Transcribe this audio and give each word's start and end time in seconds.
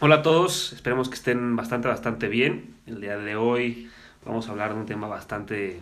Hola 0.00 0.16
a 0.16 0.22
todos, 0.22 0.72
esperemos 0.72 1.08
que 1.08 1.16
estén 1.16 1.56
bastante, 1.56 1.88
bastante 1.88 2.28
bien. 2.28 2.74
El 2.86 3.00
día 3.00 3.16
de 3.18 3.36
hoy 3.36 3.90
vamos 4.24 4.48
a 4.48 4.52
hablar 4.52 4.74
de 4.74 4.80
un 4.80 4.86
tema 4.86 5.08
bastante 5.08 5.80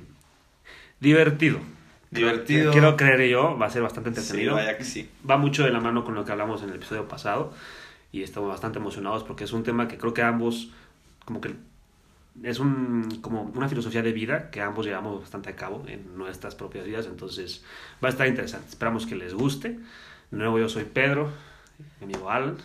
divertido. 1.00 1.58
Divertido. 2.10 2.72
Quiero 2.72 2.96
creer 2.96 3.28
yo, 3.28 3.58
va 3.58 3.66
a 3.66 3.70
ser 3.70 3.82
bastante 3.82 4.10
Sí, 4.14 4.20
entretenido. 4.20 4.54
vaya 4.54 4.78
que 4.78 4.84
sí. 4.84 5.10
Va 5.28 5.36
mucho 5.36 5.64
de 5.64 5.70
la 5.70 5.80
mano 5.80 6.04
con 6.04 6.14
lo 6.14 6.24
que 6.24 6.32
hablamos 6.32 6.62
en 6.62 6.70
el 6.70 6.76
episodio 6.76 7.06
pasado 7.08 7.52
y 8.12 8.22
estamos 8.22 8.48
bastante 8.48 8.78
emocionados 8.78 9.22
porque 9.24 9.44
es 9.44 9.52
un 9.52 9.64
tema 9.64 9.86
que 9.88 9.98
creo 9.98 10.14
que 10.14 10.22
ambos, 10.22 10.70
como 11.26 11.40
que 11.40 11.54
es 12.42 12.58
un, 12.58 13.18
como 13.20 13.42
una 13.42 13.68
filosofía 13.68 14.02
de 14.02 14.12
vida 14.12 14.50
que 14.50 14.62
ambos 14.62 14.86
llevamos 14.86 15.20
bastante 15.20 15.50
a 15.50 15.56
cabo 15.56 15.84
en 15.88 16.16
nuestras 16.16 16.54
propias 16.54 16.86
vidas, 16.86 17.06
entonces 17.06 17.64
va 18.02 18.08
a 18.08 18.10
estar 18.12 18.26
interesante. 18.26 18.68
Esperamos 18.68 19.04
que 19.06 19.16
les 19.16 19.34
guste. 19.34 19.78
De 20.30 20.38
nuevo 20.38 20.58
yo 20.58 20.68
soy 20.70 20.84
Pedro, 20.84 21.30
mi 22.00 22.04
amigo 22.14 22.30
Alan. 22.30 22.56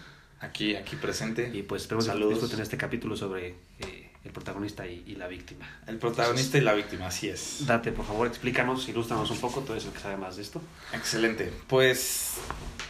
Aquí, 0.42 0.76
aquí 0.76 0.96
presente. 0.96 1.52
Y 1.54 1.62
pues 1.62 1.84
esperemos 1.84 2.08
que 2.08 2.26
disfruten 2.28 2.60
este 2.60 2.76
capítulo 2.76 3.16
sobre 3.16 3.56
eh, 3.80 4.12
el 4.24 4.32
protagonista 4.32 4.88
y, 4.88 5.04
y 5.06 5.16
la 5.16 5.28
víctima. 5.28 5.70
El 5.86 5.98
protagonista 5.98 6.58
y 6.58 6.62
la 6.62 6.74
víctima, 6.74 7.08
así 7.08 7.30
es. 7.30 7.66
Date, 7.68 7.92
por 7.92 8.06
favor, 8.06 8.28
explícanos, 8.28 8.90
ilústranos 8.90 9.30
un 9.30 9.40
poco, 9.40 9.62
tú 9.62 9.74
eres 9.74 9.86
el 9.86 9.92
que 9.92 10.00
sabe 10.00 10.18
más 10.18 10.38
de 10.38 10.42
esto. 10.42 10.62
Excelente. 10.94 11.54
Pues, 11.68 12.38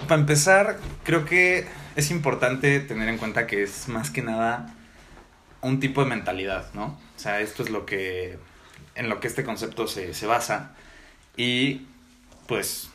para 0.07 0.21
empezar, 0.21 0.79
creo 1.03 1.25
que 1.25 1.67
es 1.97 2.09
importante 2.09 2.79
tener 2.79 3.09
en 3.09 3.17
cuenta 3.17 3.47
que 3.47 3.63
es 3.63 3.89
más 3.89 4.11
que 4.11 4.21
nada 4.21 4.73
un 5.59 5.81
tipo 5.81 6.03
de 6.03 6.09
mentalidad, 6.09 6.73
¿no? 6.73 6.99
O 7.15 7.19
sea, 7.19 7.41
esto 7.41 7.63
es 7.63 7.69
lo 7.69 7.85
que, 7.85 8.39
en 8.95 9.09
lo 9.09 9.19
que 9.19 9.27
este 9.27 9.43
concepto 9.43 9.87
se, 9.87 10.13
se 10.13 10.25
basa. 10.25 10.73
Y, 11.35 11.87
pues, 12.47 12.90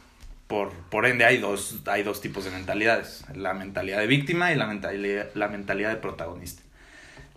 por, 0.47 0.73
por 0.91 1.07
ende 1.07 1.25
hay 1.25 1.39
dos, 1.39 1.77
hay 1.87 2.03
dos 2.03 2.21
tipos 2.21 2.45
de 2.45 2.51
mentalidades. 2.51 3.25
La 3.35 3.55
mentalidad 3.55 3.99
de 3.99 4.07
víctima 4.07 4.53
y 4.53 4.57
la 4.57 4.67
mentalidad, 4.67 5.29
la 5.35 5.49
mentalidad 5.49 5.91
de 5.91 5.97
protagonista. 5.97 6.63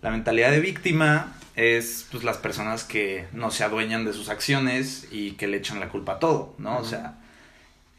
La 0.00 0.10
mentalidad 0.10 0.50
de 0.50 0.60
víctima 0.60 1.34
es 1.56 2.06
pues 2.10 2.24
las 2.24 2.38
personas 2.38 2.84
que 2.84 3.26
no 3.32 3.50
se 3.50 3.64
adueñan 3.64 4.04
de 4.04 4.12
sus 4.12 4.28
acciones 4.28 5.08
y 5.10 5.32
que 5.32 5.46
le 5.46 5.58
echan 5.58 5.80
la 5.80 5.88
culpa 5.88 6.12
a 6.12 6.18
todo, 6.18 6.54
¿no? 6.58 6.78
O 6.78 6.84
sea, 6.84 7.16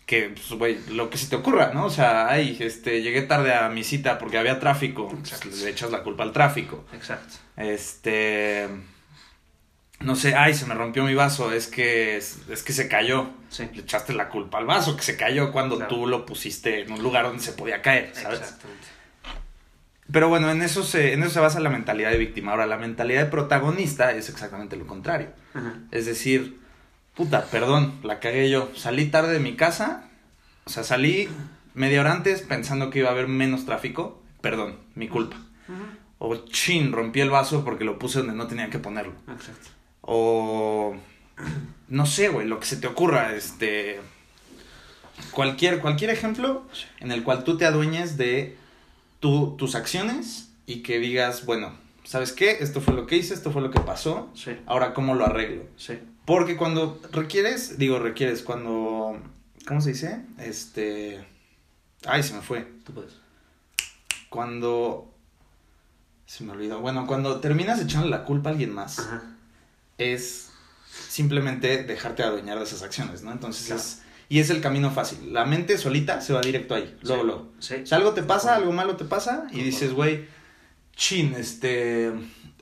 que, 0.05 0.29
pues, 0.29 0.51
güey, 0.51 0.77
lo 0.89 1.09
que 1.09 1.17
se 1.17 1.27
te 1.27 1.35
ocurra, 1.35 1.71
¿no? 1.73 1.85
O 1.85 1.89
sea, 1.89 2.27
ay, 2.27 2.57
este, 2.59 3.01
llegué 3.01 3.21
tarde 3.21 3.53
a 3.53 3.69
mi 3.69 3.83
cita 3.83 4.17
porque 4.17 4.37
había 4.37 4.59
tráfico, 4.59 5.07
pues, 5.07 5.63
le 5.63 5.69
echas 5.69 5.91
la 5.91 6.03
culpa 6.03 6.23
al 6.23 6.33
tráfico. 6.33 6.83
Exacto. 6.93 7.35
Este, 7.55 8.67
no 10.03 10.15
sé, 10.15 10.35
ay, 10.35 10.53
se 10.53 10.65
me 10.65 10.73
rompió 10.73 11.03
mi 11.03 11.13
vaso, 11.15 11.51
es 11.51 11.67
que, 11.67 12.17
es, 12.17 12.39
es 12.49 12.63
que 12.63 12.73
se 12.73 12.87
cayó. 12.87 13.29
Sí. 13.49 13.67
Le 13.73 13.81
echaste 13.81 14.13
la 14.13 14.29
culpa 14.29 14.57
al 14.57 14.65
vaso 14.65 14.95
que 14.95 15.03
se 15.03 15.17
cayó 15.17 15.51
cuando 15.51 15.75
Claro. 15.77 15.89
tú 15.95 16.07
lo 16.07 16.25
pusiste 16.25 16.81
en 16.81 16.91
un 16.91 17.03
lugar 17.03 17.25
donde 17.25 17.41
se 17.43 17.53
podía 17.53 17.81
caer, 17.81 18.11
¿sabes? 18.13 18.39
Exactamente. 18.39 18.87
Pero 20.11 20.27
bueno, 20.27 20.51
en 20.51 20.61
eso, 20.61 20.83
se, 20.83 21.13
en 21.13 21.23
eso 21.23 21.31
se 21.31 21.39
basa 21.39 21.59
la 21.61 21.69
mentalidad 21.69 22.11
de 22.11 22.17
víctima. 22.17 22.51
Ahora, 22.51 22.65
la 22.65 22.77
mentalidad 22.77 23.23
de 23.23 23.29
protagonista 23.31 24.11
es 24.13 24.29
exactamente 24.29 24.75
lo 24.75 24.85
contrario. 24.85 25.29
Ajá. 25.53 25.75
Es 25.91 26.05
decir, 26.05 26.59
puta, 27.15 27.45
perdón, 27.45 27.99
la 28.03 28.19
cagué 28.19 28.49
yo. 28.49 28.71
Salí 28.75 29.05
tarde 29.05 29.31
de 29.33 29.39
mi 29.39 29.55
casa, 29.55 30.09
o 30.65 30.69
sea, 30.69 30.83
salí 30.83 31.29
media 31.73 32.01
hora 32.01 32.11
antes 32.11 32.41
pensando 32.41 32.89
que 32.89 32.99
iba 32.99 33.07
a 33.09 33.13
haber 33.13 33.27
menos 33.29 33.65
tráfico. 33.65 34.21
Perdón, 34.41 34.77
mi 34.95 35.07
culpa. 35.07 35.37
Ajá. 35.65 35.97
O 36.23 36.35
chin, 36.45 36.91
rompí 36.91 37.21
el 37.21 37.29
vaso 37.29 37.63
porque 37.63 37.83
lo 37.85 37.97
puse 37.97 38.19
donde 38.19 38.33
no 38.33 38.47
tenía 38.47 38.69
que 38.69 38.79
ponerlo. 38.79 39.13
Exacto. 39.31 39.69
O 40.01 40.95
no 41.87 42.05
sé, 42.05 42.29
güey, 42.29 42.47
lo 42.47 42.59
que 42.59 42.65
se 42.65 42.77
te 42.77 42.87
ocurra, 42.87 43.35
este 43.35 43.99
cualquier 45.31 45.79
cualquier 45.79 46.09
ejemplo 46.09 46.63
en 46.99 47.11
el 47.11 47.23
cual 47.23 47.43
tú 47.43 47.57
te 47.57 47.65
adueñes 47.65 48.17
de 48.17 48.57
tu- 49.19 49.55
tus 49.57 49.75
acciones 49.75 50.49
y 50.65 50.81
que 50.81 50.99
digas, 50.99 51.45
bueno, 51.45 51.73
¿sabes 52.03 52.31
qué? 52.31 52.57
Esto 52.61 52.81
fue 52.81 52.93
lo 52.95 53.05
que 53.05 53.17
hice, 53.17 53.33
esto 53.33 53.51
fue 53.51 53.61
lo 53.61 53.69
que 53.71 53.79
pasó. 53.79 54.29
Sí. 54.33 54.57
Ahora 54.65 54.93
cómo 54.93 55.13
lo 55.15 55.25
arreglo? 55.25 55.63
Sí. 55.77 55.99
Porque 56.25 56.57
cuando 56.57 56.99
requieres, 57.11 57.77
digo, 57.77 57.99
requieres 57.99 58.41
cuando 58.41 59.19
¿cómo 59.67 59.81
se 59.81 59.89
dice? 59.91 60.21
Este 60.39 61.23
ay, 62.05 62.23
se 62.23 62.33
me 62.33 62.41
fue. 62.41 62.61
Tú 62.83 62.93
puedes. 62.93 63.13
Cuando 64.29 65.13
se 66.25 66.43
me 66.43 66.53
olvidó. 66.53 66.79
Bueno, 66.79 67.05
cuando 67.05 67.39
terminas 67.41 67.79
echando 67.81 68.07
la 68.07 68.23
culpa 68.23 68.49
a 68.49 68.53
alguien 68.53 68.71
más 68.73 68.99
Ajá. 68.99 69.30
Es 70.01 70.49
simplemente 71.09 71.83
dejarte 71.83 72.23
adueñar 72.23 72.57
de 72.57 72.63
esas 72.65 72.81
acciones, 72.83 73.21
¿no? 73.23 73.31
Entonces 73.31 73.67
Claro. 73.67 73.81
es... 73.81 74.01
Y 74.29 74.39
es 74.39 74.49
el 74.49 74.61
camino 74.61 74.91
fácil. 74.91 75.33
La 75.33 75.43
mente 75.45 75.77
solita 75.77 76.21
se 76.21 76.31
va 76.31 76.39
directo 76.39 76.73
ahí, 76.73 76.95
luego, 77.01 77.21
Sí. 77.21 77.27
luego. 77.27 77.51
Sí. 77.59 77.75
O 77.83 77.85
sea, 77.85 77.97
algo 77.97 78.13
te 78.13 78.23
pasa, 78.23 78.55
algo 78.55 78.71
malo 78.71 78.95
te 78.95 79.03
pasa 79.03 79.45
y 79.51 79.61
dices, 79.61 79.91
güey, 79.93 80.25
chin, 80.95 81.33
este... 81.37 82.11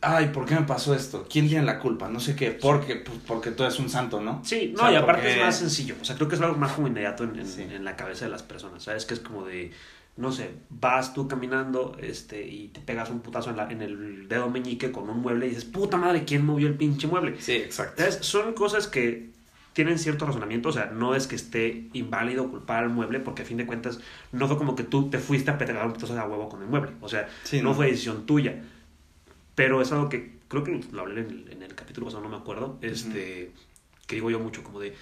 Ay, 0.01 0.29
¿por 0.29 0.45
qué 0.45 0.55
me 0.55 0.61
pasó 0.63 0.95
esto? 0.95 1.27
¿Quién 1.29 1.47
tiene 1.47 1.65
la 1.65 1.77
culpa? 1.77 2.07
No 2.07 2.19
sé 2.21 2.35
qué. 2.35 2.51
Porque, 2.51 2.95
pues, 2.95 3.17
porque 3.27 3.51
tú 3.51 3.63
eres 3.63 3.77
un 3.79 3.89
santo, 3.89 4.19
¿no? 4.21 4.41
Sí, 4.45 4.73
no, 4.75 4.83
O 4.83 4.85
sea, 4.85 4.93
y 4.93 4.95
aparte 4.95 5.21
porque- 5.23 5.39
es 5.39 5.45
más 5.45 5.57
sencillo. 5.59 5.95
O 6.01 6.05
sea, 6.05 6.15
creo 6.15 6.27
que 6.29 6.35
es 6.35 6.41
algo 6.41 6.55
más 6.57 6.71
como 6.71 6.87
inmediato 6.87 7.23
en, 7.25 7.37
en- 7.37 7.45
Sí. 7.47 7.61
en 7.63 7.83
la 7.83 7.95
cabeza 7.97 8.25
de 8.25 8.31
las 8.31 8.41
personas. 8.41 8.81
¿Sabes? 8.81 9.05
Que 9.05 9.13
es 9.13 9.19
como 9.19 9.45
de, 9.45 9.71
no 10.17 10.31
sé, 10.31 10.51
vas 10.69 11.13
tú 11.13 11.27
caminando 11.27 11.95
este, 12.01 12.45
y 12.45 12.67
te 12.69 12.81
pegas 12.81 13.09
un 13.09 13.21
putazo 13.21 13.49
en, 13.51 13.57
la- 13.57 13.71
en 13.71 13.81
el 13.81 14.27
dedo 14.27 14.49
meñique 14.49 14.91
con 14.91 15.09
un 15.09 15.21
mueble 15.21 15.45
y 15.47 15.49
dices, 15.49 15.65
puta 15.65 15.97
madre, 15.97 16.25
¿quién 16.25 16.45
movió 16.45 16.67
el 16.67 16.75
pinche 16.75 17.07
mueble? 17.07 17.35
Sí, 17.39 17.53
exacto. 17.53 18.01
¿Sabes? 18.01 18.17
Son 18.21 18.53
cosas 18.53 18.87
que 18.87 19.29
tienen 19.73 19.97
cierto 19.97 20.25
razonamiento, 20.25 20.69
o 20.69 20.71
sea, 20.73 20.87
no 20.87 21.15
es 21.15 21.27
que 21.27 21.35
esté 21.37 21.87
inválido 21.93 22.49
culpar 22.49 22.83
al 22.83 22.89
mueble, 22.89 23.19
porque 23.21 23.43
a 23.43 23.45
fin 23.45 23.55
de 23.57 23.65
cuentas 23.65 24.01
no 24.33 24.47
fue 24.47 24.57
como 24.57 24.75
que 24.75 24.83
tú 24.83 25.09
te 25.09 25.19
fuiste 25.19 25.51
a 25.51 25.57
pegar 25.57 25.85
un 25.85 25.93
putazo 25.93 26.19
a 26.19 26.25
huevo 26.27 26.49
con 26.49 26.61
el 26.61 26.67
mueble, 26.67 26.91
o 27.01 27.07
sea, 27.07 27.29
Sí, 27.43 27.61
no 27.61 27.69
no. 27.69 27.75
fue 27.75 27.87
decisión 27.87 28.25
tuya, 28.25 28.61
pero 29.55 29.81
es 29.81 29.91
algo 29.91 30.09
que 30.09 30.37
creo 30.47 30.63
que 30.63 30.81
lo 30.91 31.01
hablé 31.01 31.21
en 31.21 31.27
el, 31.29 31.51
en 31.51 31.63
el 31.63 31.75
capítulo 31.75 32.07
pasado, 32.07 32.23
no 32.23 32.29
me 32.29 32.37
acuerdo, 32.37 32.77
este, 32.81 33.51
que 34.07 34.15
digo 34.15 34.29
yo 34.31 34.39
mucho, 34.39 34.63
como 34.63 34.79
de, 34.81 34.95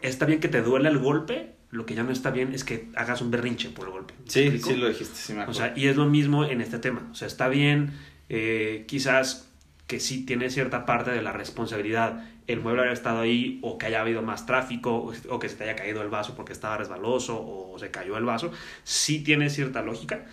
está 0.00 0.26
bien 0.26 0.40
que 0.40 0.48
te 0.48 0.62
duele 0.62 0.88
el 0.88 0.98
golpe, 0.98 1.55
lo 1.70 1.84
que 1.86 1.94
ya 1.94 2.02
no 2.04 2.12
está 2.12 2.30
bien 2.30 2.52
es 2.54 2.64
que 2.64 2.88
hagas 2.94 3.20
un 3.20 3.30
berrinche 3.30 3.70
por 3.70 3.86
el 3.86 3.92
golpe. 3.92 4.14
¿Me 4.24 4.30
Sí, 4.30 4.40
explico? 4.42 4.68
sí 4.70 4.76
lo 4.76 4.88
dijiste, 4.88 5.14
sí 5.16 5.32
me 5.32 5.40
O 5.40 5.42
acuerdo. 5.42 5.60
sea, 5.60 5.72
y 5.76 5.88
es 5.88 5.96
lo 5.96 6.06
mismo 6.06 6.44
en 6.44 6.60
este 6.60 6.78
tema. 6.78 7.08
O 7.10 7.14
sea, 7.14 7.26
está 7.28 7.48
bien, 7.48 7.92
eh, 8.28 8.84
quizás 8.88 9.48
que 9.86 10.00
sí 10.00 10.24
tiene 10.24 10.50
cierta 10.50 10.84
parte 10.86 11.10
de 11.12 11.22
la 11.22 11.32
responsabilidad 11.32 12.24
el 12.48 12.60
mueble 12.60 12.82
haber 12.82 12.92
estado 12.92 13.20
ahí 13.20 13.58
o 13.62 13.76
que 13.78 13.86
haya 13.86 14.00
habido 14.00 14.22
más 14.22 14.46
tráfico 14.46 14.94
o, 14.96 15.12
o 15.30 15.38
que 15.40 15.48
se 15.48 15.56
te 15.56 15.64
haya 15.64 15.74
caído 15.76 16.02
el 16.02 16.08
vaso 16.08 16.34
porque 16.36 16.52
estaba 16.52 16.76
resbaloso 16.76 17.36
o 17.40 17.76
se 17.78 17.90
cayó 17.90 18.16
el 18.16 18.24
vaso. 18.24 18.52
Sí 18.84 19.20
tiene 19.24 19.50
cierta 19.50 19.82
lógica, 19.82 20.24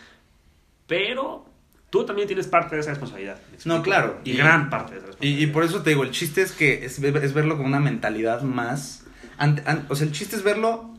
pero 0.88 1.46
tú 1.90 2.06
también 2.06 2.28
tienes 2.28 2.48
parte 2.48 2.76
de 2.76 2.82
esa 2.82 2.92
responsabilidad. 2.92 3.40
No, 3.66 3.82
claro. 3.84 4.20
Y, 4.24 4.32
Y- 4.32 4.38
gran 4.38 4.70
parte 4.70 4.94
de 4.94 4.98
esa 5.00 5.06
Y, 5.06 5.08
responsabilidad. 5.10 5.48
y 5.50 5.52
por 5.52 5.64
eso 5.64 5.82
te 5.84 5.90
digo, 5.92 6.04
el 6.04 6.12
chiste 6.12 6.42
es 6.42 6.52
que 6.52 6.86
es, 6.86 7.00
es 7.00 7.34
verlo 7.34 7.56
como 7.56 7.68
una 7.68 7.80
mentalidad 7.80 8.42
más. 8.44 9.04
ante- 9.38 9.64
an- 9.66 9.86
o 9.90 9.96
sea, 9.96 10.06
el 10.08 10.14
chiste 10.14 10.36
es 10.36 10.44
verlo 10.44 10.93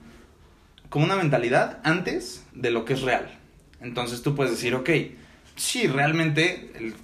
como 0.94 1.06
una 1.06 1.16
mentalidad 1.16 1.78
antes 1.82 2.47
de 2.55 2.71
lo 2.71 2.84
que 2.84 2.93
es 2.93 3.03
real. 3.03 3.28
Entonces 3.81 4.22
tú 4.22 4.37
puedes 4.37 4.53
decir, 4.53 4.77
ok, 4.77 4.88
sí, 5.56 5.88
realmente 5.88 6.71
el- 6.77 6.94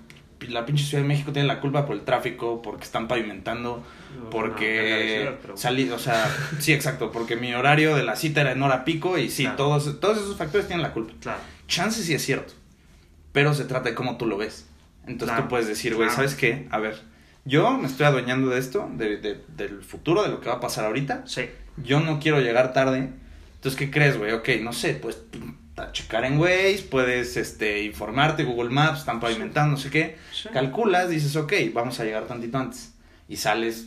la 0.52 0.64
pinche 0.64 0.84
Ciudad 0.84 1.02
de 1.02 1.08
México 1.08 1.32
tiene 1.32 1.48
la 1.48 1.60
culpa 1.60 1.86
por 1.86 1.96
el 1.96 2.02
tráfico, 2.02 2.62
porque 2.62 2.84
están 2.84 3.08
pavimentando, 3.08 3.82
No, 4.22 4.30
porque 4.30 5.22
no, 5.28 5.36
pero- 5.42 5.56
salí, 5.56 5.90
o 5.90 5.98
sea, 5.98 6.24
sí, 6.60 6.72
exacto, 6.72 7.10
porque 7.10 7.34
mi 7.34 7.52
horario 7.52 7.96
de 7.96 8.04
la 8.04 8.14
cita 8.14 8.42
era 8.42 8.52
en 8.52 8.62
hora 8.62 8.84
pico 8.84 9.18
y 9.18 9.28
sí, 9.28 9.42
Claro. 9.42 9.56
todos, 9.56 9.98
todos 9.98 10.18
esos 10.18 10.36
factores 10.36 10.68
tienen 10.68 10.82
la 10.84 10.92
culpa. 10.92 11.12
Claro. 11.20 11.40
Chance 11.66 12.04
sí 12.04 12.14
es 12.14 12.22
cierto, 12.24 12.52
pero 13.32 13.54
se 13.54 13.64
trata 13.64 13.88
de 13.88 13.96
cómo 13.96 14.16
tú 14.18 14.26
lo 14.26 14.36
ves. 14.38 14.66
Entonces 15.02 15.30
Claro, 15.34 15.42
tú 15.42 15.48
puedes 15.48 15.66
decir, 15.66 15.96
güey. 15.96 16.08
¿sabes 16.10 16.36
qué? 16.36 16.68
A 16.70 16.78
ver, 16.78 17.00
yo 17.44 17.76
me 17.76 17.88
estoy 17.88 18.06
adueñando 18.06 18.50
de 18.50 18.60
esto, 18.60 18.88
de, 18.94 19.16
de- 19.16 19.40
del 19.56 19.82
futuro, 19.82 20.22
de 20.22 20.28
lo 20.28 20.40
que 20.40 20.48
va 20.48 20.54
a 20.56 20.60
pasar 20.60 20.84
ahorita. 20.84 21.24
Sí. 21.26 21.46
Yo 21.76 21.98
no 22.00 22.20
quiero 22.20 22.40
llegar 22.40 22.72
tarde. 22.72 23.10
Entonces, 23.60 23.78
¿qué 23.78 23.90
crees, 23.90 24.16
güey? 24.16 24.32
Ok, 24.32 24.48
no 24.62 24.72
sé, 24.72 24.94
pues 24.94 25.18
a 25.76 25.92
checar 25.92 26.24
en 26.24 26.38
Waze, 26.38 26.86
puedes 26.90 27.36
este, 27.36 27.82
informarte, 27.84 28.44
Google 28.44 28.70
Maps, 28.70 29.00
están 29.00 29.20
pavimentando, 29.20 29.72
no 29.72 29.76
sé 29.76 29.90
qué. 29.90 30.16
Sí. 30.32 30.48
Calculas, 30.50 31.10
dices, 31.10 31.36
ok, 31.36 31.52
vamos 31.74 32.00
a 32.00 32.04
llegar 32.04 32.26
tantito 32.26 32.56
antes. 32.58 32.92
Y 33.28 33.36
sales 33.36 33.86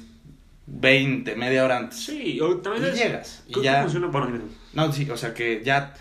20, 0.67 1.35
media 1.35 1.65
hora 1.65 1.77
antes. 1.77 1.99
Sí, 2.05 2.39
o 2.39 2.57
también 2.57 2.85
Y 2.85 2.89
es- 2.89 2.95
llegas. 2.95 3.43
Y 3.47 3.61
ya. 3.61 3.81
funciona- 3.83 4.07
bueno, 4.07 4.27
dime. 4.27 4.39
No, 4.73 4.91
sí, 4.91 5.09
o 5.09 5.17
sea 5.17 5.33
que 5.33 5.61
ya 5.63 5.93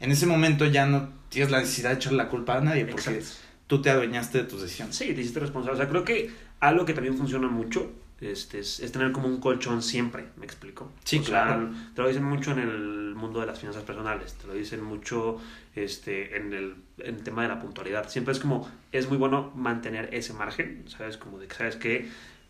en 0.00 0.10
ese 0.12 0.26
momento 0.26 0.64
ya 0.66 0.86
no 0.86 1.10
tienes 1.28 1.50
la 1.50 1.60
necesidad 1.60 1.90
de 1.90 1.96
echarle 1.96 2.18
la 2.18 2.28
culpa 2.28 2.56
a 2.56 2.60
nadie 2.60 2.84
porque 2.86 3.10
Exacto. 3.10 3.44
tú 3.66 3.82
te 3.82 3.90
adueñaste 3.90 4.38
de 4.38 4.44
tus 4.44 4.62
decisiones. 4.62 4.96
Sí, 4.96 5.12
te 5.14 5.20
hiciste 5.20 5.40
responsable. 5.40 5.74
O 5.74 5.76
sea, 5.82 5.88
creo 5.88 6.04
que 6.04 6.30
algo 6.60 6.84
que 6.84 6.94
también 6.94 7.16
funciona 7.16 7.48
mucho 7.48 7.92
este, 8.20 8.60
es, 8.60 8.80
es 8.80 8.92
tener 8.92 9.12
como 9.12 9.28
un 9.28 9.40
colchón 9.40 9.82
siempre, 9.82 10.26
¿me 10.36 10.44
explico? 10.46 10.92
Sí, 11.04 11.18
O 11.18 11.22
sea, 11.22 11.44
claro. 11.44 11.70
te 11.94 12.02
lo 12.02 12.08
dicen 12.08 12.24
mucho 12.24 12.52
en 12.52 12.60
el 12.60 13.14
mundo 13.14 13.40
de 13.40 13.46
las 13.46 13.58
finanzas 13.58 13.82
personales, 13.84 14.34
te 14.34 14.46
lo 14.46 14.54
dicen 14.54 14.82
mucho 14.82 15.38
este, 15.74 16.36
en, 16.36 16.52
el, 16.52 16.76
en 16.98 17.16
el 17.16 17.22
tema 17.22 17.42
de 17.42 17.48
la 17.48 17.60
puntualidad. 17.60 18.08
Siempre 18.08 18.32
es 18.32 18.40
como, 18.40 18.70
es 18.92 19.08
muy 19.08 19.18
bueno 19.18 19.52
mantener 19.54 20.08
ese 20.14 20.32
margen, 20.32 20.84
¿sabes? 20.88 21.16
Como 21.18 21.38
de 21.38 21.46
que, 21.48 21.54
¿sabes 21.54 21.76
que 21.76 22.08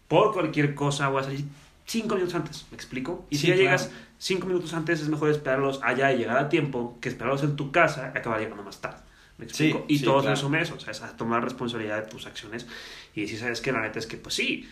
Por 0.09 0.33
cualquier 0.33 0.75
cosa 0.75 1.09
voy 1.09 1.21
a 1.21 1.25
salir 1.25 1.45
cinco 1.85 2.15
minutos 2.15 2.35
antes, 2.35 2.67
¿me 2.71 2.77
explico? 2.77 3.27
Y 3.31 3.37
Sí, 3.37 3.43
si 3.43 3.47
ya 3.49 3.55
claro. 3.55 3.65
llegas 3.65 3.91
cinco 4.19 4.47
minutos 4.47 4.73
antes, 4.75 5.01
es 5.01 5.09
mejor 5.09 5.31
esperarlos 5.31 5.81
allá 5.83 6.13
y 6.13 6.19
llegar 6.19 6.39
a 6.39 6.49
tiempo 6.49 6.99
que 7.01 7.09
esperarlos 7.09 7.43
en 7.43 7.57
tu 7.57 7.71
casa 7.73 8.13
y 8.15 8.19
acabar 8.19 8.41
llegando 8.41 8.63
más 8.63 8.81
tarde. 8.81 9.03
¿Me 9.39 9.45
explico? 9.45 9.85
Sí, 9.89 9.95
y 9.95 9.99
sí, 9.99 10.05
todo 10.05 10.21
claro. 10.21 10.35
eso 10.35 10.55
eso, 10.55 10.75
o 10.77 10.81
sea, 10.81 10.93
es 10.93 11.03
a 11.03 11.17
tomar 11.17 11.45
responsabilidad 11.45 12.03
de 12.03 12.09
tus 12.09 12.27
acciones 12.27 12.67
y 13.15 13.23
decir, 13.23 13.39
¿sabes 13.39 13.61
qué? 13.61 13.71
La 13.73 13.83
neta 13.83 13.99
es 13.99 14.07
que, 14.07 14.17
pues 14.17 14.35
sí, 14.35 14.69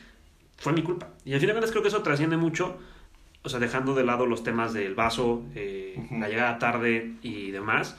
fue 0.56 0.72
mi 0.72 0.82
culpa. 0.82 1.08
Y 1.24 1.34
al 1.34 1.40
final 1.40 1.58
creo 1.70 1.82
que 1.82 1.88
eso 1.88 2.02
trasciende 2.02 2.36
mucho, 2.36 2.78
o 3.42 3.48
sea, 3.48 3.58
dejando 3.60 3.94
de 3.94 4.04
lado 4.04 4.26
los 4.26 4.42
temas 4.42 4.72
del 4.72 4.94
vaso, 4.94 5.42
eh, 5.54 5.94
Ujú. 5.98 6.18
la 6.18 6.28
llegada 6.28 6.58
tarde 6.58 7.12
y 7.22 7.50
demás. 7.50 7.96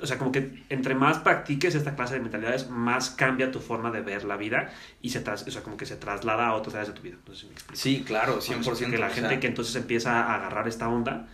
O 0.00 0.06
sea, 0.06 0.16
como 0.16 0.30
que 0.30 0.62
entre 0.68 0.94
más 0.94 1.18
practiques 1.18 1.74
esta 1.74 1.96
clase 1.96 2.14
de 2.14 2.20
mentalidades, 2.20 2.70
más 2.70 3.10
cambia 3.10 3.50
tu 3.50 3.58
forma 3.58 3.90
de 3.90 4.00
ver 4.00 4.22
la 4.24 4.36
vida 4.36 4.70
y 5.02 5.10
se 5.10 5.20
tras, 5.20 5.44
o 5.46 5.50
sea, 5.50 5.62
como 5.64 5.76
que 5.76 5.86
se 5.86 5.96
traslada 5.96 6.46
a 6.46 6.54
otras 6.54 6.74
áreas 6.76 6.88
de 6.88 6.94
tu 6.94 7.02
vida. 7.02 7.16
No 7.26 7.34
sé 7.34 7.40
si 7.40 7.46
me 7.46 7.52
explico. 7.54 7.80
Sí, 7.80 8.04
claro, 8.06 8.40
100%. 8.40 8.90
Que 8.90 8.98
la 8.98 9.10
gente 9.10 9.40
que 9.40 9.48
entonces 9.48 9.74
empieza 9.74 10.20
a 10.22 10.36
agarrar 10.36 10.68
esta 10.68 10.88
onda 10.88 11.26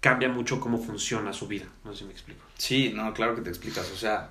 cambia 0.00 0.28
mucho 0.28 0.60
cómo 0.60 0.76
funciona 0.76 1.32
su 1.32 1.46
vida. 1.48 1.64
No 1.82 1.92
sé 1.92 2.00
si 2.00 2.04
me 2.04 2.12
explico. 2.12 2.42
Sí, 2.58 2.92
no, 2.94 3.14
claro 3.14 3.34
que 3.34 3.40
te 3.40 3.48
explicas. 3.48 3.90
O 3.90 3.96
sea, 3.96 4.28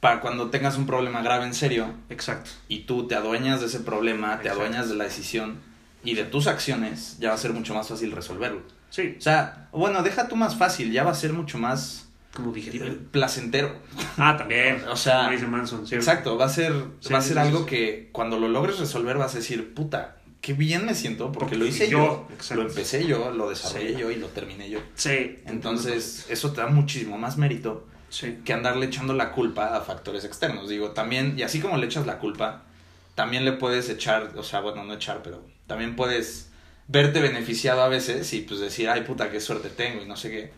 para 0.00 0.20
cuando 0.20 0.50
tengas 0.50 0.76
un 0.76 0.86
problema 0.86 1.22
grave 1.22 1.44
en 1.44 1.54
serio 1.54 1.92
Exacto. 2.08 2.50
y 2.68 2.80
tú 2.80 3.06
te 3.08 3.14
adueñas 3.14 3.60
de 3.60 3.66
ese 3.66 3.80
problema, 3.80 4.40
te 4.40 4.48
adueñas 4.48 4.88
de 4.88 4.94
la 4.96 5.04
decisión 5.04 5.56
y 6.04 6.14
de 6.14 6.24
tus 6.24 6.46
acciones, 6.46 7.16
ya 7.18 7.30
va 7.30 7.34
a 7.34 7.38
ser 7.38 7.52
mucho 7.52 7.74
más 7.74 7.88
fácil 7.88 8.12
resolverlo. 8.12 8.62
Sí, 8.90 9.16
O 9.18 9.20
sea, 9.20 9.68
bueno, 9.72 10.02
deja 10.02 10.28
tú 10.28 10.36
más 10.36 10.56
fácil, 10.56 10.92
ya 10.92 11.02
va 11.04 11.10
a 11.10 11.14
ser 11.14 11.32
mucho 11.32 11.58
más 11.58 12.08
como 12.32 12.52
digerible. 12.52 12.92
placentero. 13.10 13.74
Ah, 14.16 14.36
también. 14.38 14.82
O 14.88 14.96
sea, 14.96 15.20
Como 15.20 15.30
dice 15.32 15.46
Manson, 15.46 15.86
¿cierto? 15.86 16.04
Exacto, 16.10 16.38
va 16.38 16.44
a 16.46 16.48
ser, 16.48 16.72
Sí, 17.00 17.12
va 17.12 17.18
a 17.18 17.22
sí, 17.22 17.28
ser 17.28 17.36
sí, 17.38 17.42
algo 17.48 17.58
sí. 17.60 17.64
que 17.66 18.08
cuando 18.12 18.38
lo 18.38 18.48
logres 18.48 18.78
resolver 18.78 19.18
vas 19.18 19.34
a 19.34 19.38
decir, 19.38 19.74
puta, 19.74 20.16
qué 20.40 20.52
bien 20.52 20.86
me 20.86 20.94
siento 20.94 21.26
porque, 21.32 21.38
Porque 21.40 21.56
lo 21.56 21.66
hice 21.66 21.88
yo, 21.90 22.28
yo, 22.48 22.54
lo 22.54 22.62
empecé 22.62 23.04
yo, 23.06 23.30
lo 23.32 23.50
desarrollé 23.50 23.94
Sí. 23.94 24.00
yo 24.00 24.10
y 24.12 24.16
lo 24.16 24.28
terminé 24.28 24.70
yo. 24.70 24.78
Sí. 24.94 25.40
Entonces, 25.46 26.26
eso 26.30 26.52
te 26.52 26.60
da 26.60 26.68
muchísimo 26.68 27.18
más 27.18 27.36
mérito 27.36 27.86
Sí. 28.08 28.38
que 28.44 28.52
andarle 28.52 28.86
echando 28.86 29.14
la 29.14 29.32
culpa 29.32 29.76
a 29.76 29.80
factores 29.82 30.24
externos. 30.24 30.68
Digo, 30.68 30.90
también, 30.90 31.34
y 31.38 31.42
así 31.42 31.60
como 31.60 31.76
le 31.76 31.86
echas 31.86 32.06
la 32.06 32.18
culpa, 32.18 32.62
también 33.14 33.44
le 33.44 33.52
puedes 33.52 33.88
echar, 33.88 34.32
o 34.36 34.42
sea, 34.42 34.60
bueno, 34.60 34.84
no 34.84 34.94
echar, 34.94 35.22
pero 35.22 35.42
también 35.66 35.96
puedes 35.96 36.50
verte 36.86 37.20
beneficiado 37.20 37.82
a 37.82 37.88
veces 37.88 38.32
y 38.32 38.40
pues 38.40 38.60
decir, 38.60 38.88
ay 38.88 39.02
puta, 39.02 39.30
qué 39.30 39.40
suerte 39.40 39.68
tengo 39.68 40.02
y 40.02 40.06
no 40.06 40.16
sé 40.16 40.30
qué. 40.30 40.52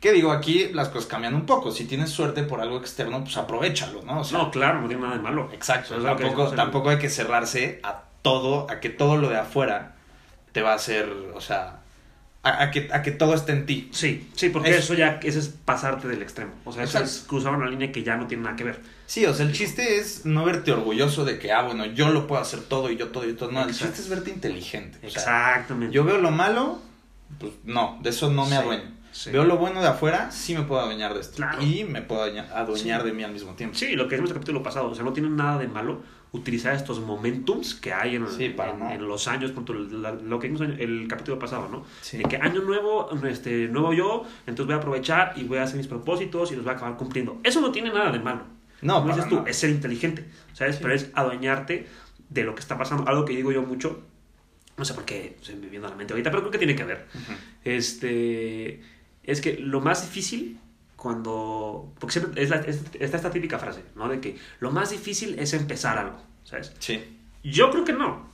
¿Qué 0.00 0.12
digo? 0.12 0.30
Aquí 0.30 0.68
las 0.72 0.88
cosas 0.90 1.08
cambian 1.08 1.34
un 1.34 1.44
poco. 1.46 1.72
Si 1.72 1.84
tienes 1.84 2.10
suerte 2.10 2.44
por 2.44 2.60
algo 2.60 2.78
externo, 2.78 3.24
pues 3.24 3.36
aprovechalo, 3.36 4.02
¿no? 4.02 4.20
O 4.20 4.24
sea, 4.24 4.38
No, 4.38 4.50
claro, 4.50 4.80
no 4.80 4.86
tiene 4.86 5.02
nada 5.02 5.16
de 5.16 5.22
malo. 5.22 5.50
Exacto, 5.52 5.96
que 5.96 6.02
tampoco, 6.04 6.50
tampoco 6.52 6.90
hay 6.90 6.98
que 6.98 7.10
cerrarse 7.10 7.80
a 7.82 8.04
todo, 8.22 8.70
a 8.70 8.78
que 8.78 8.90
todo 8.90 9.16
lo 9.16 9.28
de 9.28 9.38
afuera 9.38 9.96
te 10.52 10.62
va 10.62 10.72
a 10.72 10.76
hacer, 10.76 11.08
o 11.34 11.40
sea, 11.40 11.77
a, 12.42 12.62
a 12.62 12.70
que, 12.70 12.88
a 12.92 13.02
que 13.02 13.10
todo 13.10 13.34
esté 13.34 13.52
en 13.52 13.66
ti. 13.66 13.88
Sí, 13.92 14.30
sí, 14.34 14.48
porque 14.50 14.70
Es- 14.70 14.76
eso 14.84 14.94
ya 14.94 15.18
eso 15.22 15.38
es 15.38 15.48
pasarte 15.48 16.06
del 16.08 16.22
extremo. 16.22 16.52
O 16.64 16.72
sea, 16.72 16.84
eso 16.84 16.98
es 17.02 17.24
cruzar 17.26 17.54
una 17.54 17.68
línea 17.68 17.90
que 17.92 18.02
ya 18.02 18.16
no 18.16 18.26
tiene 18.26 18.44
nada 18.44 18.56
que 18.56 18.64
ver. 18.64 18.80
Sí, 19.06 19.24
o 19.26 19.34
sea, 19.34 19.44
el 19.46 19.52
chiste 19.52 19.98
es 19.98 20.24
no 20.26 20.44
verte 20.44 20.70
orgulloso 20.72 21.24
de 21.24 21.38
que, 21.38 21.52
ah, 21.52 21.62
bueno, 21.62 21.86
yo 21.86 22.10
lo 22.10 22.26
puedo 22.26 22.40
hacer 22.40 22.60
todo 22.60 22.90
y 22.90 22.96
yo 22.96 23.08
todo 23.08 23.28
y 23.28 23.32
todo. 23.32 23.50
No, 23.50 23.62
el 23.64 23.70
chiste 23.74 24.00
es 24.00 24.08
verte 24.08 24.30
inteligente. 24.30 24.98
O 25.06 25.10
sea, 25.10 25.22
Exactamente. 25.56 25.94
yo 25.94 26.04
veo 26.04 26.18
lo 26.18 26.30
malo, 26.30 26.80
pues 27.38 27.52
no, 27.64 27.98
de 28.02 28.10
eso 28.10 28.30
no 28.30 28.44
me 28.44 28.50
Sí, 28.50 28.56
adueño. 28.56 28.82
sí. 29.12 29.30
Veo 29.30 29.44
lo 29.44 29.56
bueno 29.56 29.80
de 29.80 29.88
afuera, 29.88 30.30
sí 30.30 30.54
me 30.54 30.62
puedo 30.62 30.80
adueñar 30.82 31.14
de 31.14 31.20
esto. 31.20 31.36
Claro. 31.36 31.60
Y 31.62 31.84
me 31.84 32.02
puedo 32.02 32.22
adueñar, 32.22 32.50
adueñar 32.54 33.00
Sí. 33.02 33.06
de 33.08 33.12
mí 33.14 33.24
al 33.24 33.32
mismo 33.32 33.54
tiempo. 33.54 33.76
Sí, 33.76 33.96
lo 33.96 34.04
que 34.04 34.10
decimos 34.10 34.30
en 34.30 34.36
el 34.36 34.40
capítulo 34.40 34.62
pasado, 34.62 34.88
o 34.90 34.94
sea, 34.94 35.04
no 35.04 35.12
tiene 35.12 35.30
nada 35.30 35.58
de 35.58 35.66
malo 35.68 36.02
utilizar 36.32 36.74
estos 36.74 37.00
momentums 37.00 37.74
que 37.74 37.92
hay 37.92 38.16
en, 38.16 38.28
Sí, 38.28 38.54
en- 38.58 38.82
en 38.90 39.08
los 39.08 39.26
años, 39.28 39.52
lo 39.54 40.38
que 40.38 40.46
vimos 40.48 40.60
en 40.62 40.72
el 40.78 41.08
capítulo 41.08 41.38
pasado, 41.38 41.68
¿no? 41.70 41.84
Sí. 42.02 42.18
De 42.18 42.24
que 42.24 42.36
año 42.36 42.60
nuevo, 42.60 43.10
este, 43.26 43.68
nuevo 43.68 43.92
yo, 43.94 44.24
entonces 44.46 44.66
voy 44.66 44.74
a 44.74 44.78
aprovechar 44.78 45.32
y 45.36 45.44
voy 45.44 45.58
a 45.58 45.62
hacer 45.62 45.76
mis 45.78 45.86
propósitos 45.86 46.52
y 46.52 46.56
los 46.56 46.64
voy 46.64 46.74
a 46.74 46.76
acabar 46.76 46.96
cumpliendo. 46.96 47.40
Eso 47.44 47.60
no 47.62 47.72
tiene 47.72 47.88
nada 47.90 48.10
de 48.12 48.18
malo. 48.18 48.42
No, 48.82 49.00
Como 49.00 49.08
dices 49.14 49.28
tú, 49.28 49.36
nada. 49.36 49.48
es 49.50 49.56
ser 49.56 49.70
inteligente, 49.70 50.28
¿sabes? 50.52 50.76
Pero 50.76 50.92
es 50.94 51.10
adueñarte 51.14 51.86
de 52.28 52.44
lo 52.44 52.54
que 52.54 52.60
está 52.60 52.76
pasando. 52.76 53.08
Algo 53.08 53.24
que 53.24 53.34
digo 53.34 53.50
yo 53.50 53.62
mucho, 53.62 54.02
no 54.76 54.84
sé 54.84 54.94
por 54.94 55.04
qué 55.04 55.36
se 55.40 55.56
me 55.56 55.66
viene 55.66 55.86
a 55.86 55.90
la 55.90 55.96
mente 55.96 56.12
ahorita, 56.12 56.30
pero 56.30 56.42
creo 56.42 56.52
que 56.52 56.58
tiene 56.58 56.76
que 56.76 56.84
ver. 56.84 57.06
Ujú. 57.14 57.32
Este, 57.64 58.82
es 59.24 59.40
que 59.40 59.58
lo 59.58 59.80
más 59.80 60.02
difícil 60.02 60.58
cuando... 60.98 61.94
Porque 62.00 62.12
siempre 62.20 62.42
es 62.42 62.50
la- 62.50 62.56
es- 62.56 62.82
está 62.98 63.16
esta 63.16 63.30
típica 63.30 63.58
frase, 63.58 63.84
¿no? 63.94 64.08
De 64.08 64.20
que 64.20 64.36
lo 64.60 64.70
más 64.72 64.90
difícil 64.90 65.38
es 65.38 65.54
empezar 65.54 65.96
algo, 65.96 66.18
¿sabes? 66.44 66.74
Sí. 66.80 67.20
Yo 67.44 67.70
creo 67.70 67.84
que 67.84 67.92
no. 67.92 68.27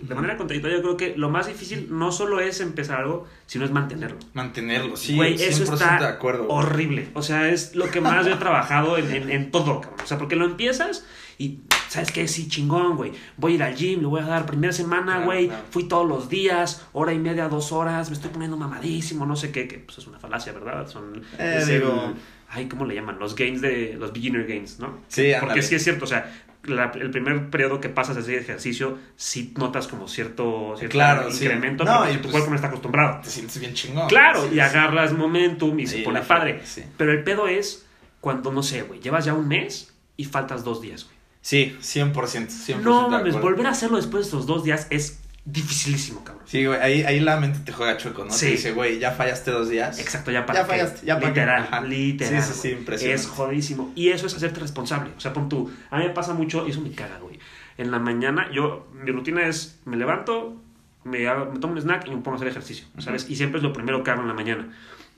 De 0.00 0.14
manera 0.14 0.36
contradictoria, 0.36 0.76
yo 0.76 0.82
creo 0.82 0.96
que 0.96 1.14
lo 1.16 1.30
más 1.30 1.46
difícil 1.46 1.88
no 1.90 2.12
solo 2.12 2.40
es 2.40 2.60
empezar 2.60 3.00
algo, 3.00 3.26
sino 3.46 3.64
es 3.64 3.70
mantenerlo. 3.70 4.18
Mantenerlo, 4.34 4.96
sí, 4.96 5.16
Güey, 5.16 5.36
100% 5.36 5.40
eso 5.48 5.74
está 5.74 5.98
de 5.98 6.06
acuerdo. 6.06 6.46
horrible. 6.48 7.08
O 7.14 7.22
sea, 7.22 7.48
es 7.48 7.74
lo 7.74 7.90
que 7.90 8.00
más 8.02 8.26
he 8.26 8.34
trabajado 8.36 8.98
en, 8.98 9.10
en, 9.10 9.30
en 9.30 9.50
todo, 9.50 9.80
cabrón. 9.80 10.00
O 10.04 10.06
sea, 10.06 10.18
porque 10.18 10.36
lo 10.36 10.44
empiezas 10.44 11.06
y, 11.38 11.60
¿sabes 11.88 12.12
qué? 12.12 12.28
Sí, 12.28 12.46
chingón, 12.48 12.96
güey. 12.96 13.12
Voy 13.38 13.52
a 13.52 13.54
ir 13.56 13.62
al 13.62 13.74
gym, 13.74 14.00
le 14.00 14.06
voy 14.06 14.20
a 14.20 14.24
dar 14.26 14.44
primera 14.46 14.72
semana, 14.72 15.12
Claro, 15.12 15.24
güey. 15.26 15.46
claro. 15.48 15.64
Fui 15.70 15.84
todos 15.84 16.06
los 16.06 16.28
días, 16.28 16.86
hora 16.92 17.14
y 17.14 17.18
media, 17.18 17.48
dos 17.48 17.72
horas. 17.72 18.10
Me 18.10 18.16
estoy 18.16 18.30
poniendo 18.30 18.56
mamadísimo, 18.58 19.24
no 19.24 19.34
sé 19.36 19.50
qué. 19.50 19.66
Que 19.66 19.78
pues 19.78 19.96
es 19.98 20.06
una 20.06 20.18
falacia, 20.18 20.52
¿verdad? 20.52 20.86
Son. 20.88 21.22
Eh, 21.38 21.58
el- 21.62 21.68
digo- 21.80 22.12
ay, 22.50 22.68
¿cómo 22.68 22.84
le 22.84 22.94
llaman? 22.94 23.18
Los 23.18 23.34
gains 23.34 23.60
de. 23.62 23.96
Los 23.98 24.12
beginner 24.12 24.46
gains, 24.46 24.78
¿no? 24.78 24.98
Sí, 25.08 25.22
Porque 25.32 25.36
ándale. 25.36 25.62
sí 25.62 25.74
es 25.74 25.82
cierto, 25.84 26.04
o 26.04 26.08
sea. 26.08 26.30
La- 26.68 26.92
el 26.94 27.10
primer 27.10 27.50
periodo 27.50 27.80
que 27.80 27.88
pasas 27.88 28.16
hacer 28.16 28.38
ejercicio, 28.38 28.98
sí 29.16 29.52
notas 29.56 29.86
como 29.88 30.08
cierto, 30.08 30.74
cierto 30.78 30.92
Claro, 30.92 31.30
sí. 31.30 31.44
incremento, 31.44 31.84
No, 31.84 32.00
pero 32.02 32.12
y 32.12 32.16
tu 32.16 32.22
pues- 32.22 32.32
cuerpo 32.32 32.50
no 32.50 32.56
está 32.56 32.68
acostumbrado. 32.68 33.20
Te 33.22 33.30
sientes 33.30 33.58
bien 33.58 33.74
chingón. 33.74 34.08
Claro, 34.08 34.42
Sí, 34.42 34.48
y 34.50 34.54
sí. 34.54 34.60
agarras 34.60 35.12
momentum 35.12 35.78
y 35.80 35.86
se 35.86 35.98
pone 35.98 36.20
padre. 36.20 36.62
Pero 36.96 37.12
el 37.12 37.22
pedo 37.24 37.48
es 37.48 37.86
cuando, 38.20 38.52
no 38.52 38.62
sé, 38.62 38.82
güey, 38.82 39.00
llevas 39.00 39.24
ya 39.24 39.34
un 39.34 39.48
mes 39.48 39.94
y 40.16 40.24
faltas 40.24 40.64
dos 40.64 40.80
días, 40.80 41.04
güey. 41.04 41.16
Sí, 41.40 41.76
100%, 41.80 42.50
100% 42.50 42.80
No 42.82 43.08
mames, 43.08 43.40
volver 43.40 43.66
a 43.66 43.70
hacerlo 43.70 43.98
después 43.98 44.24
de 44.24 44.28
esos 44.30 44.46
dos 44.46 44.64
días 44.64 44.88
es 44.90 45.20
dificilísimo, 45.46 46.22
cabrón. 46.24 46.44
Sí, 46.46 46.66
güey, 46.66 46.78
ahí, 46.80 47.02
ahí 47.04 47.20
la 47.20 47.38
mente 47.38 47.60
te 47.60 47.72
juega 47.72 47.96
chueco, 47.96 48.24
¿no? 48.24 48.30
Sí. 48.32 48.46
Te 48.46 48.52
dice, 48.52 48.72
güey, 48.72 48.98
ya 48.98 49.12
fallaste 49.12 49.50
dos 49.52 49.70
días. 49.70 49.98
Exacto, 49.98 50.30
ya 50.30 50.44
para 50.44 50.60
Ya 50.60 50.64
qué. 50.66 50.70
fallaste, 50.72 51.06
ya 51.06 51.14
para. 51.18 51.28
Literal, 51.28 51.88
literal. 51.88 52.42
Sí, 52.42 52.52
sí, 52.52 52.58
sí, 52.60 52.68
impresionante. 52.72 53.22
Es 53.22 53.26
jodidísimo. 53.28 53.92
Y 53.94 54.08
eso 54.10 54.26
es 54.26 54.34
hacerte 54.34 54.60
responsable. 54.60 55.12
O 55.16 55.20
sea, 55.20 55.32
pon 55.32 55.48
tú. 55.48 55.70
A 55.90 55.98
mí 55.98 56.04
me 56.04 56.10
pasa 56.10 56.34
mucho 56.34 56.66
y 56.66 56.70
eso 56.72 56.80
me 56.80 56.90
caga, 56.92 57.18
güey. 57.18 57.38
En 57.78 57.90
la 57.90 57.98
mañana, 57.98 58.48
yo, 58.52 58.88
mi 58.92 59.10
rutina 59.12 59.46
es, 59.46 59.78
me 59.84 59.96
levanto, 59.96 60.60
me, 61.04 61.26
hago- 61.28 61.52
me 61.52 61.58
tomo 61.60 61.74
un 61.74 61.80
snack 61.80 62.06
y 62.06 62.10
me 62.10 62.16
pongo 62.16 62.32
a 62.32 62.36
hacer 62.36 62.48
ejercicio, 62.48 62.86
¿sabes? 62.98 63.26
Y 63.30 63.36
siempre 63.36 63.58
es 63.58 63.62
lo 63.62 63.72
primero 63.72 64.02
que 64.02 64.10
hago 64.10 64.22
en 64.22 64.28
la 64.28 64.34
mañana. 64.34 64.72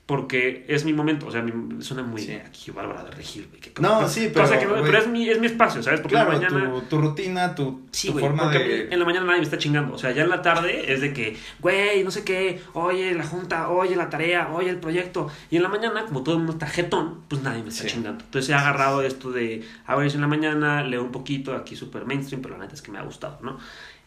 Porque 0.09 0.65
es 0.69 0.87
mi 0.87 0.95
momento, 0.95 1.27
o 1.27 1.31
sea, 1.31 1.43
mi- 1.43 1.83
suena 1.83 2.03
muy 2.03 2.23
Sí. 2.23 2.33
aquí 2.33 2.71
Bárbara 2.71 3.05
de 3.05 3.11
Regil, 3.11 3.47
güey. 3.49 3.61
que- 3.61 3.79
No, 3.79 4.09
sí, 4.09 4.31
cosa 4.33 4.47
pero, 4.49 4.59
que 4.61 4.65
no- 4.65 4.71
güey. 4.73 4.85
pero 4.87 4.99
es 5.00 5.07
mi, 5.07 5.29
es 5.29 5.38
mi 5.38 5.47
espacio, 5.49 5.83
¿sabes? 5.83 6.00
Porque 6.00 6.15
Claro, 6.15 6.33
en 6.33 6.41
la 6.41 6.49
mañana... 6.49 6.73
tu, 6.73 6.81
tu 6.81 6.99
rutina, 6.99 7.55
tu, 7.55 7.83
Sí, 7.91 8.07
tu 8.07 8.15
güey, 8.15 8.25
forma 8.25 8.45
porque 8.45 8.59
de... 8.59 8.88
en 8.91 8.99
la 8.99 9.05
mañana 9.05 9.27
nadie 9.27 9.41
me 9.41 9.45
está 9.45 9.59
chingando. 9.59 9.93
O 9.95 9.99
sea, 9.99 10.11
ya 10.12 10.23
en 10.23 10.31
la 10.31 10.41
tarde 10.41 10.95
es 10.95 11.03
de 11.03 11.12
que, 11.12 11.37
güey, 11.61 12.03
no 12.05 12.11
sé 12.11 12.25
qué, 12.25 12.59
oye 12.73 13.12
la 13.15 13.23
junta, 13.27 13.69
oye 13.69 13.97
la 13.97 14.09
tarea, 14.09 14.49
oye 14.50 14.71
el 14.71 14.79
proyecto. 14.81 15.29
Y 15.50 15.57
en 15.57 15.62
la 15.62 15.69
mañana, 15.69 16.07
como 16.07 16.23
todo 16.23 16.37
el 16.37 16.38
mundo 16.38 16.55
está 16.55 16.67
jetón, 16.67 17.21
pues 17.29 17.43
nadie 17.43 17.62
me 17.62 17.69
está 17.69 17.83
Sí. 17.83 17.91
chingando. 17.91 18.25
Entonces 18.25 18.49
he 18.49 18.55
agarrado 18.55 19.03
esto 19.03 19.31
de, 19.31 19.62
a 19.85 19.95
ver, 19.95 20.11
en 20.11 20.23
la 20.23 20.27
mañana, 20.27 20.83
leo 20.85 21.03
un 21.05 21.12
poquito, 21.12 21.55
aquí 21.55 21.77
súper 21.77 22.07
mainstream, 22.07 22.41
pero 22.41 22.55
la 22.57 22.62
neta 22.65 22.75
es 22.75 22.81
que 22.81 22.91
me 22.91 22.97
ha 22.99 23.03
gustado, 23.03 23.41
¿no? 23.43 23.59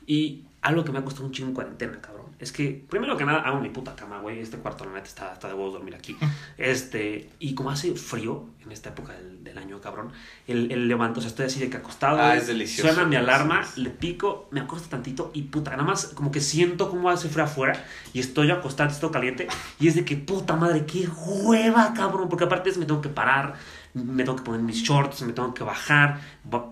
Y 0.08 0.42
algo 0.64 0.84
que 0.84 0.92
me 0.92 0.98
ha 0.98 1.04
costado 1.04 1.28
un 1.28 1.32
chingo 1.32 1.50
en 1.50 1.54
cuarentena, 1.54 2.02
cabrón. 2.02 2.21
Es 2.42 2.52
que, 2.52 2.84
primero 2.90 3.16
que 3.18 3.24
nada, 3.24 3.42
hago 3.42 3.60
mi 3.62 3.70
puta 3.70 3.96
cama, 3.96 4.20
güey. 4.20 4.40
Este 4.40 4.58
cuarto, 4.58 4.84
la 4.84 4.92
neta, 4.94 5.08
está, 5.08 5.32
está 5.34 5.48
de 5.48 5.54
huevos 5.54 5.74
dormir 5.74 5.96
aquí. 5.96 6.18
Este, 6.58 7.30
y 7.40 7.54
como 7.56 7.72
hace 7.72 7.96
frío 7.96 8.46
en 8.64 8.72
esta 8.72 8.90
época 8.90 9.14
del, 9.14 9.44
del 9.44 9.58
año, 9.58 9.80
cabrón, 9.82 10.12
el, 10.48 10.72
el 10.72 10.88
levanto, 10.88 11.20
o 11.20 11.22
sea, 11.22 11.30
estoy 11.30 11.46
así 11.46 11.60
de 11.60 11.70
que 11.70 11.78
acostado. 11.78 12.20
Ah, 12.20 12.36
es 12.36 12.48
delicioso. 12.48 12.94
Suena 12.94 13.08
mi 13.08 13.16
alarma, 13.16 13.62
le 13.78 13.90
pico, 13.90 14.48
me 14.52 14.60
acuesto 14.60 14.90
tantito 14.90 15.32
y 15.34 15.44
puta, 15.44 15.72
nada 15.72 15.84
más 15.84 16.08
como 16.08 16.32
que 16.32 16.40
siento 16.42 16.90
cómo 16.90 17.10
hace 17.10 17.30
frío 17.30 17.46
afuera 17.46 17.84
y 18.14 18.20
estoy 18.20 18.48
yo 18.48 18.56
acostado, 18.56 18.90
estoy 18.92 19.12
caliente 19.12 19.48
y 19.80 19.88
es 19.88 19.96
de 19.96 20.06
que 20.06 20.18
puta 20.18 20.56
madre, 20.56 20.86
qué 20.86 21.08
hueva, 21.08 21.94
cabrón, 21.94 22.30
porque 22.30 22.46
aparte 22.46 22.70
es 22.70 22.78
me 22.78 22.86
tengo 22.86 23.02
que 23.02 23.10
parar, 23.10 23.56
me 23.94 24.24
tengo 24.24 24.36
que 24.38 24.44
poner 24.44 24.62
mis 24.62 24.78
shorts, 24.84 25.22
me 25.24 25.34
tengo 25.34 25.54
que 25.54 25.64
bajar, 25.64 26.20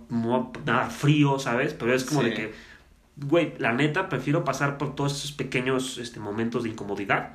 me 0.09 0.27
va 0.27 0.38
a 0.38 0.51
dar 0.65 0.91
frío, 0.91 1.39
¿sabes? 1.39 1.73
Pero 1.73 1.93
es 1.93 2.03
como 2.03 2.21
Sí. 2.21 2.29
de 2.29 2.33
que, 2.35 2.53
güey, 3.25 3.53
la 3.59 3.73
neta, 3.73 4.09
prefiero 4.09 4.43
pasar 4.43 4.77
por 4.77 4.95
todos 4.95 5.15
esos 5.17 5.31
pequeños 5.31 5.97
este, 5.97 6.19
momentos 6.19 6.63
de 6.63 6.69
incomodidad 6.69 7.33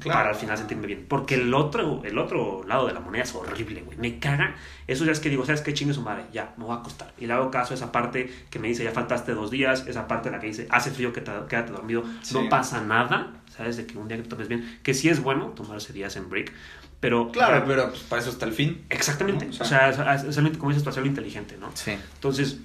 Claro. 0.00 0.20
para 0.20 0.30
al 0.30 0.36
final 0.36 0.56
sentirme 0.56 0.86
bien. 0.86 1.04
Porque 1.06 1.34
el 1.34 1.52
otro, 1.52 2.00
el 2.02 2.16
otro 2.16 2.64
lado 2.66 2.86
de 2.86 2.94
la 2.94 3.00
moneda 3.00 3.24
es 3.24 3.34
horrible, 3.34 3.82
güey. 3.82 3.98
Me 3.98 4.18
caga. 4.18 4.54
Eso 4.86 5.04
ya 5.04 5.12
es 5.12 5.20
que 5.20 5.28
digo, 5.28 5.44
¿sabes 5.44 5.60
qué 5.60 5.74
chingue 5.74 5.92
su 5.92 6.00
madre? 6.00 6.24
Ya, 6.32 6.54
me 6.56 6.64
voy 6.64 6.74
a 6.74 6.78
acostar. 6.78 7.12
Y 7.18 7.26
le 7.26 7.34
hago 7.34 7.50
caso 7.50 7.74
a 7.74 7.76
esa 7.76 7.92
parte 7.92 8.32
que 8.48 8.58
me 8.58 8.68
dice, 8.68 8.84
ya 8.84 8.92
faltaste 8.92 9.32
dos 9.34 9.50
días. 9.50 9.84
Esa 9.86 10.08
parte 10.08 10.30
en 10.30 10.34
la 10.36 10.40
que 10.40 10.46
dice, 10.46 10.66
hace 10.70 10.90
frío, 10.92 11.12
que 11.12 11.20
te- 11.20 11.30
quédate 11.46 11.72
dormido. 11.72 12.04
Sí. 12.22 12.32
No 12.32 12.48
pasa 12.48 12.80
nada. 12.80 13.34
¿Sabes? 13.54 13.76
De 13.76 13.84
que 13.84 13.98
un 13.98 14.08
día 14.08 14.16
que 14.16 14.22
tomes 14.22 14.48
bien. 14.48 14.78
Que 14.82 14.94
sí 14.94 15.10
es 15.10 15.22
bueno 15.22 15.48
tomarse 15.48 15.92
días 15.92 16.16
en 16.16 16.30
break. 16.30 16.50
Pero. 17.00 17.30
Claro, 17.30 17.62
pero 17.66 17.90
pues, 17.90 18.00
para 18.04 18.22
eso 18.22 18.30
está 18.30 18.46
el 18.46 18.52
fin. 18.54 18.86
Exactamente. 18.88 19.44
¿no? 19.44 19.50
O 19.60 19.64
sea, 19.66 19.90
es- 19.90 20.22
es- 20.22 20.28
es 20.30 20.38
algo- 20.38 20.56
como 20.58 20.70
dices 20.70 20.84
tú, 20.84 20.88
hacerlo 20.88 21.08
inteligente, 21.10 21.58
¿no? 21.60 21.70
Sí. 21.74 21.90
Entonces, 22.14 22.56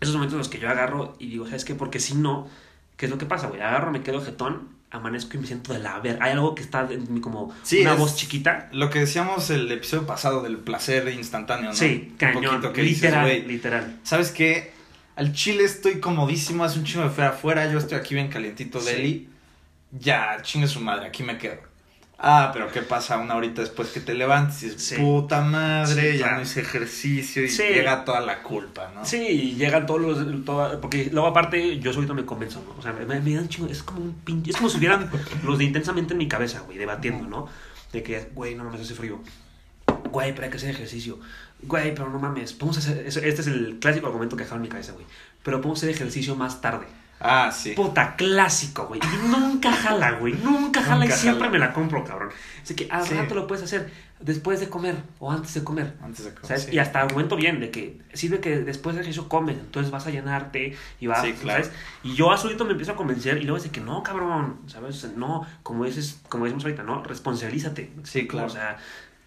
esos 0.00 0.14
momentos 0.14 0.34
en 0.34 0.38
los 0.38 0.48
que 0.48 0.58
yo 0.58 0.68
agarro 0.68 1.16
y 1.18 1.28
digo, 1.28 1.46
¿sabes 1.46 1.64
qué? 1.64 1.74
Porque 1.74 2.00
si 2.00 2.14
no, 2.14 2.48
¿qué 2.96 3.06
es 3.06 3.10
lo 3.10 3.18
que 3.18 3.26
pasa, 3.26 3.46
güey? 3.48 3.60
Agarro, 3.60 3.90
me 3.90 4.02
quedo 4.02 4.20
jetón, 4.24 4.68
amanezco 4.90 5.36
y 5.36 5.40
me 5.40 5.46
siento 5.46 5.72
de 5.72 5.78
la 5.78 5.98
ver. 6.00 6.18
Hay 6.20 6.32
algo 6.32 6.54
que 6.54 6.62
está 6.62 6.86
en 6.90 7.12
mí 7.12 7.20
como 7.20 7.52
Sí, 7.62 7.80
una 7.82 7.94
voz 7.94 8.16
chiquita. 8.16 8.68
Lo 8.72 8.90
que 8.90 9.00
decíamos 9.00 9.50
el 9.50 9.70
episodio 9.72 10.06
pasado 10.06 10.42
del 10.42 10.58
placer 10.58 11.08
instantáneo, 11.08 11.70
¿no? 11.70 11.76
Sí, 11.76 12.08
Un 12.12 12.16
cañón. 12.16 12.44
poquito 12.44 12.72
que 12.72 12.82
literal, 12.82 13.24
güey, 13.24 13.42
literal. 13.46 13.98
¿Sabes 14.02 14.30
qué? 14.30 14.72
Al 15.16 15.32
chile 15.32 15.64
estoy 15.64 15.98
comodísimo, 16.00 16.62
hace 16.64 16.78
un 16.78 16.84
chingo 16.84 17.04
de 17.04 17.10
feo 17.10 17.26
afuera, 17.28 17.70
yo 17.72 17.78
estoy 17.78 17.96
aquí 17.98 18.14
bien 18.14 18.28
calientito 18.28 18.80
Sí. 18.80 18.86
de 18.86 18.96
Eli. 18.96 19.28
Ya, 19.98 20.38
chingue 20.42 20.66
su 20.68 20.80
madre, 20.80 21.06
aquí 21.06 21.22
me 21.22 21.38
quedo. 21.38 21.60
Ah, 22.18 22.50
pero 22.52 22.72
¿qué 22.72 22.80
pasa 22.80 23.18
una 23.18 23.36
horita 23.36 23.60
después 23.60 23.88
que 23.90 24.00
te 24.00 24.14
levantes 24.14 24.62
y 24.62 24.70
Sí. 24.78 24.94
puta 24.96 25.42
madre, 25.42 26.12
Sí, 26.12 26.18
ya 26.18 26.24
claro. 26.24 26.36
no 26.38 26.42
hice 26.44 26.60
ejercicio 26.62 27.44
y 27.44 27.48
Sí. 27.50 27.62
llega 27.62 28.06
toda 28.06 28.20
la 28.22 28.42
culpa, 28.42 28.90
¿no? 28.94 29.04
Sí, 29.04 29.18
y 29.18 29.54
llegan 29.56 29.84
todos 29.84 30.00
los. 30.00 30.44
toda- 30.46 30.80
porque 30.80 31.10
luego, 31.12 31.28
aparte, 31.28 31.78
yo 31.78 31.92
solito 31.92 32.14
me 32.14 32.24
convenzo, 32.24 32.64
¿no? 32.66 32.74
O 32.78 32.82
sea, 32.82 32.94
me, 32.94 33.04
me 33.20 33.34
dan 33.34 33.48
chingo. 33.50 33.68
Es 33.68 33.82
como 33.82 34.00
un 34.00 34.14
pinche. 34.14 34.50
Es 34.50 34.56
como 34.56 34.70
si 34.70 34.78
hubieran 34.78 35.10
los 35.44 35.58
de 35.58 35.64
intensamente 35.64 36.14
en 36.14 36.18
mi 36.18 36.26
cabeza, 36.26 36.60
güey, 36.60 36.78
debatiendo, 36.78 37.28
¿no? 37.28 37.48
De 37.92 38.02
que, 38.02 38.30
güey, 38.34 38.54
no 38.54 38.64
mames, 38.64 38.80
hace 38.80 38.94
frío. 38.94 39.20
Güey, 40.10 40.32
pero 40.32 40.44
hay 40.44 40.50
que 40.50 40.56
hacer 40.56 40.70
ejercicio. 40.70 41.18
Güey, 41.62 41.94
pero 41.94 42.08
no 42.08 42.18
mames. 42.18 42.54
Podemos 42.54 42.78
hacer. 42.78 43.06
Este 43.06 43.28
es 43.28 43.46
el 43.46 43.78
clásico 43.78 44.06
argumento 44.06 44.36
que 44.36 44.44
dejaba 44.44 44.56
en 44.56 44.62
mi 44.62 44.68
cabeza, 44.68 44.92
güey. 44.92 45.04
Pero 45.42 45.58
podemos 45.60 45.78
hacer 45.80 45.90
ejercicio 45.90 46.34
más 46.34 46.62
tarde. 46.62 46.86
Ah, 47.18 47.50
sí. 47.50 47.72
Puta, 47.72 48.14
clásico, 48.14 48.86
güey. 48.88 49.00
Y 49.02 49.28
nunca 49.28 49.72
jala, 49.72 50.12
güey. 50.12 50.34
Nunca 50.34 50.82
jala 50.82 51.04
Nunca 51.04 51.14
y 51.14 51.18
siempre 51.18 51.46
jala. 51.46 51.52
me 51.52 51.58
la 51.58 51.72
compro, 51.72 52.04
cabrón. 52.04 52.28
Así 52.62 52.74
que 52.74 52.88
al 52.90 53.06
Sí. 53.06 53.14
rato 53.14 53.34
lo 53.34 53.46
puedes 53.46 53.64
hacer 53.64 53.90
después 54.20 54.60
de 54.60 54.68
comer 54.68 54.96
o 55.18 55.32
antes 55.32 55.54
de 55.54 55.64
comer. 55.64 55.94
Antes 56.02 56.26
de 56.26 56.30
comer, 56.34 56.46
¿sabes? 56.46 56.64
sí. 56.64 56.74
Y 56.74 56.78
hasta 56.78 57.00
argumento 57.00 57.36
bien 57.36 57.58
de 57.60 57.70
que 57.70 57.98
sirve 58.12 58.40
que 58.40 58.58
después 58.58 58.94
del 58.96 59.02
ejercicio 59.04 59.28
comes, 59.30 59.56
entonces 59.56 59.90
vas 59.90 60.06
a 60.06 60.10
llenarte 60.10 60.76
y 61.00 61.06
vas, 61.06 61.22
Sí, 61.22 61.32
claro. 61.32 61.64
¿sabes? 61.64 61.78
Y 62.02 62.14
yo 62.14 62.30
a 62.32 62.36
solito 62.36 62.64
me 62.66 62.72
empiezo 62.72 62.92
a 62.92 62.96
convencer 62.96 63.38
y 63.38 63.44
luego 63.44 63.56
dice 63.56 63.70
que 63.70 63.80
no, 63.80 64.02
cabrón, 64.02 64.60
¿sabes? 64.66 65.02
No, 65.16 65.46
como 65.62 65.84
dices, 65.86 66.20
como 66.28 66.44
decimos 66.44 66.64
ahorita, 66.64 66.82
¿no? 66.82 67.02
Responsabilízate. 67.02 67.92
Sí, 68.04 68.26
claro. 68.26 68.46
O 68.48 68.50
sea, 68.50 68.76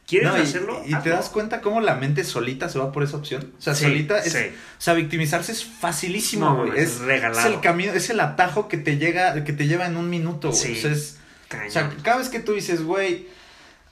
¿quieres 0.10 0.28
No, 0.30 0.38
y- 0.38 0.42
hacerlo? 0.42 0.82
Y, 0.86 0.96
te 0.96 1.10
das 1.10 1.30
cuenta 1.30 1.62
cómo 1.62 1.80
la 1.82 1.96
mente 1.96 2.24
solita 2.24 2.68
se 2.68 2.80
va 2.80 2.92
por 2.92 3.04
esa 3.04 3.16
opción. 3.18 3.54
O 3.58 3.62
sea, 3.62 3.76
Sí, 3.76 3.84
solita 3.86 4.18
es. 4.18 4.34
sí. 4.34 4.40
O 4.40 4.82
sea, 4.82 4.96
victimizarse 4.96 5.52
es 5.52 5.64
facilísimo, 5.64 6.46
No, 6.46 6.66
güey. 6.66 6.80
es 6.80 6.96
es, 6.96 7.00
regalado. 7.00 7.48
es 7.48 7.54
el 7.56 7.62
camino, 7.62 7.94
es 7.94 8.10
el 8.10 8.20
atajo 8.20 8.68
que 8.68 8.78
te 8.78 8.98
llega, 8.98 9.44
que 9.44 9.54
te 9.54 9.68
lleva 9.68 9.86
en 9.86 9.96
un 9.98 10.10
minuto, 10.10 10.50
güey. 10.50 10.60
Sí. 10.62 10.74
O 10.78 10.82
sea, 10.82 10.92
es- 10.92 11.18
Cañón. 11.48 11.68
o 11.68 11.72
sea, 11.72 11.90
cada 12.04 12.18
vez 12.18 12.30
que 12.30 12.40
tú 12.40 12.54
dices, 12.54 12.84
güey, 12.84 13.28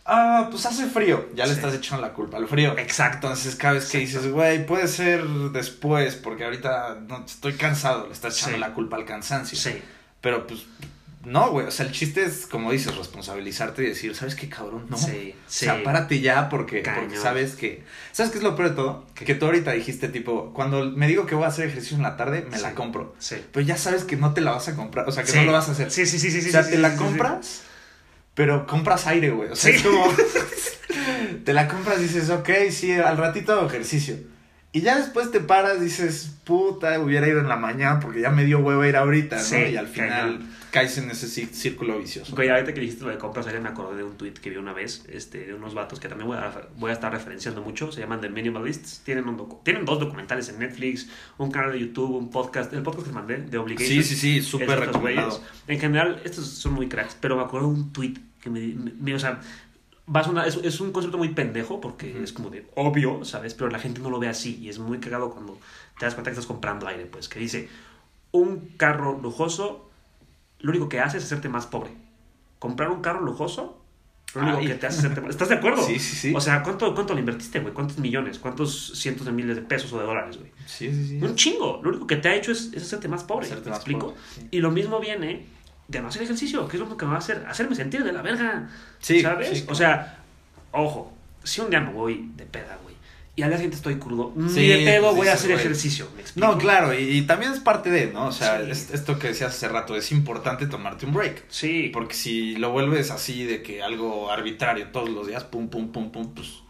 ah, 0.06 0.48
pues 0.52 0.66
hace 0.66 0.86
frío, 0.88 1.28
ya 1.36 1.46
le 1.46 1.54
estás 1.54 1.74
echando 1.74 2.02
la 2.06 2.14
culpa 2.14 2.38
al 2.38 2.48
frío. 2.48 2.78
Exacto. 2.78 3.28
Entonces, 3.28 3.56
cada 3.56 3.74
vez 3.76 3.90
que 3.90 3.98
dices, 4.00 4.28
güey, 4.32 4.66
puede 4.66 4.88
ser 4.88 5.24
después, 5.52 6.16
porque 6.16 6.46
ahorita 6.46 7.00
no, 7.08 7.26
estoy 7.26 7.54
cansado, 7.54 8.08
le 8.08 8.14
estás 8.14 8.38
echando 8.38 8.58
la 8.58 8.74
culpa 8.74 8.96
al 8.96 9.06
cansancio. 9.06 9.58
Sí. 9.58 9.82
Pero 10.22 10.48
pues, 10.48 10.62
no, 11.27 11.51
güey. 11.51 11.67
O 11.67 11.72
sea, 11.72 11.86
el 11.86 11.91
chiste 11.91 12.24
es, 12.24 12.48
como 12.48 12.72
dices, 12.72 12.96
responsabilizarte 12.96 13.84
y 13.84 13.88
decir, 13.88 14.15
¿sabes 14.15 14.34
qué, 14.36 14.48
cabrón? 14.50 14.86
No. 14.89 14.98
Sí, 14.98 15.36
O 15.36 15.50
sí. 15.50 15.65
sea, 15.65 15.84
párate 15.84 16.19
ya 16.22 16.48
porque, 16.50 16.84
porque 16.96 17.17
sabes 17.17 17.55
que... 17.55 17.84
¿Sabes 18.12 18.31
qué 18.31 18.38
es 18.38 18.43
lo 18.43 18.55
peor 18.55 18.69
de 18.69 18.75
todo? 18.75 19.05
¿Qué? 19.13 19.25
Que 19.25 19.36
tú 19.36 19.46
ahorita 19.46 19.72
dijiste, 19.74 20.07
tipo, 20.07 20.53
cuando 20.53 20.89
me 20.91 21.07
digo 21.07 21.25
que 21.25 21.36
voy 21.36 21.43
a 21.43 21.48
hacer 21.50 21.67
ejercicio 21.67 21.98
en 21.98 22.03
la 22.03 22.15
tarde, 22.17 22.46
me 22.50 22.55
Sí. 22.57 22.63
la 22.63 22.74
compro. 22.74 23.13
Sí. 23.19 23.36
Pero 23.51 23.65
ya 23.65 23.77
sabes 23.77 24.03
que 24.05 24.15
no 24.15 24.34
te 24.34 24.41
la 24.41 24.51
vas 24.51 24.67
a 24.69 24.75
comprar, 24.75 25.07
o 25.07 25.12
sea, 25.12 25.24
que 25.24 25.31
Sí. 25.31 25.38
no 25.38 25.43
lo 25.43 25.51
vas 25.51 25.67
a 25.69 25.74
hacer. 25.74 25.91
Sí, 25.91 26.05
sí, 26.05 26.17
sí, 26.17 26.31
sí. 26.31 26.48
o 26.48 26.51
sea, 26.51 26.67
te 26.67 26.77
la 26.77 26.96
compras, 26.96 27.63
pero 28.34 28.65
compras 28.65 29.05
aire, 29.07 29.29
güey. 29.31 29.50
O 29.50 29.55
sea, 29.55 29.75
es 29.75 29.84
como... 29.84 30.05
te 31.46 31.53
la 31.53 31.67
compras 31.67 32.00
y 32.00 32.03
dices, 32.03 32.29
ok, 32.29 32.50
sí, 32.72 32.91
al 32.93 33.17
ratito 33.17 33.53
hago 33.53 33.67
ejercicio. 33.67 34.15
Y 34.77 34.81
ya 34.81 34.98
después 34.98 35.31
te 35.31 35.39
paras, 35.39 35.81
dices, 35.81 36.36
puta, 36.43 37.00
hubiera 37.00 37.27
ido 37.27 37.39
en 37.39 37.48
la 37.50 37.55
mañana 37.57 38.00
porque 38.00 38.22
ya 38.22 38.29
me 38.29 38.46
dio 38.46 38.60
huevo 38.60 38.86
ir 38.86 38.96
ahorita, 38.96 39.38
¿no? 39.38 39.41
Sí, 39.43 39.55
y 39.55 39.77
al 39.77 39.88
final 39.88 40.38
cañón. 40.38 40.50
caes 40.72 40.98
en 40.98 41.10
ese 41.10 41.27
cí- 41.27 41.51
círculo 41.51 41.98
vicioso. 42.00 42.36
Güey, 42.36 42.50
ahorita 42.50 42.74
que 42.74 42.81
dijiste 42.81 43.03
lo 43.03 43.10
de 43.10 43.17
compras 43.17 43.46
aéreas, 43.48 43.63
me 43.63 43.69
acordé 43.69 43.98
de 43.98 44.03
un 44.03 44.17
tweet 44.17 44.34
que 44.34 44.50
vi 44.50 44.57
una 44.57 44.74
vez, 44.74 45.03
este, 45.10 45.46
de 45.48 45.53
unos 45.53 45.74
vatos 45.74 46.00
que 46.00 46.07
también 46.07 46.27
voy 46.27 46.38
a, 46.38 46.67
voy 46.77 46.91
a 46.91 46.93
estar 46.93 47.12
referenciando 47.12 47.62
mucho, 47.62 47.91
se 47.91 48.01
llaman 48.01 48.22
The 48.22 48.29
Minimalists, 48.29 49.00
tienen, 49.03 49.27
un 49.27 49.60
tienen 49.63 49.84
dos 49.86 50.00
documentales 50.00 50.50
en 50.50 50.60
Netflix, 50.60 51.07
un 51.38 51.51
canal 51.51 51.72
de 51.72 51.79
YouTube, 51.79 52.15
un 52.15 52.29
podcast, 52.29 52.72
el 52.74 52.84
podcast 52.84 53.07
que 53.07 53.13
mandé, 53.13 53.38
de 53.38 53.57
Obligation. 53.57 53.89
Sí, 53.89 54.03
sí, 54.03 54.15
sí, 54.15 54.41
súper 54.41 54.79
recomendado. 54.79 55.29
güeyes. 55.29 55.41
En 55.67 55.79
general, 55.79 56.22
estos 56.24 56.48
son 56.48 56.74
muy 56.74 56.88
cracks, 56.88 57.17
pero 57.19 57.36
me 57.36 57.43
acuerdo 57.43 57.67
de 57.69 57.74
un 57.74 57.93
tweet 57.93 58.13
que 58.41 58.50
me, 58.51 58.60
me- 58.60 58.91
me- 58.93 59.15
o 59.15 59.19
sea, 59.19 59.39
va 60.14 60.22
a 60.22 60.24
sonar- 60.24 60.48
es, 60.48 60.56
es 60.64 60.80
un 60.80 60.92
concepto 60.92 61.18
muy 61.18 61.30
pendejo 61.30 61.82
porque 61.82 62.24
es 62.24 62.32
como 62.34 62.50
de 62.50 62.66
obvio, 62.76 63.26
¿sabes? 63.26 63.54
Pero 63.54 63.70
la 63.70 63.80
gente 63.80 64.00
no 64.02 64.10
lo 64.10 64.20
ve 64.20 64.28
así 64.30 64.58
y 64.62 64.70
es 64.70 64.80
muy 64.80 65.00
cagado 65.00 65.32
cuando 65.32 65.58
te 66.00 66.06
das 66.06 66.14
cuenta 66.16 66.30
que 66.32 66.34
estás 66.36 66.46
comprando 66.48 66.88
aire, 66.88 67.06
pues, 67.06 67.28
que 67.28 67.40
dice, 67.40 67.70
un 68.32 68.70
carro 68.78 69.20
lujoso, 69.22 69.90
lo 70.60 70.72
único 70.72 70.90
que 70.90 71.00
hace 71.00 71.18
es 71.18 71.24
hacerte 71.26 71.50
más 71.50 71.66
pobre. 71.68 71.92
Comprar 72.60 72.90
un 72.90 73.02
carro 73.02 73.22
lujoso, 73.22 73.82
lo 74.36 74.42
único 74.42 74.58
Ay. 74.60 74.68
que 74.68 74.76
te 74.76 74.88
hace 74.88 75.00
hacerte 75.00 75.22
más... 75.22 75.30
¿Estás 75.32 75.50
de 75.50 75.56
acuerdo? 75.56 75.82
Sí, 75.84 76.00
sí, 76.00 76.16
sí. 76.16 76.34
O 76.36 76.42
sea, 76.42 76.64
¿cuánto, 76.64 76.94
¿cuánto 76.94 77.14
le 77.14 77.20
invertiste, 77.22 77.60
güey? 77.60 77.74
¿Cuántos 77.74 77.98
millones? 78.00 78.40
¿Cuántos 78.40 78.94
cientos 79.00 79.26
de 79.26 79.32
miles 79.32 79.56
de 79.56 79.62
pesos 79.62 79.92
o 79.94 80.00
de 80.00 80.06
dólares, 80.06 80.38
güey? 80.38 80.52
sí, 80.66 80.92
sí, 80.92 81.08
sí. 81.08 81.20
Un 81.22 81.36
chingo. 81.36 81.80
Lo 81.84 81.90
único 81.90 82.08
que 82.08 82.18
te 82.18 82.30
ha 82.30 82.36
hecho 82.36 82.52
es, 82.52 82.72
es 82.74 82.84
hacerte 82.84 83.08
más 83.08 83.24
pobre. 83.24 83.46
Hacerte 83.46 83.66
¿Me 83.66 83.70
más 83.72 83.80
explico? 83.80 84.08
pobre, 84.08 84.20
sí. 84.36 84.48
Y 84.52 84.60
lo 84.60 84.72
mismo 84.72 85.00
viene 85.00 85.46
de 85.88 86.01
no 86.01 86.08
hacer 86.10 86.24
ejercicio, 86.24 86.67
que 86.67 86.77
es 86.77 86.82
lo 86.82 86.98
que 86.98 87.06
me 87.06 87.12
va 87.12 87.17
a 87.17 87.20
hacer, 87.20 87.46
hacerme 87.48 87.75
sentir 87.75 88.03
de 88.03 88.12
la 88.12 88.22
verga. 88.22 88.70
Sí, 89.00 89.22
¿Sabes? 89.22 89.60
sí, 89.60 89.65
O 89.70 89.75
sea, 89.75 90.20
ojo, 90.72 91.13
si 91.44 91.62
un 91.62 91.70
día 91.70 91.79
me 91.79 91.91
voy 91.94 92.29
de 92.36 92.46
peda, 92.46 92.77
güey, 92.84 92.96
y 93.36 93.44
al 93.44 93.50
día 93.50 93.58
siguiente 93.58 93.77
estoy 93.77 93.96
crudo, 94.00 94.34
ni 94.36 94.50
Sí, 94.50 94.67
de 94.67 94.77
pedo 94.84 95.13
voy 95.13 95.27
a 95.27 95.34
hacer 95.34 95.51
güey. 95.51 95.60
ejercicio. 95.63 96.10
¿Me 96.15 96.22
explico? 96.22 96.48
No, 96.48 96.58
claro, 96.58 96.94
y, 96.94 97.03
y 97.03 97.22
también 97.22 97.51
es 97.53 97.60
parte 97.60 97.89
de, 97.91 98.08
¿no? 98.08 98.27
O 98.27 98.32
sea, 98.32 98.63
Sí. 98.65 98.72
es- 98.72 98.91
esto 98.91 99.17
que 99.20 99.27
decías 99.27 99.53
hace 99.56 99.67
rato, 99.70 99.96
es 99.96 100.12
importante 100.12 100.65
tomarte 100.67 101.06
un 101.06 101.13
break. 101.13 101.44
Sí. 101.50 101.89
Porque 101.94 102.15
si 102.15 102.56
lo 102.56 102.72
vuelves 102.72 103.12
así 103.12 103.44
de 103.46 103.62
que 103.62 103.82
algo 103.84 104.32
arbitrario 104.32 104.88
todos 104.88 105.10
los 105.10 105.27
días, 105.27 105.44
pum, 105.44 105.70
pum, 105.70 105.91
pum, 105.91 106.12
pum, 106.12 106.34
pues, 106.34 106.63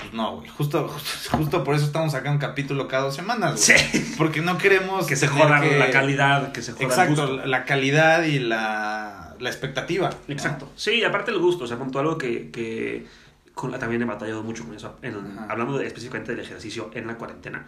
pues 0.00 0.12
no, 0.12 0.36
güey. 0.36 0.48
Justo, 0.48 0.88
justo, 0.88 1.30
justo 1.36 1.64
por 1.64 1.74
eso 1.74 1.84
estamos 1.86 2.12
sacando 2.12 2.32
un 2.32 2.38
capítulo 2.38 2.88
cada 2.88 3.04
dos 3.04 3.14
semanas, 3.16 3.64
güey. 3.66 3.78
Sí. 3.78 4.14
Porque 4.18 4.40
no 4.40 4.58
queremos 4.58 5.06
Que 5.06 5.16
se 5.16 5.28
joda 5.28 5.60
que- 5.60 5.78
la 5.78 5.90
calidad, 5.90 6.52
que 6.52 6.62
se 6.62 6.72
joda 6.72 6.84
el 6.84 6.90
Exacto, 6.90 7.22
gusto. 7.26 7.36
la- 7.38 7.46
la 7.46 7.64
calidad 7.64 8.22
y 8.24 8.38
la, 8.38 9.34
la 9.38 9.48
expectativa. 9.50 10.10
¿no? 10.10 10.32
Exacto. 10.32 10.70
Sí, 10.76 10.92
y 10.94 11.04
aparte 11.04 11.30
el 11.30 11.38
gusto, 11.38 11.64
o 11.64 11.66
sea, 11.66 11.76
todo 11.78 12.00
algo 12.00 12.18
que, 12.18 12.50
que 12.50 13.06
con, 13.54 13.72
también 13.78 14.02
he 14.02 14.04
batallado 14.04 14.42
mucho 14.42 14.64
con 14.64 14.74
eso, 14.74 14.96
en- 15.02 15.38
hablando 15.48 15.78
de- 15.78 15.86
específicamente 15.86 16.32
del 16.34 16.44
ejercicio 16.44 16.90
en 16.94 17.06
la 17.06 17.16
cuarentena, 17.16 17.66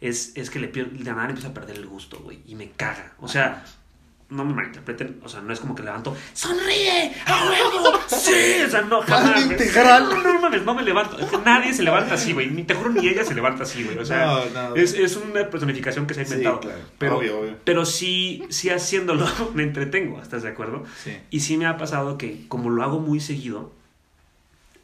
es, 0.00 0.32
es 0.36 0.50
que 0.50 0.58
le 0.58 0.72
pier- 0.72 0.90
de 0.90 1.04
nada 1.10 1.24
le 1.24 1.30
empiezo 1.30 1.48
a 1.48 1.54
perder 1.54 1.76
el 1.76 1.86
gusto, 1.86 2.18
güey, 2.18 2.40
y 2.46 2.54
me 2.54 2.70
caga. 2.70 3.12
O 3.20 3.28
sea, 3.28 3.64
no 4.30 4.44
me 4.44 4.54
malinterpreten, 4.54 5.20
o 5.22 5.28
sea, 5.28 5.40
no 5.42 5.52
es 5.52 5.60
como 5.60 5.74
que 5.74 5.82
levanto, 5.82 6.16
¡sonríe! 6.32 7.12
¡A 7.26 7.44
huevo! 7.48 7.98
¡Sí! 8.08 8.62
O 8.66 8.70
sea, 8.70 8.82
no, 8.82 9.02
jamás. 9.02 9.42
Integral. 9.44 10.08
No, 10.08 10.22
no 10.22 10.40
mames, 10.40 10.64
no 10.64 10.74
me 10.74 10.82
levanto. 10.82 11.18
Es 11.18 11.26
que 11.26 11.38
nadie 11.38 11.72
se 11.74 11.82
levanta 11.82 12.14
así, 12.14 12.32
güey. 12.32 12.48
Ni 12.50 12.64
te 12.64 12.74
juro 12.74 12.90
ni 12.90 13.06
ella 13.06 13.24
se 13.24 13.34
levanta 13.34 13.64
así, 13.64 13.84
güey. 13.84 13.98
O 13.98 14.04
sea, 14.04 14.24
No, 14.26 14.70
no. 14.70 14.76
Es, 14.76 14.94
es 14.94 15.16
una 15.16 15.48
personificación 15.50 16.06
que 16.06 16.14
se 16.14 16.22
ha 16.22 16.24
Sí, 16.24 16.30
inventado. 16.32 16.60
claro. 16.60 16.78
Pero, 16.98 17.18
Obvio, 17.18 17.40
obvio. 17.40 17.56
pero 17.64 17.84
sí, 17.84 18.42
sí 18.48 18.70
haciéndolo 18.70 19.26
me 19.54 19.62
entretengo, 19.62 20.20
¿estás 20.22 20.42
de 20.42 20.48
acuerdo? 20.48 20.84
Sí. 21.02 21.16
Y 21.30 21.40
sí 21.40 21.56
me 21.58 21.66
ha 21.66 21.76
pasado 21.76 22.16
que 22.18 22.46
como 22.48 22.70
lo 22.70 22.82
hago 22.82 23.00
muy 23.00 23.20
seguido, 23.20 23.72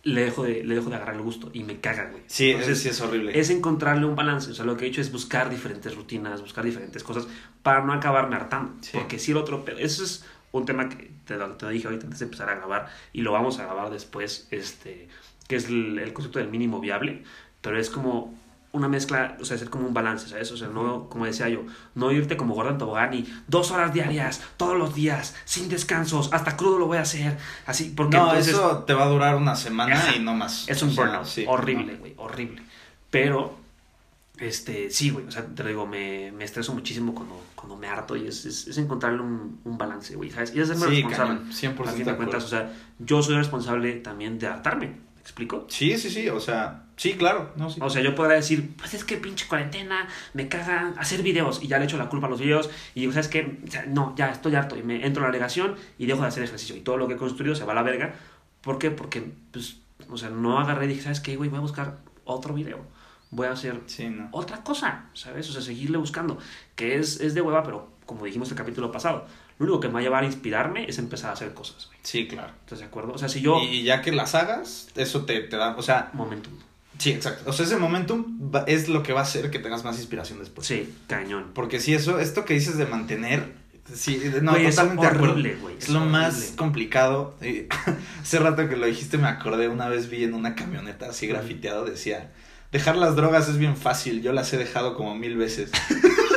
le 0.03 0.25
dejo 0.25 0.45
de, 0.45 0.65
le 0.65 0.75
dejo 0.75 0.89
de 0.91 0.97
agarrar 0.97 1.17
el 1.17 1.23
gusto 1.23 1.51
y 1.53 1.63
me 1.63 1.81
caga, 1.81 2.07
güey. 2.11 2.23
Sí, 2.27 2.51
Entonces, 2.51 2.79
es, 2.79 2.83
sí 2.83 2.89
es 2.89 3.01
horrible. 3.01 3.39
es 3.39 3.51
encontrarle 3.51 4.07
un 4.07 4.17
balance. 4.17 4.51
O 4.51 4.55
sea, 4.55 4.65
lo 4.65 4.77
que 4.77 4.87
he 4.87 4.89
hecho 4.89 5.01
es 5.01 5.13
buscar 5.13 5.51
diferentes 5.51 5.95
rutinas, 5.95 6.41
buscar 6.41 6.65
diferentes 6.65 7.03
cosas 7.03 7.29
para 7.63 7.85
no 7.85 7.93
acabarme 7.93 8.37
hartando. 8.37 8.73
Sí. 8.81 8.93
Porque 8.95 9.19
si 9.19 9.33
el 9.33 9.37
otro... 9.37 9.65
Eso 9.79 10.05
es 10.05 10.25
un 10.53 10.65
tema 10.65 10.89
que 10.89 11.11
te, 11.27 11.37
te 11.37 11.69
dije 11.69 11.87
ahorita 11.87 12.07
antes 12.07 12.19
de 12.19 12.25
empezar 12.25 12.49
a 12.49 12.55
grabar 12.55 12.89
y 13.13 13.21
lo 13.23 13.33
vamos 13.33 13.59
a 13.59 13.65
grabar 13.65 13.91
después, 13.91 14.49
este, 14.51 15.09
que 15.49 15.57
es 15.57 15.67
el, 15.67 15.99
el 15.99 16.13
concepto 16.13 16.39
del 16.39 16.49
mínimo 16.49 16.81
viable. 16.81 17.23
Pero 17.61 17.79
es 17.79 17.91
como 17.91 18.35
una 18.73 18.89
mezcla, 18.89 19.37
o 19.41 19.45
sea, 19.45 19.57
hacer 19.57 19.69
como 19.69 19.87
un 19.89 19.95
balance, 19.95 20.29
¿sabes? 20.29 20.51
O 20.53 20.57
sea, 20.57 20.69
no, 20.69 21.09
como 21.09 21.27
decía 21.27 21.49
yo, 21.49 21.63
no 21.97 22.13
irte 22.13 22.37
como 22.37 22.55
Gordon 22.55 22.79
Tobogán 22.79 23.13
y 23.15 23.27
dos 23.49 23.71
horas 23.73 23.93
diarias, 23.93 24.41
todos 24.57 24.79
los 24.79 24.95
días, 24.95 25.35
sin 25.45 25.69
descansos, 25.69 26.33
hasta 26.33 26.57
crudo 26.57 26.79
lo 26.79 26.87
voy 26.87 26.99
a 26.99 27.03
hacer, 27.03 27.37
así, 27.67 27.93
porque 27.97 28.17
no, 28.17 28.29
entonces 28.29 28.55
eso 28.55 28.85
te 28.85 28.95
va 28.95 29.05
a 29.05 29.09
durar 29.09 29.35
una 29.35 29.57
semana 29.57 29.97
Ajá. 29.97 30.15
y 30.17 30.21
no 30.21 30.35
más. 30.35 30.69
es 30.69 30.83
un 30.83 30.91
O 30.91 30.93
sea, 30.93 31.05
burnout, 31.05 31.27
sí, 31.27 31.45
horrible, 31.49 31.95
no. 31.95 31.99
güey, 31.99 32.15
horrible. 32.17 32.63
Pero, 33.11 33.59
este, 34.39 34.89
sí, 34.91 35.11
güey, 35.11 35.27
o 35.27 35.31
sea, 35.33 35.45
te 35.45 35.63
lo 35.65 35.69
digo, 35.69 35.87
me, 35.87 36.31
me 36.33 36.45
estreso 36.45 36.73
muchísimo 36.73 37.13
cuando, 37.15 37.43
cuando 37.57 37.77
me 37.77 37.89
harto 37.89 38.17
y 38.17 38.27
es, 38.29 38.47
es, 38.47 38.69
es 38.69 38.79
encontrarle 38.79 39.21
un, 39.21 39.61
un 39.65 39.77
balance, 39.79 40.15
güey, 40.15 40.31
¿sabes? 40.31 40.55
Y 40.55 40.61
es 40.61 40.71
hacerme 40.71 40.95
Sí, 40.97 41.03
responsable. 41.03 41.41
cañón, 41.41 41.53
100% 41.77 41.89
a 41.89 41.93
fin 41.93 42.05
de 42.07 42.17
cuentas, 42.17 42.45
o 42.45 42.49
sea, 42.49 42.73
yo 43.01 43.21
soy 43.23 43.35
responsable 43.37 43.95
también 43.95 44.39
de 44.39 44.47
hartarme, 44.47 44.87
¿me 44.87 45.10
explico? 45.31 45.67
Sí, 45.69 45.97
sí, 45.97 46.11
sí, 46.11 46.29
o 46.29 46.41
sea, 46.41 46.85
sí, 46.97 47.15
claro, 47.15 47.53
no, 47.57 47.71
sí. 47.71 47.81
O 47.83 47.89
sea, 47.91 48.03
yo 48.03 48.15
podría 48.15 48.37
decir, 48.37 48.75
pues 48.77 48.95
es 48.95 49.05
que 49.05 49.17
pinche 49.17 49.47
cuarentena, 49.49 50.09
me 50.35 50.49
caga 50.49 50.93
hacer 50.99 51.23
videos 51.23 51.63
y 51.63 51.69
ya 51.69 51.79
le 51.79 51.85
echo 51.87 51.97
la 51.97 52.09
culpa 52.09 52.27
a 52.27 52.31
los 52.31 52.41
videos 52.41 52.69
y 52.95 53.01
digo, 53.01 53.13
¿sabes 53.13 53.29
qué? 53.29 53.59
O 53.67 53.71
sea, 53.71 53.87
no, 53.87 54.15
ya 54.17 54.31
estoy 54.31 54.55
harto 54.55 54.77
y 54.77 54.83
me 54.83 55.05
entro 55.07 55.23
en 55.23 55.29
la 55.29 55.33
negación 55.33 55.77
y 55.99 56.07
dejo 56.07 56.23
de 56.23 56.29
hacer 56.29 56.43
ejercicio 56.43 56.77
y 56.77 56.81
todo 56.81 56.97
lo 56.97 57.09
que 57.09 57.15
he 57.15 57.17
construido 57.17 57.55
se 57.55 57.65
va 57.65 57.73
a 57.73 57.77
la 57.77 57.83
verga. 57.83 58.15
¿Por 58.61 58.79
qué? 58.79 58.91
Porque, 58.91 59.33
pues, 59.53 59.79
o 60.09 60.17
sea, 60.19 60.29
no 60.31 60.59
agarré 60.59 60.85
y 60.85 60.89
dije, 60.89 61.03
¿sabes 61.03 61.21
qué, 61.21 61.37
güey? 61.37 61.49
Voy 61.49 61.59
a 61.59 61.63
buscar 61.63 61.99
otro 62.25 62.53
video. 62.55 62.81
Voy 63.31 63.47
a 63.47 63.53
hacer 63.53 63.81
Sí, 63.87 64.09
no. 64.09 64.29
otra 64.33 64.63
cosa, 64.65 65.07
¿sabes? 65.15 65.49
O 65.49 65.53
sea, 65.53 65.63
seguirle 65.63 65.97
buscando. 65.99 66.39
Que 66.75 66.97
es, 66.99 67.21
es 67.21 67.33
de 67.35 67.41
hueva, 67.41 67.63
pero 67.63 67.89
como 68.05 68.25
dijimos 68.25 68.51
el 68.51 68.57
capítulo 68.57 68.91
pasado, 68.91 69.27
lo 69.61 69.67
único 69.67 69.81
que 69.81 69.89
me 69.89 69.95
va 69.95 70.01
a 70.01 70.03
llevar 70.03 70.23
a 70.25 70.27
inspirarme 70.27 70.87
es 70.89 70.99
empezar 70.99 71.31
a 71.31 71.35
hacer 71.35 71.55
cosas, 71.55 71.87
güey. 71.87 71.99
Sí, 72.03 72.27
claro. 72.27 72.53
¿Estás 72.65 72.81
de 72.81 72.87
acuerdo? 72.87 73.13
O 73.13 73.19
sea, 73.19 73.29
si 73.29 73.41
yo... 73.41 73.61
Y 73.63 73.83
ya 73.85 74.03
que 74.03 74.11
las 74.11 74.35
hagas, 74.35 74.89
eso 74.97 75.25
te, 75.25 75.41
te 75.41 75.57
da, 75.57 75.77
o 75.77 75.83
sea, 75.83 76.11
Momentum. 76.15 76.53
sí, 76.99 77.11
exacto. 77.13 77.49
O 77.49 77.53
sea, 77.53 77.67
ese 77.67 77.77
momentum 77.77 78.25
va- 78.55 78.65
es 78.67 78.89
lo 78.89 79.03
que 79.03 79.13
va 79.13 79.21
a 79.21 79.23
hacer 79.25 79.51
que 79.51 79.59
tengas 79.59 79.85
más 79.85 79.97
inspiración 79.99 80.39
después. 80.41 80.67
Sí, 80.67 80.93
cañón. 81.07 81.53
Porque 81.55 81.79
si 81.79 81.95
eso, 81.95 82.19
esto 82.19 82.45
que 82.45 82.55
dices 82.55 82.77
de 82.79 82.87
mantener, 82.87 83.53
sí, 83.95 84.21
no, 84.43 84.57
es 84.57 84.75
totalmente 84.77 85.03
de 85.07 85.13
acuerdo. 85.13 85.33
horrible, 85.35 85.57
güey, 85.61 85.77
Es 85.77 85.85
es 85.85 85.91
lo 85.91 86.01
más 86.01 86.53
complicado. 86.57 87.35
Y 87.43 87.67
hace 88.23 88.39
rato 88.39 88.69
que 88.69 88.77
lo 88.77 88.87
dijiste 88.87 89.19
me 89.19 89.29
acordé, 89.29 89.69
una 89.69 89.89
vez 89.89 90.09
vi 90.09 90.25
en 90.25 90.33
una 90.35 90.55
camioneta 90.55 91.11
así 91.11 91.27
grafiteado, 91.27 91.85
decía, 91.85 92.33
dejar 92.73 92.97
las 92.97 93.15
drogas 93.17 93.49
es 93.49 93.59
bien 93.59 93.77
fácil, 93.77 94.23
yo 94.23 94.33
las 94.33 94.51
he 94.55 94.57
dejado 94.57 94.95
como 94.97 95.15
mil 95.15 95.37
veces. 95.37 95.71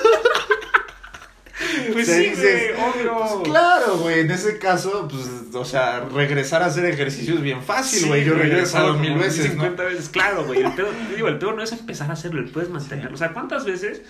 Pues 1.91 2.07
sí, 2.07 2.29
dices, 2.29 2.77
güey, 2.77 2.89
obvio. 2.89 3.17
Pues 3.17 3.49
claro, 3.49 3.97
güey, 3.97 4.19
en 4.21 4.31
ese 4.31 4.57
caso, 4.57 5.07
pues, 5.07 5.53
o 5.53 5.65
sea, 5.65 6.01
regresar 6.01 6.61
a 6.63 6.67
hacer 6.67 6.85
ejercicio 6.85 7.35
es 7.35 7.41
bien 7.41 7.61
fácil, 7.61 7.99
Sí, 7.99 8.07
güey, 8.07 8.23
yo 8.23 8.33
he 8.33 8.37
regresado 8.37 8.93
como 8.93 8.99
mil 8.99 9.17
veces, 9.17 9.55
¿no? 9.55 9.63
50 9.63 9.83
veces. 9.83 10.09
Claro, 10.09 10.45
güey. 10.45 10.61
El 10.61 10.73
peor, 10.73 10.93
digo, 11.15 11.27
el 11.27 11.37
peor 11.37 11.55
no 11.55 11.63
es 11.63 11.71
empezar 11.71 12.09
a 12.09 12.13
hacerlo, 12.13 12.39
el 12.39 12.49
peor 12.49 12.65
es 12.65 12.71
mantenerlo. 12.71 13.13
O 13.13 13.17
sea, 13.17 13.33
¿cuántas 13.33 13.65
veces? 13.65 14.03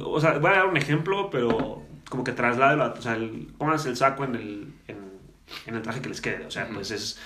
O 0.00 0.20
sea, 0.20 0.38
voy 0.38 0.50
a 0.50 0.56
dar 0.56 0.66
un 0.66 0.76
ejemplo, 0.76 1.30
pero 1.30 1.82
como 2.08 2.24
que 2.24 2.32
traslade, 2.32 2.80
o 2.80 3.02
sea, 3.02 3.14
el, 3.14 3.48
pónganse 3.58 3.88
el 3.88 3.96
saco 3.96 4.24
en 4.24 4.34
el, 4.34 4.74
en, 4.88 4.96
en 5.66 5.74
el 5.74 5.82
traje 5.82 6.00
que 6.00 6.08
les 6.08 6.20
quede. 6.20 6.46
O 6.46 6.50
sea, 6.50 6.68
pues 6.72 6.90
es. 6.90 7.18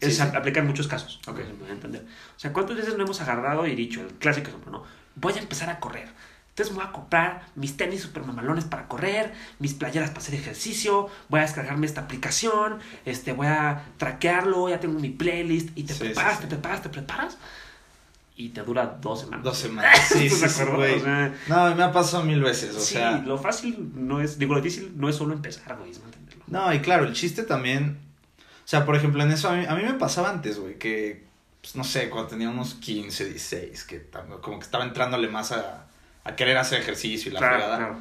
Sí, 0.00 0.08
es 0.08 0.16
sí. 0.16 0.22
aplica 0.22 0.60
en 0.60 0.66
muchos 0.66 0.88
casos. 0.88 1.20
Ok. 1.26 1.38
me 1.38 1.52
voy 1.54 1.70
a 1.70 1.72
entender. 1.72 2.02
O 2.02 2.38
sea, 2.38 2.52
¿cuántas 2.52 2.76
veces 2.76 2.96
no 2.96 3.04
hemos 3.04 3.20
agarrado 3.20 3.66
y 3.66 3.74
dicho, 3.74 4.02
el 4.02 4.14
clásico 4.14 4.48
ejemplo, 4.48 4.72
no? 4.72 4.84
Voy 5.14 5.32
a 5.34 5.38
empezar 5.38 5.70
a 5.70 5.80
correr. 5.80 6.08
Entonces 6.56 6.74
me 6.74 6.80
voy 6.82 6.88
a 6.88 6.92
comprar 6.92 7.42
mis 7.54 7.76
tenis 7.76 8.00
super 8.00 8.24
mamalones 8.24 8.64
para 8.64 8.88
correr, 8.88 9.34
mis 9.58 9.74
playeras 9.74 10.08
para 10.08 10.20
hacer 10.22 10.36
ejercicio, 10.36 11.06
voy 11.28 11.40
a 11.40 11.42
descargarme 11.42 11.84
esta 11.84 12.00
aplicación, 12.00 12.78
este, 13.04 13.34
voy 13.34 13.46
a 13.48 13.84
traquearlo, 13.98 14.70
ya 14.70 14.80
tengo 14.80 14.98
mi 14.98 15.10
playlist 15.10 15.68
y 15.76 15.82
te 15.82 15.92
Sí, 15.92 16.00
preparas, 16.00 16.36
sí, 16.38 16.42
sí. 16.44 16.48
te 16.48 16.54
preparas, 16.56 16.82
te 16.82 16.88
preparas 16.88 17.36
y 18.36 18.48
te 18.48 18.62
dura 18.62 18.96
dos 19.02 19.20
semanas. 19.20 19.44
Dos 19.44 19.58
semanas, 19.58 19.98
sí, 20.08 20.28
¿Estás 20.28 20.52
sí, 20.52 20.64
güey. 20.64 20.94
O 20.94 21.00
sea, 21.04 21.34
No, 21.46 21.74
me 21.74 21.82
ha 21.82 21.92
pasado 21.92 22.22
mil 22.24 22.40
veces, 22.42 22.74
o 22.74 22.80
sí, 22.80 22.94
sea... 22.94 23.18
lo 23.18 23.36
fácil 23.36 23.90
no 23.94 24.22
es, 24.22 24.38
digo, 24.38 24.54
lo 24.54 24.62
difícil 24.62 24.94
no 24.96 25.10
es 25.10 25.16
solo 25.16 25.34
empezar, 25.34 25.76
güey, 25.76 25.90
es 25.90 26.00
mantenerlo. 26.00 26.42
No, 26.46 26.72
y 26.72 26.80
claro, 26.80 27.04
el 27.04 27.12
chiste 27.12 27.42
también. 27.42 27.98
O 28.64 28.68
sea, 28.68 28.86
por 28.86 28.96
ejemplo, 28.96 29.22
en 29.22 29.30
eso 29.30 29.50
a 29.50 29.56
mí, 29.56 29.66
a 29.68 29.74
mí 29.74 29.82
me 29.82 29.92
pasaba 29.92 30.30
antes, 30.30 30.58
güey, 30.58 30.78
que, 30.78 31.22
pues, 31.60 31.76
no 31.76 31.84
sé, 31.84 32.08
cuando 32.08 32.30
tenía 32.30 32.48
unos 32.48 32.76
15, 32.76 33.26
16, 33.26 33.84
que 33.84 34.08
como 34.40 34.58
que 34.58 34.64
estaba 34.64 34.84
entrándole 34.84 35.28
más 35.28 35.52
a, 35.52 35.85
a 36.26 36.36
querer 36.36 36.56
hacer 36.58 36.80
ejercicio 36.80 37.30
y 37.30 37.34
la 37.34 37.40
Claro, 37.40 37.54
fregada. 37.56 37.76
claro. 37.78 37.96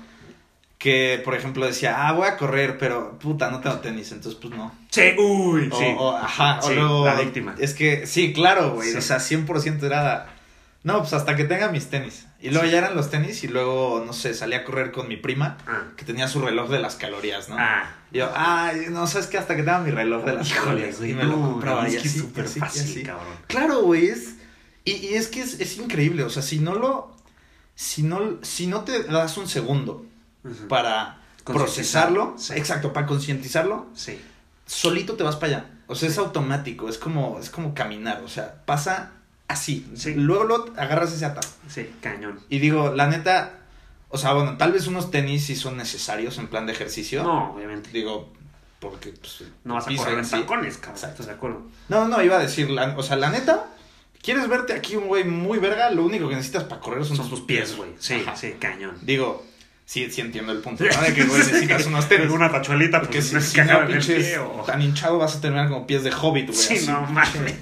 Que, 0.77 1.22
por 1.24 1.36
ejemplo, 1.36 1.65
decía, 1.65 2.08
ah, 2.08 2.12
voy 2.12 2.27
a 2.27 2.38
correr, 2.38 2.77
pero 2.77 3.17
puta, 3.17 3.50
no 3.50 3.60
tengo 3.62 3.77
tenis, 3.79 4.12
entonces 4.12 4.39
pues 4.39 4.53
no. 4.53 4.74
Sí, 4.91 5.13
uy, 5.17 5.70
O, 5.72 5.79
sí. 5.79 5.86
o, 5.98 6.15
ajá, 6.15 6.60
o 6.63 6.72
luego. 6.72 7.05
la 7.05 7.15
víctima. 7.22 7.55
Es 7.58 7.74
que, 7.74 8.05
sí, 8.05 8.34
claro, 8.34 8.72
güey. 8.74 8.91
Sí. 8.91 8.98
O 8.98 9.01
sea, 9.01 9.17
100% 9.20 9.84
era. 9.84 10.27
No, 10.84 11.00
pues 11.00 11.13
hasta 11.13 11.36
que 11.36 11.46
tenga 11.46 11.70
mis 11.70 11.88
tenis. 11.89 12.27
Y 12.39 12.50
luego 12.51 12.65
Sí. 12.65 12.72
ya 12.74 12.77
eran 12.79 12.96
los 12.96 13.10
tenis 13.10 13.44
y 13.44 13.48
luego, 13.48 14.03
no 14.05 14.13
sé, 14.13 14.36
salí 14.36 14.53
a 14.53 14.63
correr 14.63 14.91
con 14.91 15.08
mi 15.08 15.17
prima 15.17 15.58
Ah, 15.65 15.84
que 15.98 16.05
tenía 16.05 16.27
su 16.27 16.41
reloj 16.41 16.70
de 16.70 16.77
las 16.79 16.96
calorías, 16.96 17.50
¿no? 17.50 17.55
ah. 17.58 17.89
Y 18.12 18.20
yo, 18.20 18.32
ay, 18.36 18.86
no, 18.91 19.08
sabes 19.08 19.25
que 19.27 19.39
hasta 19.39 19.55
que 19.55 19.63
tenga 19.63 19.79
mi 19.79 19.89
reloj 19.89 20.24
de 20.25 20.34
las 20.34 20.48
Híjole, 20.51 20.65
calorías. 20.65 20.98
güey, 21.00 21.12
y 21.12 21.13
me 21.15 21.24
lo 21.24 21.41
compraba. 21.41 21.88
es 21.88 21.94
y 21.94 21.98
que 21.98 22.08
así, 22.10 22.20
súper 22.20 22.48
fácil, 22.48 23.03
cabrón. 23.08 23.34
Claro, 23.48 23.82
güey, 23.82 24.08
es. 24.10 24.36
Y, 24.84 24.91
y 24.91 25.13
es 25.15 25.27
que 25.29 25.41
es, 25.41 25.60
es 25.60 25.77
increíble. 25.77 26.22
O 26.24 26.29
sea, 26.29 26.44
si 26.44 26.60
no 26.60 26.75
lo. 26.75 27.14
Si 27.75 28.03
no, 28.03 28.39
si 28.41 28.67
no 28.67 28.82
te 28.82 29.03
das 29.03 29.38
un 29.38 29.48
segundo 29.48 30.05
para 30.70 31.20
procesarlo, 31.44 32.36
sí. 32.38 32.53
exacto, 32.53 32.94
para 32.94 33.05
concientizarlo, 33.05 33.88
Sí. 33.94 34.20
solito 34.65 35.15
te 35.15 35.24
vas 35.24 35.36
para 35.36 35.58
allá. 35.58 35.70
O 35.88 35.96
sea, 35.96 36.10
es 36.10 36.17
automático, 36.17 36.90
es 36.90 36.98
como, 36.98 37.38
es 37.40 37.50
como 37.50 37.74
caminar. 37.74 38.22
O 38.24 38.27
sea, 38.27 38.64
pasa 38.66 39.11
así. 39.48 39.88
Sí. 39.96 40.16
Luego, 40.16 40.44
luego 40.46 40.66
agarras 40.77 41.11
ese 41.14 41.25
atajo. 41.25 41.53
Sí, 41.68 41.92
cañón. 42.01 42.40
Y 42.50 42.59
digo, 42.59 42.94
la 42.96 43.07
neta. 43.07 43.59
O 44.09 44.18
sea, 44.18 44.33
bueno, 44.33 44.57
tal 44.57 44.72
vez 44.72 44.88
unos 44.88 45.11
tenis 45.11 45.46
sí 45.46 45.55
son 45.55 45.77
necesarios 45.77 46.38
en 46.38 46.48
plan 46.48 46.66
de 46.66 46.72
ejercicio. 46.74 47.22
No, 47.24 47.53
obviamente. 47.53 47.90
Digo, 47.92 48.31
porque 48.79 49.09
pues, 49.11 49.44
No 49.64 49.75
vas 49.75 49.88
a 49.88 49.96
correr 49.96 50.20
en 50.20 50.29
tacones, 50.29 50.77
cabrón. 50.77 50.96
Exacto. 50.96 51.07
¿Estás 51.22 51.25
de 51.27 51.33
acuerdo? 51.33 51.61
No, 51.90 52.07
no, 52.07 52.22
iba 52.24 52.38
a 52.38 52.40
decir, 52.40 52.70
la- 52.70 52.96
o 52.98 53.03
sea, 53.03 53.18
la 53.18 53.29
neta, 53.29 53.66
¿quieres 54.25 54.48
verte 54.50 54.74
aquí 54.74 54.96
un 54.96 55.07
güey 55.07 55.24
muy 55.24 55.59
verga? 55.59 55.92
Lo 55.92 56.03
único 56.03 56.27
que 56.27 56.33
necesitas 56.35 56.64
para 56.64 56.81
correr 56.81 57.05
son, 57.05 57.16
Son 57.16 57.29
tus 57.29 57.42
pies, 57.42 57.77
güey. 57.77 57.92
Sí, 58.00 58.16
Ajá. 58.16 58.35
sí, 58.35 58.55
cañón. 58.59 58.98
Digo, 59.03 59.46
sí, 59.85 60.09
sí 60.09 60.22
entiendo 60.22 60.51
el 60.51 60.59
punto, 60.59 60.83
¿no? 60.96 61.01
De 61.03 61.14
que, 61.14 61.24
güey, 61.25 61.38
necesitas 61.38 61.85
unos 61.85 62.09
tenis. 62.09 62.31
Una 62.31 62.51
tachuelita, 62.51 63.00
Porque 63.01 63.20
pues 63.20 63.27
si, 63.29 63.35
no 63.35 63.42
si 63.42 63.61
no 63.61 63.88
pinches 63.88 64.25
pie 64.25 64.40
o... 64.40 64.64
tan 64.66 64.81
hinchado 64.81 65.20
vas 65.20 65.35
a 65.35 65.42
terminar 65.42 65.70
como 65.70 65.85
pies 65.85 66.03
de 66.03 66.11
hobbit, 66.11 66.48
güey. 66.48 66.57
Sí, 66.57 66.75
así, 66.77 66.88
no 66.88 67.01
mames. 67.03 67.53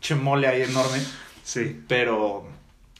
Che 0.00 0.14
mole 0.16 0.48
ahí 0.48 0.62
enorme. 0.62 1.00
Sí. 1.44 1.80
Pero, 1.88 2.46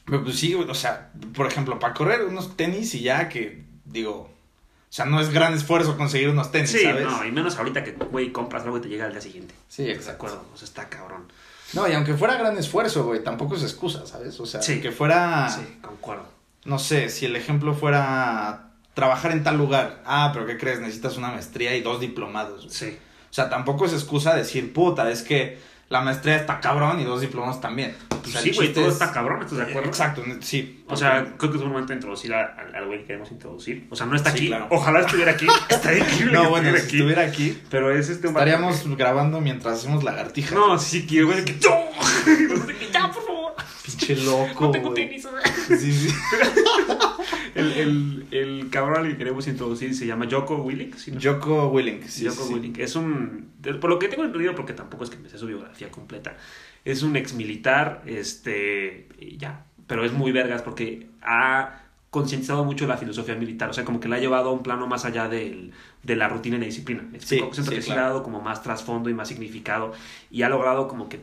pero, 0.05 0.23
pues 0.23 0.39
sí, 0.39 0.53
güey, 0.53 0.69
o 0.69 0.73
sea, 0.73 1.11
por 1.35 1.45
ejemplo, 1.47 1.77
para 1.77 1.93
correr 1.93 2.23
unos 2.23 2.55
tenis 2.57 2.95
y 2.95 3.01
ya 3.01 3.27
que, 3.29 3.63
digo, 3.85 4.13
o 4.21 4.91
sea, 4.91 5.05
no 5.05 5.21
es 5.21 5.29
gran 5.29 5.53
esfuerzo 5.53 5.97
conseguir 5.97 6.29
unos 6.29 6.51
tenis, 6.51 6.71
Sí, 6.71 6.81
¿sabes? 6.81 7.05
no, 7.05 7.23
y 7.25 7.31
menos 7.31 7.57
ahorita 7.57 7.83
que, 7.83 7.91
güey, 7.91 8.31
compras 8.31 8.63
algo 8.63 8.77
y 8.79 8.81
te 8.81 8.87
llega 8.87 9.05
al 9.05 9.11
día 9.11 9.21
siguiente. 9.21 9.53
Sí, 9.67 9.83
¿De 9.83 9.91
exacto. 9.91 10.13
acuerdo? 10.13 10.45
O 10.53 10.57
sea, 10.57 10.65
está 10.67 10.89
cabrón. 10.89 11.31
No, 11.73 11.87
y 11.87 11.93
aunque 11.93 12.13
fuera 12.15 12.35
gran 12.35 12.57
esfuerzo, 12.57 13.05
güey, 13.05 13.23
tampoco 13.23 13.55
es 13.55 13.63
excusa, 13.63 14.05
¿sabes? 14.05 14.39
O 14.39 14.45
sea, 14.45 14.61
Sí. 14.61 14.81
que 14.81 14.91
fuera, 14.91 15.49
Sí, 15.49 15.77
concuerdo. 15.81 16.25
no 16.65 16.79
sé, 16.79 17.09
si 17.09 17.25
el 17.25 17.35
ejemplo 17.35 17.73
fuera 17.75 18.71
trabajar 18.93 19.31
en 19.31 19.43
tal 19.43 19.57
lugar. 19.57 20.01
Ah, 20.05 20.31
pero 20.33 20.45
¿qué 20.45 20.57
crees? 20.57 20.79
Necesitas 20.79 21.17
una 21.17 21.29
maestría 21.31 21.75
y 21.75 21.81
dos 21.81 21.99
diplomados. 21.99 22.65
güey. 22.65 22.69
Sí. 22.75 22.97
O 23.29 23.33
sea, 23.33 23.49
tampoco 23.49 23.85
es 23.85 23.93
excusa 23.93 24.35
decir, 24.35 24.73
puta, 24.73 25.09
es 25.11 25.21
que 25.21 25.59
la 25.89 26.01
maestría 26.01 26.35
está 26.35 26.59
cabrón 26.59 26.99
y 26.99 27.03
dos 27.03 27.21
diplomados 27.21 27.59
también. 27.61 27.95
O 28.23 28.27
sea, 28.27 28.41
sí, 28.41 28.51
güey, 28.51 28.71
todo 28.73 28.87
es- 28.87 28.93
está 28.93 29.11
cabrón, 29.11 29.41
¿estás 29.41 29.57
de 29.57 29.63
acuerdo? 29.63 29.89
Exacto, 29.89 30.23
sí. 30.41 30.83
O 30.87 30.95
sea, 30.95 31.33
creo 31.37 31.51
que 31.51 31.57
es 31.57 31.63
un 31.63 31.69
momento 31.69 31.89
de 31.89 31.95
introducir 31.95 32.31
al 32.33 32.75
al 32.75 32.85
güey 32.85 32.99
que 32.99 33.05
queremos 33.07 33.31
introducir. 33.31 33.87
O 33.89 33.95
sea, 33.95 34.05
no 34.05 34.15
está 34.15 34.29
Sí, 34.31 34.37
aquí. 34.37 34.47
claro. 34.47 34.67
Ojalá 34.69 34.99
estuviera 35.01 35.31
aquí. 35.31 35.47
Estaría 35.69 35.99
increíble 36.03 36.33
no, 36.33 36.43
que 36.43 36.47
bueno, 36.49 36.69
si 36.71 36.75
estuviera 36.77 37.21
aquí. 37.23 37.47
estuviera 37.49 37.57
aquí, 37.57 37.63
Pero 37.71 37.91
es 37.91 38.09
este 38.09 38.27
estaríamos 38.27 38.87
grabando 38.97 39.41
mientras 39.41 39.79
hacemos 39.79 40.03
lagartijas. 40.03 40.51
No, 40.53 40.77
sí, 40.77 41.01
sí, 41.01 41.07
quiero, 41.07 41.27
güey, 41.27 41.43
que... 41.45 41.57
Ya, 42.93 43.11
por 43.11 43.23
favor. 43.25 43.53
Pinche 43.85 44.15
loco, 44.17 44.65
No 44.65 44.71
tengo 44.71 44.89
güey. 44.91 45.07
tenis. 45.07 45.27
Sí, 45.67 45.91
sí. 45.91 46.13
El, 47.55 47.71
el, 47.73 48.27
el 48.31 48.69
cabrón 48.69 48.97
al 49.05 49.11
que 49.11 49.17
queremos 49.17 49.47
introducir 49.47 49.95
se 49.95 50.05
llama 50.05 50.27
Joko 50.29 50.57
Willink. 50.57 50.95
¿sí, 50.95 51.11
no? 51.11 51.19
Joko 51.21 51.67
Willink. 51.69 52.03
Sí, 52.05 52.25
Joko 52.27 52.41
sí, 52.43 52.47
sí. 52.47 52.53
Willink. 52.53 52.77
Es 52.79 52.95
un. 52.95 53.49
Por 53.81 53.89
lo 53.89 53.99
que 53.99 54.07
tengo 54.07 54.23
entendido, 54.23 54.55
porque 54.55 54.73
tampoco 54.73 55.03
es 55.03 55.09
que 55.09 55.17
me 55.17 55.29
sé 55.29 55.37
su 55.37 55.47
biografía 55.47 55.89
completa. 55.91 56.37
Es 56.85 57.03
un 57.03 57.15
ex 57.15 57.33
militar, 57.33 58.03
este. 58.05 59.07
ya. 59.37 59.65
Pero 59.87 60.05
es 60.05 60.13
muy 60.13 60.31
vergas 60.31 60.61
porque 60.61 61.07
ha 61.21 61.83
concientizado 62.11 62.63
mucho 62.63 62.87
la 62.87 62.97
filosofía 62.97 63.35
militar. 63.35 63.69
O 63.69 63.73
sea, 63.73 63.85
como 63.85 63.99
que 63.99 64.07
la 64.07 64.17
ha 64.17 64.19
llevado 64.19 64.49
a 64.49 64.53
un 64.53 64.63
plano 64.63 64.87
más 64.87 65.05
allá 65.05 65.27
del, 65.27 65.71
de 66.03 66.15
la 66.15 66.27
rutina 66.29 66.57
y 66.57 66.59
la 66.59 66.65
disciplina. 66.67 67.03
Sí, 67.19 67.39
Siento 67.51 67.53
sí, 67.63 67.75
que 67.75 67.81
sí 67.81 67.87
claro. 67.87 68.01
le 68.01 68.05
ha 68.05 68.09
dado 68.09 68.23
como 68.23 68.41
más 68.41 68.61
trasfondo 68.63 69.09
y 69.09 69.13
más 69.13 69.27
significado. 69.27 69.93
Y 70.31 70.43
ha 70.43 70.49
logrado 70.49 70.87
como 70.87 71.09
que 71.09 71.21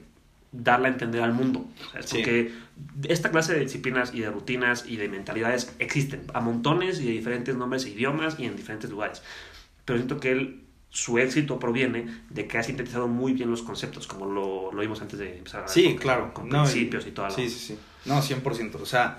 darla 0.53 0.89
a 0.89 0.91
entender 0.93 1.23
al 1.23 1.33
mundo. 1.33 1.67
O 1.89 1.91
sea, 1.91 2.01
es 2.01 2.07
Sí. 2.07 2.17
porque 2.17 2.53
esta 3.09 3.31
clase 3.31 3.55
de 3.55 3.61
disciplinas 3.61 4.13
y 4.15 4.21
de 4.21 4.31
rutinas 4.31 4.85
y 4.87 4.97
de 4.97 5.09
mentalidades 5.09 5.75
existen 5.79 6.23
a 6.35 6.41
montones 6.41 7.01
y 7.01 7.07
de 7.07 7.13
diferentes 7.13 7.55
nombres 7.57 7.85
e 7.87 7.91
idiomas 7.91 8.39
y 8.39 8.45
en 8.45 8.57
diferentes 8.57 8.91
lugares. 8.91 9.23
Pero 9.85 9.99
siento 9.99 10.19
que 10.21 10.33
él, 10.33 10.63
su 10.91 11.19
éxito 11.19 11.59
proviene 11.59 12.07
de 12.31 12.47
que 12.47 12.59
ha 12.59 12.63
sintetizado 12.63 13.09
muy 13.09 13.33
bien 13.33 13.51
los 13.51 13.63
conceptos, 13.63 14.07
como 14.07 14.27
lo, 14.27 14.73
lo 14.73 14.81
vimos 14.81 15.01
antes 15.03 15.19
de 15.19 15.39
empezar 15.39 15.65
a 15.65 15.69
Sí, 15.69 15.85
con, 15.91 15.97
claro. 15.99 16.35
con 16.35 16.49
No, 16.49 16.63
principios 16.65 17.07
y, 17.07 17.11
toda 17.13 17.29
la... 17.29 17.35
Sí, 17.35 17.49
sí, 17.49 17.59
sí. 17.59 17.79
No, 18.05 18.21
100%. 18.23 18.77
O 18.81 18.87
sea, 18.87 19.19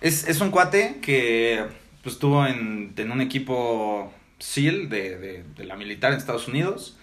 es, 0.00 0.28
es 0.28 0.40
un 0.40 0.50
cuate 0.50 0.98
que 1.00 1.64
pues, 2.02 2.14
estuvo 2.16 2.46
en, 2.46 2.92
en 2.96 3.10
un 3.10 3.20
equipo 3.20 4.12
SEAL 4.38 4.88
de, 4.88 5.18
de, 5.18 5.44
de 5.56 5.64
la 5.64 5.76
militar 5.76 6.12
en 6.12 6.18
Estados 6.18 6.48
Unidos. 6.48 6.98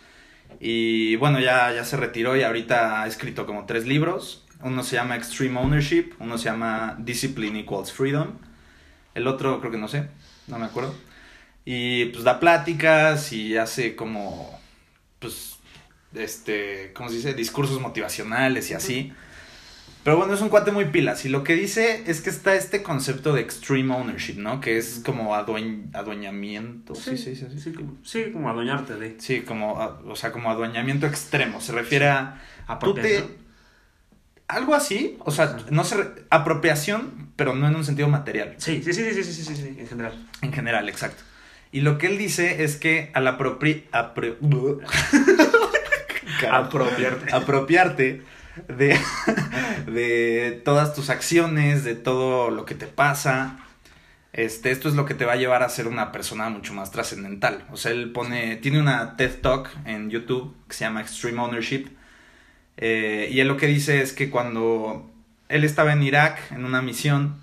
Y 0.60 1.16
bueno, 1.16 1.40
ya, 1.40 1.74
ya 1.74 1.86
se 1.86 1.98
retiró 1.98 2.36
y 2.36 2.44
ahorita 2.44 3.02
ha 3.02 3.08
escrito 3.08 3.46
como 3.46 3.66
tres 3.66 3.86
libros. 3.88 4.46
Uno 4.63 4.84
se 4.84 4.95
llama 4.95 5.15
Extreme 5.15 5.60
Ownership, 5.60 6.12
uno 6.19 6.38
se 6.38 6.45
llama 6.45 6.95
Discipline 7.00 7.60
Equals 7.60 7.91
Freedom. 7.91 8.30
El 9.15 9.28
otro 9.28 9.60
creo 9.60 9.71
que 9.71 9.78
no 9.78 9.88
sé, 9.88 10.08
no 10.47 10.58
me 10.60 10.65
acuerdo. 10.65 10.95
Y 11.65 12.06
pues 12.06 12.24
da 12.24 12.39
pláticas 12.39 13.32
y 13.34 13.58
hace 13.58 13.95
como, 13.95 14.60
pues, 15.19 15.58
este, 16.13 16.91
¿cómo 16.93 17.10
se 17.10 17.15
dice? 17.17 17.34
Discursos 17.34 17.80
motivacionales 17.80 18.69
y 18.71 18.74
así. 18.74 19.13
Pero 20.04 20.17
bueno, 20.17 20.34
es 20.34 20.41
un 20.41 20.50
cuate 20.50 20.71
muy 20.71 20.86
pilas. 20.86 21.26
Y 21.26 21.30
lo 21.30 21.43
que 21.43 21.54
dice 21.54 22.04
es 22.08 22.21
que 22.21 22.32
está 22.32 22.56
este 22.56 22.82
concepto 22.82 23.34
de 23.34 23.41
extreme 23.41 23.93
ownership, 23.93 24.38
¿no? 24.39 24.60
Que 24.60 24.80
es 24.80 25.04
como 25.06 25.36
aduen- 25.36 25.93
adueñamiento. 25.93 26.95
Sí, 26.95 27.17
sí, 27.17 27.36
sí. 27.36 27.45
Sí, 27.52 27.60
Sí, 27.60 27.71
como, 27.74 27.97
sí, 28.04 28.26
como 28.34 28.50
adueñarte 28.50 28.95
de... 28.95 29.19
Sí, 29.19 29.41
como, 29.41 29.74
o 29.74 30.15
sea, 30.15 30.32
como 30.32 30.50
adueñamiento 30.50 31.06
extremo. 31.06 31.62
Se 31.62 31.71
refiere 31.71 32.08
a... 32.10 32.41
Tú 32.80 32.95
te... 32.95 33.24
Algo 34.52 34.76
así, 34.76 35.18
o 35.20 35.32
sea, 35.32 35.58
no 35.70 35.84
se... 35.84 35.98
re- 35.98 36.26
Apropiación, 36.30 37.30
pero 37.36 37.56
no 37.56 37.68
en 37.68 37.76
un 37.76 37.84
sentido 37.86 38.08
material. 38.10 38.56
Sí, 38.58 38.82
sí, 38.84 38.94
sí, 38.94 39.04
sí, 39.14 39.24
sí, 39.24 39.34
sí, 39.34 39.44
sí, 39.44 39.56
sí, 39.56 39.76
en 39.80 39.88
general. 39.88 40.28
En 40.42 40.54
general, 40.54 40.90
exacto. 40.90 41.24
Y 41.72 41.82
lo 41.82 41.98
que 41.98 42.08
él 42.08 42.18
dice 42.18 42.64
es 42.64 42.76
que 42.76 43.12
al 43.14 43.28
apropri... 43.28 43.88
apro-. 43.92 44.38
Apropiarte. 46.52 47.34
apropiarte 47.34 48.22
de, 48.68 49.00
de 49.88 50.62
todas 50.66 50.94
tus 50.94 51.10
acciones, 51.10 51.84
de 51.84 51.96
todo 51.96 52.50
lo 52.50 52.66
que 52.66 52.76
te 52.76 52.88
pasa. 52.88 53.58
Este, 54.34 54.72
esto 54.72 54.88
es 54.90 54.96
lo 54.96 55.06
que 55.06 55.14
te 55.14 55.26
va 55.26 55.34
a 55.34 55.38
llevar 55.38 55.62
a 55.62 55.70
ser 55.70 55.88
una 55.88 56.12
persona 56.12 56.50
mucho 56.50 56.74
más 56.74 56.92
trascendental. 56.92 57.66
O 57.72 57.78
sea, 57.78 57.92
él 57.92 58.12
pone, 58.12 58.56
tiene 58.58 58.80
una 58.80 59.18
TED 59.18 59.40
Talk 59.42 59.70
en 59.86 60.10
YouTube 60.10 60.56
que 60.68 60.74
se 60.74 60.86
llama 60.86 61.02
Extreme 61.02 61.40
Ownership. 61.42 61.88
Eh, 62.82 63.30
y 63.32 63.39
él 63.39 63.48
lo 63.48 63.58
que 63.58 63.67
dice 63.67 64.02
es 64.02 64.12
que 64.12 64.30
cuando 64.30 65.10
él 65.50 65.63
estaba 65.63 65.94
en 65.94 66.04
Irak 66.04 66.39
en 66.52 66.65
una 66.65 66.82
misión, 66.82 67.36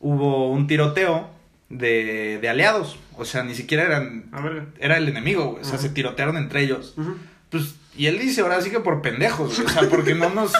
hubo 0.00 0.50
un 0.50 0.66
tiroteo 0.66 1.28
de, 1.68 2.38
de 2.40 2.48
aliados. 2.48 2.98
O 3.16 3.24
sea, 3.24 3.42
ni 3.42 3.54
siquiera 3.54 3.84
eran, 3.84 4.26
A 4.32 4.40
ver. 4.40 4.66
era 4.78 4.96
el 4.96 5.08
enemigo, 5.08 5.52
güey. 5.52 5.62
O 5.62 5.64
sea, 5.66 5.78
se 5.78 5.88
tirotearon 5.90 6.36
entre 6.36 6.62
ellos. 6.62 6.94
Pues, 7.50 7.74
y 7.96 8.06
él 8.06 8.18
dice, 8.18 8.40
ahora 8.40 8.60
sí 8.62 8.70
que 8.70 8.80
por 8.80 9.02
pendejos, 9.02 9.54
güey, 9.54 9.66
o 9.66 9.70
sea, 9.70 9.88
porque 9.90 10.14
no 10.14 10.30
nos, 10.30 10.52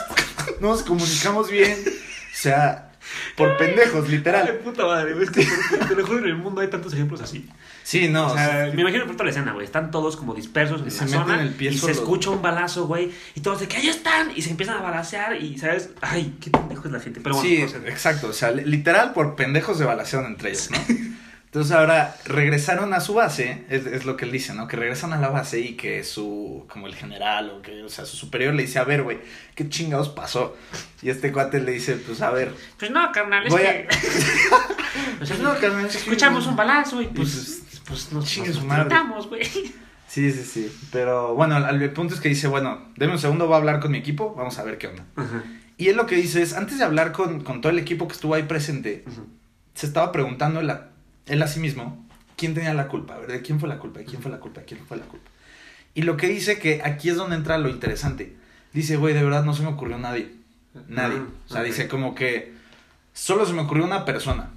no 0.60 0.68
nos 0.68 0.82
comunicamos 0.82 1.50
bien, 1.50 1.78
o 1.86 2.36
sea, 2.36 2.91
por 3.36 3.56
pendejos, 3.56 4.08
literal. 4.08 4.48
puta 4.64 4.86
madre, 4.86 5.14
es 5.22 5.30
que 5.30 5.44
te 5.88 5.94
lo 5.94 6.06
juro, 6.06 6.18
en 6.20 6.26
el 6.26 6.36
mundo 6.36 6.60
hay 6.60 6.68
tantos 6.68 6.92
ejemplos 6.94 7.20
así. 7.20 7.48
Sí, 7.82 8.08
no, 8.08 8.28
O 8.28 8.34
sea, 8.34 8.70
me 8.74 8.80
imagino 8.82 9.04
por 9.06 9.14
toda 9.14 9.24
la 9.24 9.30
escena, 9.30 9.52
güey. 9.52 9.64
Están 9.66 9.90
todos 9.90 10.16
como 10.16 10.34
dispersos 10.34 10.80
en 10.82 10.86
Y 10.86 10.90
la 10.90 10.96
se 10.96 11.04
meten 11.06 11.20
zona. 11.20 11.42
el 11.42 11.50
pie 11.50 11.70
y 11.72 11.78
se 11.78 11.90
escucha 11.90 12.30
un 12.30 12.40
balazo, 12.42 12.86
güey. 12.86 13.10
Y 13.34 13.40
todos 13.40 13.60
de 13.60 13.68
que 13.68 13.76
ahí 13.78 13.88
están. 13.88 14.30
Y 14.36 14.42
se 14.42 14.50
empiezan 14.50 14.76
a 14.76 14.80
balasear. 14.82 15.36
Y, 15.42 15.58
¿sabes? 15.58 15.90
Ay, 16.00 16.36
qué 16.40 16.50
pendejo 16.50 16.86
es 16.86 16.92
la 16.92 17.00
gente. 17.00 17.20
Pero 17.20 17.34
bueno, 17.34 17.48
sí, 17.50 17.62
o 17.62 17.68
sea, 17.68 17.80
exacto, 17.90 18.28
o 18.28 18.32
sea, 18.32 18.52
li- 18.52 18.64
literal 18.64 19.12
por 19.12 19.34
pendejos 19.34 19.78
se 19.78 19.84
balacearon 19.84 20.30
entre 20.32 20.50
ellos, 20.50 20.70
¿no? 20.70 20.78
Entonces 21.52 21.72
ahora 21.72 22.16
regresaron 22.24 22.94
a 22.94 23.00
su 23.00 23.12
base, 23.12 23.64
es, 23.68 23.84
es 23.84 24.06
lo 24.06 24.16
que 24.16 24.24
él 24.24 24.32
dice, 24.32 24.54
¿no? 24.54 24.66
Que 24.66 24.76
regresan 24.78 25.12
a 25.12 25.18
la 25.20 25.28
base 25.28 25.60
y 25.60 25.74
que 25.76 26.02
su, 26.02 26.64
como 26.72 26.86
el 26.86 26.94
general 26.94 27.50
o 27.50 27.60
que, 27.60 27.82
o 27.82 27.90
sea, 27.90 28.06
su 28.06 28.16
superior 28.16 28.54
le 28.54 28.62
dice, 28.62 28.78
a 28.78 28.84
ver, 28.84 29.02
güey, 29.02 29.18
¿qué 29.54 29.68
chingados 29.68 30.08
pasó? 30.08 30.56
Y 31.02 31.10
este 31.10 31.30
cuate 31.30 31.60
le 31.60 31.72
dice, 31.72 31.96
pues 31.96 32.22
a 32.22 32.30
ver, 32.30 32.54
Pues 32.78 32.90
no, 32.90 33.12
carnal, 33.12 33.46
es 33.46 33.52
a- 33.54 33.58
que. 33.58 33.86
O 35.20 35.26
sea, 35.26 35.36
Pues 35.36 35.40
no, 35.40 35.54
carnal, 35.60 35.84
es 35.84 35.92
que- 35.92 35.98
escuchamos 35.98 36.46
un 36.46 36.56
balazo 36.56 37.02
y 37.02 37.08
pues. 37.08 37.60
pues, 37.66 37.80
Pues 37.86 38.12
nos, 38.12 38.24
chingue 38.24 38.48
nos 38.48 38.66
tratamos, 38.66 39.28
güey. 39.28 39.44
Sí, 39.44 40.30
sí, 40.32 40.44
sí. 40.44 40.72
Pero 40.90 41.34
bueno, 41.34 41.58
el, 41.68 41.82
el 41.82 41.92
punto 41.92 42.14
es 42.14 42.20
que 42.22 42.30
dice, 42.30 42.48
bueno, 42.48 42.88
deme 42.96 43.12
un 43.12 43.18
segundo, 43.18 43.44
voy 43.46 43.54
a 43.54 43.58
hablar 43.58 43.78
con 43.80 43.90
mi 43.90 43.98
equipo, 43.98 44.34
vamos 44.34 44.58
a 44.58 44.64
ver 44.64 44.78
qué 44.78 44.86
onda. 44.86 45.04
Y 45.76 45.88
él 45.88 45.96
lo 45.96 46.06
que 46.06 46.16
dice 46.16 46.40
es, 46.40 46.54
antes 46.54 46.78
de 46.78 46.84
hablar 46.84 47.12
con, 47.12 47.42
con 47.44 47.60
todo 47.60 47.70
el 47.72 47.78
equipo 47.78 48.08
que 48.08 48.14
estuvo 48.14 48.34
ahí 48.34 48.44
presente, 48.44 49.04
se 49.74 49.86
estaba 49.86 50.12
preguntando 50.12 50.60
él 50.60 50.70
a, 50.70 50.88
él 51.26 51.42
a 51.42 51.46
sí 51.48 51.60
mismo, 51.60 52.06
¿quién 52.36 52.54
tenía 52.54 52.74
la 52.74 52.88
culpa? 52.88 53.14
A 53.14 53.18
ver, 53.18 53.30
¿de 53.32 53.42
quién 53.42 53.60
fue 53.60 53.68
la 53.68 53.78
culpa? 53.78 54.00
¿De 54.00 54.04
quién 54.06 54.20
fue 54.22 54.30
la 54.30 54.38
culpa? 54.40 54.60
¿De 54.60 54.66
quién 54.66 54.80
fue 54.86 54.96
la 54.96 55.04
culpa? 55.04 55.30
Y 55.94 56.02
lo 56.02 56.16
que 56.16 56.28
dice 56.28 56.58
que 56.58 56.80
aquí 56.84 57.10
es 57.10 57.16
donde 57.16 57.36
entra 57.36 57.58
lo 57.58 57.68
interesante. 57.68 58.36
Dice, 58.72 58.96
güey, 58.96 59.12
de 59.14 59.22
verdad 59.22 59.44
no 59.44 59.52
se 59.54 59.62
me 59.62 59.68
ocurrió 59.68 59.98
nadie. 59.98 60.32
Nadie. 60.88 61.18
Ah, 61.18 61.26
O 61.48 61.52
sea, 61.52 61.62
dice 61.62 61.86
como 61.88 62.14
que 62.14 62.54
solo 63.12 63.44
se 63.46 63.52
me 63.52 63.60
ocurrió 63.62 63.84
una 63.84 64.04
persona, 64.06 64.50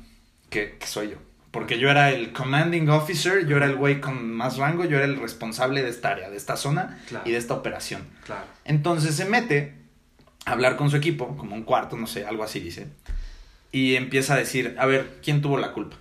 que, 0.50 0.78
que 0.80 0.88
soy 0.88 1.10
yo. 1.10 1.18
Porque 1.52 1.78
yo 1.80 1.90
era 1.90 2.10
el 2.12 2.32
commanding 2.34 2.90
officer, 2.90 3.46
yo 3.48 3.58
era 3.58 3.66
el 3.66 3.76
güey 3.76 4.02
con 4.02 4.32
más 4.34 4.58
rango, 4.58 4.86
yo 4.86 4.98
era 4.98 5.06
el 5.06 5.18
responsable 5.20 5.84
de 5.84 5.90
esta 5.90 6.10
área, 6.12 6.30
de 6.30 6.36
esta 6.38 6.58
zona 6.58 7.02
Claro. 7.08 7.28
y 7.28 7.32
de 7.32 7.38
esta 7.38 7.54
operación. 7.54 8.02
Claro. 8.26 8.46
Entonces 8.66 9.16
se 9.16 9.26
mete 9.26 9.74
a 10.46 10.52
hablar 10.52 10.76
con 10.78 10.90
su 10.90 10.98
equipo, 10.98 11.36
como 11.38 11.56
un 11.56 11.64
cuarto, 11.64 11.98
no 11.98 12.08
sé, 12.08 12.26
algo 12.26 12.44
así 12.44 12.60
dice. 12.60 12.88
Y 13.72 13.96
empieza 13.96 14.34
a 14.36 14.38
decir, 14.38 14.76
a 14.80 14.86
ver, 14.86 15.20
¿quién 15.24 15.42
tuvo 15.42 15.58
la 15.58 15.72
culpa? 15.74 15.98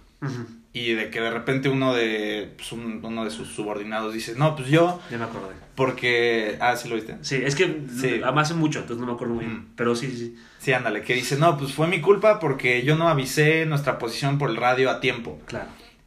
Y 0.72 0.92
de 0.94 1.08
que 1.10 1.20
de 1.20 1.30
repente 1.30 1.68
uno 1.68 1.94
de, 1.94 2.52
pues, 2.56 2.72
un- 2.72 3.00
uno 3.04 3.24
de 3.24 3.30
sus 3.30 3.48
subordinados 3.48 4.12
dice, 4.12 4.34
no, 4.36 4.56
pues 4.56 4.68
yo, 4.68 5.00
Ya 5.10 5.18
me 5.18 5.24
acordé. 5.24 5.54
porque... 5.76 6.56
Ah, 6.60 6.74
sí 6.76 6.88
lo 6.88 6.96
viste. 6.96 7.16
Sí, 7.22 7.36
es 7.44 7.54
que 7.54 7.82
Sí. 7.96 8.20
además 8.24 8.50
hace 8.50 8.54
mucho, 8.58 8.80
entonces 8.80 9.00
no 9.00 9.06
me 9.06 9.12
acuerdo 9.12 9.34
muy 9.34 9.44
bien. 9.44 9.58
Mm. 9.58 9.66
Pero 9.76 9.94
sí, 9.94 10.08
sí, 10.10 10.16
sí. 10.16 10.36
Sí, 10.58 10.72
ándale, 10.72 11.02
que 11.02 11.14
dice, 11.14 11.36
no, 11.36 11.56
pues 11.56 11.72
fue 11.74 11.86
mi 11.86 12.00
culpa 12.00 12.38
porque 12.40 12.82
yo 12.82 12.96
no 12.96 13.08
avisé 13.08 13.66
nuestra 13.66 13.98
posición 13.98 14.36
por 14.38 14.50
el 14.50 14.56
radio 14.56 14.90
a 14.90 14.98
tiempo. 15.00 15.40
Claro. 15.46 15.66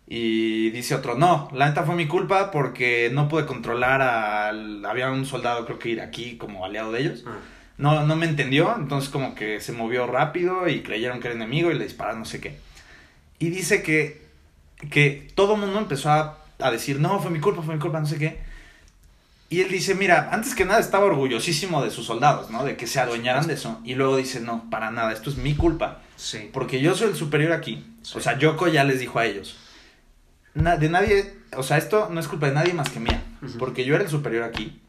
Y 0.09 0.69
dice 0.71 0.95
otro, 0.95 1.15
no, 1.15 1.49
la 1.53 1.67
neta 1.67 1.83
fue 1.83 1.95
mi 1.95 2.07
culpa 2.07 2.51
porque 2.51 3.09
no 3.13 3.27
pude 3.29 3.45
controlar 3.45 4.01
al... 4.01 4.85
Había 4.85 5.11
un 5.11 5.25
soldado, 5.25 5.65
creo 5.65 5.79
que 5.79 5.89
iraquí, 5.89 6.37
como 6.37 6.65
aliado 6.65 6.91
de 6.91 7.01
ellos. 7.01 7.23
Ah. 7.27 7.35
No, 7.77 8.05
no 8.05 8.15
me 8.15 8.25
entendió, 8.25 8.73
entonces 8.77 9.09
como 9.09 9.35
que 9.35 9.59
se 9.61 9.71
movió 9.73 10.07
rápido 10.07 10.67
y 10.67 10.81
creyeron 10.81 11.19
que 11.19 11.27
era 11.27 11.35
enemigo 11.35 11.71
y 11.71 11.75
le 11.75 11.83
dispararon 11.83 12.19
no 12.19 12.25
sé 12.25 12.41
qué. 12.41 12.57
Y 13.39 13.49
dice 13.49 13.83
que, 13.83 14.25
que 14.89 15.27
todo 15.35 15.55
el 15.55 15.61
mundo 15.61 15.79
empezó 15.79 16.09
a, 16.11 16.43
a 16.59 16.71
decir, 16.71 16.99
no, 16.99 17.19
fue 17.19 17.31
mi 17.31 17.39
culpa, 17.39 17.61
fue 17.61 17.75
mi 17.75 17.79
culpa, 17.81 17.99
no 17.99 18.05
sé 18.07 18.17
qué. 18.17 18.39
Y 19.49 19.61
él 19.61 19.69
dice, 19.69 19.95
mira, 19.95 20.29
antes 20.33 20.55
que 20.55 20.65
nada 20.65 20.79
estaba 20.79 21.05
orgullosísimo 21.05 21.81
de 21.83 21.89
sus 21.89 22.05
soldados, 22.05 22.49
¿no? 22.49 22.65
De 22.65 22.75
que 22.75 22.85
se 22.85 22.99
adueñaran 22.99 23.47
de 23.47 23.53
eso. 23.53 23.79
Y 23.85 23.95
luego 23.95 24.17
dice, 24.17 24.41
no, 24.41 24.69
para 24.69 24.91
nada, 24.91 25.13
esto 25.13 25.29
es 25.29 25.37
mi 25.37 25.55
culpa. 25.55 26.01
Sí. 26.17 26.49
Porque 26.51 26.81
yo 26.81 26.95
soy 26.95 27.09
el 27.09 27.15
superior 27.15 27.53
aquí. 27.53 27.85
Sí. 28.01 28.17
O 28.17 28.21
sea, 28.21 28.37
Yoko 28.37 28.67
ya 28.67 28.83
les 28.83 28.99
dijo 28.99 29.19
a 29.19 29.25
ellos. 29.25 29.55
Na- 30.53 30.75
de 30.75 30.89
nadie, 30.89 31.33
o 31.55 31.63
sea, 31.63 31.77
esto 31.77 32.09
no 32.11 32.19
es 32.19 32.27
culpa 32.27 32.47
de 32.47 32.55
nadie 32.55 32.73
más 32.73 32.89
que 32.89 32.99
mía. 32.99 33.23
Porque 33.59 33.85
yo 33.85 33.95
era 33.95 34.03
el 34.03 34.09
superior 34.09 34.43
aquí. 34.43 34.81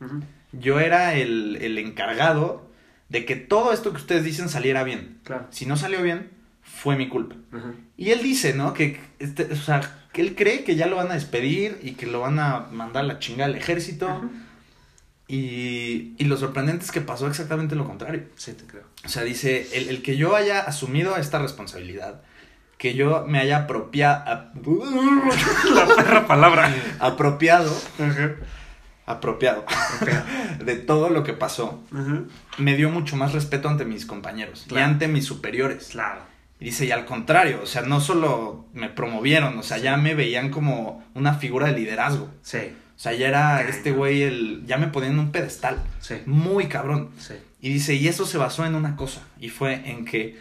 Yo 0.52 0.80
era 0.80 1.14
el, 1.14 1.58
el 1.61 1.78
encargado 1.78 2.66
de 3.11 3.24
que 3.24 3.37
todo 3.37 3.72
esto 3.72 3.90
que 3.92 3.98
ustedes 3.98 4.24
dicen 4.24 4.48
saliera 4.48 4.82
bien. 4.82 5.18
Claro. 5.22 5.46
Si 5.50 5.66
no 5.66 5.76
salió 5.76 6.02
bien, 6.02 6.30
fue 6.82 6.96
mi 6.96 7.08
culpa. 7.08 7.36
Ajá. 7.52 7.72
Y 7.96 8.10
él 8.10 8.22
dice, 8.22 8.54
¿no? 8.54 8.72
Que, 8.74 9.00
este, 9.18 9.44
o 9.52 9.56
sea, 9.56 9.80
que 10.12 10.20
él 10.20 10.34
cree 10.36 10.64
que 10.64 10.76
ya 10.76 10.86
lo 10.86 10.96
van 10.96 11.10
a 11.10 11.14
despedir 11.14 11.78
y 11.82 11.92
que 11.92 12.06
lo 12.06 12.20
van 12.20 12.38
a 12.38 12.66
mandar 12.72 13.04
a 13.04 13.06
la 13.06 13.18
chingada 13.18 13.50
al 13.50 13.56
ejército. 13.56 14.08
Y, 15.30 16.14
y 16.16 16.24
lo 16.24 16.36
sorprendente 16.38 16.84
es 16.86 16.90
que 16.90 17.02
pasó 17.02 17.26
exactamente 17.26 17.74
lo 17.74 17.84
contrario. 17.86 18.22
Sí, 18.36 18.52
te 18.54 18.64
creo. 18.64 18.84
O 19.04 19.08
sea, 19.08 19.24
dice, 19.24 19.68
el, 19.74 19.88
el 19.90 20.02
que 20.02 20.16
yo 20.16 20.34
haya 20.34 20.60
asumido 20.60 21.16
esta 21.18 21.38
responsabilidad, 21.38 22.22
que 22.78 22.94
yo 22.94 23.24
me 23.28 23.38
haya 23.38 23.58
apropiado, 23.58 24.24
La 25.74 25.86
perra 25.96 26.26
palabra. 26.26 26.74
apropiado, 26.98 27.70
Ajá. 27.98 28.36
apropiado 29.04 29.66
de 30.64 30.76
todo 30.76 31.10
lo 31.10 31.24
que 31.24 31.34
pasó, 31.34 31.82
Ajá. 31.92 32.22
me 32.56 32.76
dio 32.76 32.88
mucho 32.88 33.16
más 33.16 33.32
respeto 33.34 33.68
ante 33.68 33.84
mis 33.84 34.06
compañeros 34.06 34.66
y 34.70 34.78
ante 34.78 35.08
mis 35.08 35.26
superiores. 35.26 35.88
Claro. 35.90 36.22
Y 36.61 36.66
dice, 36.66 36.87
y 36.87 36.90
al 36.90 37.05
contrario, 37.05 37.61
o 37.62 37.66
sea, 37.66 37.83
no 37.83 38.01
solo 38.01 38.66
me 38.73 38.88
promovieron, 38.88 39.57
o 39.59 39.62
sea, 39.62 39.79
ya 39.79 39.97
me 39.97 40.14
veían 40.14 40.51
como 40.51 41.05
una 41.14 41.35
figura 41.35 41.66
de 41.68 41.73
liderazgo. 41.79 42.29
Sí. 42.42 42.59
O 42.97 43.01
sea, 43.01 43.12
ya 43.12 43.29
era 43.29 43.62
este 43.62 43.92
güey, 43.92 44.23
el, 44.23 44.64
ya 44.66 44.77
me 44.77 44.88
ponían 44.88 45.12
en 45.12 45.18
un 45.21 45.31
pedestal, 45.33 45.79
Sí. 46.01 46.16
muy 46.27 46.66
cabrón. 46.66 47.11
Sí. 47.18 47.35
Y 47.61 47.68
dice, 47.73 47.94
y 47.94 48.09
eso 48.09 48.27
se 48.27 48.38
basó 48.38 48.66
en 48.66 48.75
una 48.75 48.97
cosa, 48.97 49.21
y 49.38 49.51
fue 49.51 49.88
en 49.88 50.05
que 50.05 50.37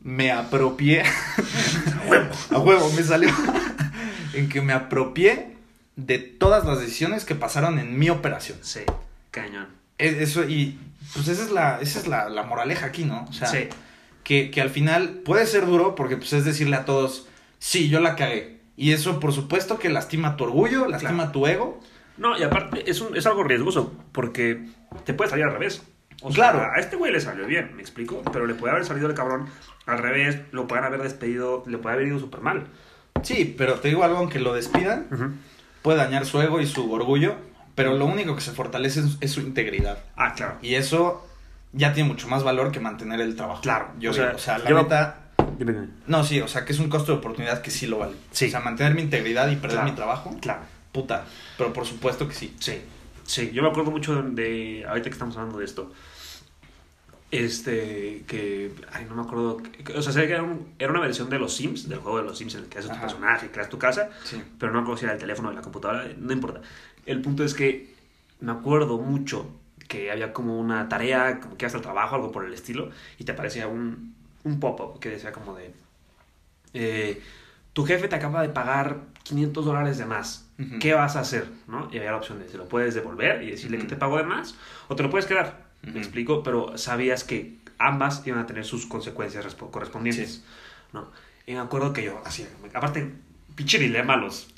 me 0.00 0.32
apropié, 0.32 1.02
a 2.50 2.58
huevo, 2.58 2.90
me 2.96 3.02
salió, 3.02 3.30
en 4.34 4.48
que 4.48 4.60
me 4.62 4.72
apropié 4.72 5.56
de 5.96 6.18
todas 6.18 6.64
las 6.64 6.80
decisiones 6.80 7.24
que 7.24 7.34
pasaron 7.34 7.78
en 7.78 7.98
mi 7.98 8.10
operación. 8.10 8.58
Sí. 8.62 8.80
Cañón. 9.30 9.68
E- 9.98 10.22
Eso, 10.22 10.44
y 10.48 10.78
pues 11.14 11.28
esa 11.28 11.42
es 11.44 11.50
la, 11.50 11.78
esa 11.80 11.98
es 12.00 12.06
la, 12.06 12.28
la 12.28 12.42
moraleja 12.44 12.86
aquí, 12.86 13.04
¿no? 13.04 13.26
O 13.28 13.32
sea, 13.32 13.48
sí. 13.48 13.68
Que, 14.24 14.50
que 14.50 14.60
al 14.60 14.70
final 14.70 15.20
puede 15.24 15.46
ser 15.46 15.66
duro 15.66 15.94
porque 15.94 16.16
pues 16.16 16.32
es 16.32 16.44
decirle 16.44 16.76
a 16.76 16.84
todos, 16.84 17.26
sí, 17.58 17.88
yo 17.88 18.00
la 18.00 18.16
cagué. 18.16 18.60
Y 18.76 18.92
eso, 18.92 19.20
por 19.20 19.32
supuesto, 19.32 19.78
que 19.78 19.88
lastima 19.90 20.36
tu 20.36 20.44
orgullo, 20.44 20.86
lastima 20.86 21.14
Claro. 21.24 21.32
tu 21.32 21.46
ego. 21.46 21.80
No, 22.16 22.38
y 22.38 22.42
aparte 22.42 22.88
es, 22.90 23.00
un, 23.00 23.16
es 23.16 23.26
algo 23.26 23.42
riesgoso 23.44 23.92
porque 24.12 24.66
te 25.04 25.14
puede 25.14 25.30
salir 25.30 25.44
al 25.44 25.52
revés. 25.52 25.82
O 26.22 26.30
Claro. 26.30 26.58
sea, 26.58 26.68
a 26.74 26.80
este 26.80 26.96
güey 26.96 27.12
le 27.12 27.20
salió 27.20 27.46
bien, 27.46 27.74
me 27.76 27.82
explico. 27.82 28.22
Pero 28.32 28.46
le 28.46 28.54
puede 28.54 28.72
haber 28.72 28.84
salido 28.86 29.08
el 29.08 29.14
cabrón 29.14 29.46
al 29.86 29.98
revés, 29.98 30.38
lo 30.52 30.66
pueden 30.66 30.84
haber 30.84 31.02
despedido, 31.02 31.62
le 31.66 31.78
puede 31.78 31.94
haber 31.96 32.08
ido 32.08 32.18
súper 32.18 32.40
mal. 32.40 32.66
Sí, 33.22 33.54
pero 33.56 33.74
te 33.80 33.88
digo 33.88 34.04
algo, 34.04 34.18
aunque 34.18 34.38
lo 34.38 34.52
despidan, 34.54 35.06
puede 35.82 35.98
dañar 35.98 36.24
su 36.26 36.40
ego 36.40 36.60
y 36.60 36.66
su 36.66 36.90
orgullo, 36.92 37.36
pero 37.74 37.94
lo 37.96 38.06
único 38.06 38.34
que 38.34 38.40
se 38.42 38.52
fortalece 38.52 39.00
es, 39.00 39.18
es 39.20 39.32
su 39.32 39.40
integridad. 39.40 40.04
Ah, 40.16 40.34
claro. 40.34 40.56
Y 40.62 40.74
eso 40.74 41.26
ya 41.72 41.92
tiene 41.92 42.08
mucho 42.08 42.28
más 42.28 42.42
valor 42.42 42.72
que 42.72 42.80
mantener 42.80 43.20
el 43.20 43.36
trabajo. 43.36 43.60
Claro, 43.62 43.92
Yo 43.98 44.10
o 44.10 44.12
o 44.12 44.16
sea, 44.16 44.32
o 44.34 44.38
sea 44.38 44.58
la 44.58 44.70
yo- 44.70 44.82
neta... 44.82 45.16
No, 46.06 46.24
sí, 46.24 46.40
o 46.40 46.48
sea, 46.48 46.64
que 46.64 46.72
es 46.72 46.78
un 46.78 46.88
costo 46.88 47.12
de 47.12 47.18
oportunidad 47.18 47.60
que 47.60 47.70
sí 47.70 47.86
lo 47.86 47.98
vale. 47.98 48.14
Sí. 48.30 48.46
O 48.46 48.50
sea, 48.50 48.60
mantener 48.60 48.94
mi 48.94 49.02
integridad 49.02 49.48
y 49.50 49.56
perder 49.56 49.78
Claro. 49.78 49.90
mi 49.90 49.94
trabajo, 49.94 50.36
Claro. 50.40 50.60
puta. 50.90 51.26
Pero 51.58 51.72
por 51.72 51.84
supuesto 51.86 52.26
que 52.26 52.34
sí. 52.34 52.54
Sí, 52.58 52.80
sí, 53.24 53.50
yo 53.52 53.62
me 53.62 53.68
acuerdo 53.68 53.90
mucho 53.90 54.22
de, 54.22 54.30
de- 54.30 54.86
ahorita 54.86 55.04
que 55.10 55.14
estamos 55.14 55.36
hablando 55.36 55.58
de 55.58 55.66
esto, 55.66 55.92
este, 57.30 58.24
que, 58.26 58.72
ay, 58.92 59.06
no 59.08 59.14
me 59.14 59.22
acuerdo, 59.22 59.62
o 59.94 60.02
sea, 60.02 60.12
sé 60.12 60.26
que 60.26 60.32
era, 60.32 60.42
un- 60.42 60.72
era 60.78 60.90
una 60.90 61.00
versión 61.00 61.30
de 61.30 61.38
los 61.38 61.54
Sims, 61.54 61.88
del 61.88 61.98
juego 62.00 62.18
de 62.18 62.24
los 62.24 62.36
Sims 62.38 62.54
en 62.56 62.62
el 62.64 62.68
que 62.68 62.78
haces 62.78 62.90
tu 62.90 62.98
personaje, 62.98 63.50
creas 63.52 63.68
tu 63.68 63.78
casa, 63.78 64.10
Sí. 64.24 64.42
pero 64.58 64.72
no 64.72 64.78
me 64.78 64.82
acuerdo 64.82 64.98
si 64.98 65.04
era 65.04 65.14
el 65.14 65.20
teléfono 65.20 65.50
o 65.50 65.52
la 65.52 65.60
computadora, 65.62 66.08
no 66.18 66.32
importa. 66.32 66.60
El 67.06 67.20
punto 67.20 67.44
es 67.44 67.54
que 67.54 67.94
me 68.40 68.50
acuerdo 68.52 68.98
mucho 68.98 69.46
que 69.90 70.10
había 70.10 70.32
como 70.32 70.58
una 70.58 70.88
tarea, 70.88 71.40
como 71.40 71.56
que 71.58 71.66
hasta 71.66 71.76
el 71.78 71.82
trabajo, 71.82 72.14
algo 72.14 72.30
por 72.32 72.44
el 72.46 72.54
estilo, 72.54 72.90
y 73.18 73.24
te 73.24 73.32
aparecía 73.32 73.66
un, 73.66 74.14
un 74.44 74.60
pop-up 74.60 75.00
que 75.00 75.08
decía 75.10 75.32
como 75.32 75.54
de, 75.56 75.74
eh, 76.74 77.20
tu 77.72 77.84
jefe 77.84 78.06
te 78.08 78.14
acaba 78.16 78.40
de 78.42 78.50
pagar 78.50 78.98
500 79.24 79.64
dólares 79.64 79.98
de 79.98 80.06
más. 80.06 80.46
¿Qué 80.78 80.92
vas 80.94 81.16
a 81.16 81.20
hacer? 81.20 81.48
¿no? 81.66 81.88
Y 81.90 81.96
había 81.98 82.10
la 82.12 82.18
opción 82.18 82.38
de 82.38 82.48
si 82.48 82.56
lo 82.56 82.68
puedes 82.68 82.94
devolver 82.94 83.42
y 83.42 83.50
decirle 83.50 83.78
que 83.78 83.84
te 83.86 83.96
pagó 83.96 84.18
de 84.18 84.24
más 84.24 84.54
o 84.88 84.94
te 84.94 85.02
lo 85.02 85.08
puedes 85.10 85.26
quedar. 85.26 85.64
Me 85.82 85.98
explico, 85.98 86.42
pero 86.42 86.76
sabías 86.76 87.24
que 87.24 87.56
ambas 87.78 88.22
iban 88.26 88.40
a 88.40 88.46
tener 88.46 88.64
sus 88.66 88.84
consecuencias 88.86 89.44
respo- 89.44 89.70
correspondientes. 89.70 90.34
Sí. 90.34 90.44
¿no? 90.92 91.10
Y 91.46 91.52
me 91.54 91.60
acuerdo 91.60 91.92
que 91.94 92.04
yo, 92.04 92.20
así, 92.26 92.46
aparte, 92.74 93.10
pinche 93.56 93.78
dilema 93.78 94.14
a 94.14 94.16
los 94.18 94.52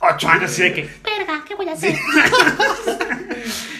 8 0.00 0.28
años, 0.28 0.50
así 0.50 0.62
de 0.64 0.74
que, 0.74 0.82
Verga, 1.04 1.44
¿qué 1.46 1.54
voy 1.54 1.68
a 1.68 1.72
hacer? 1.72 1.94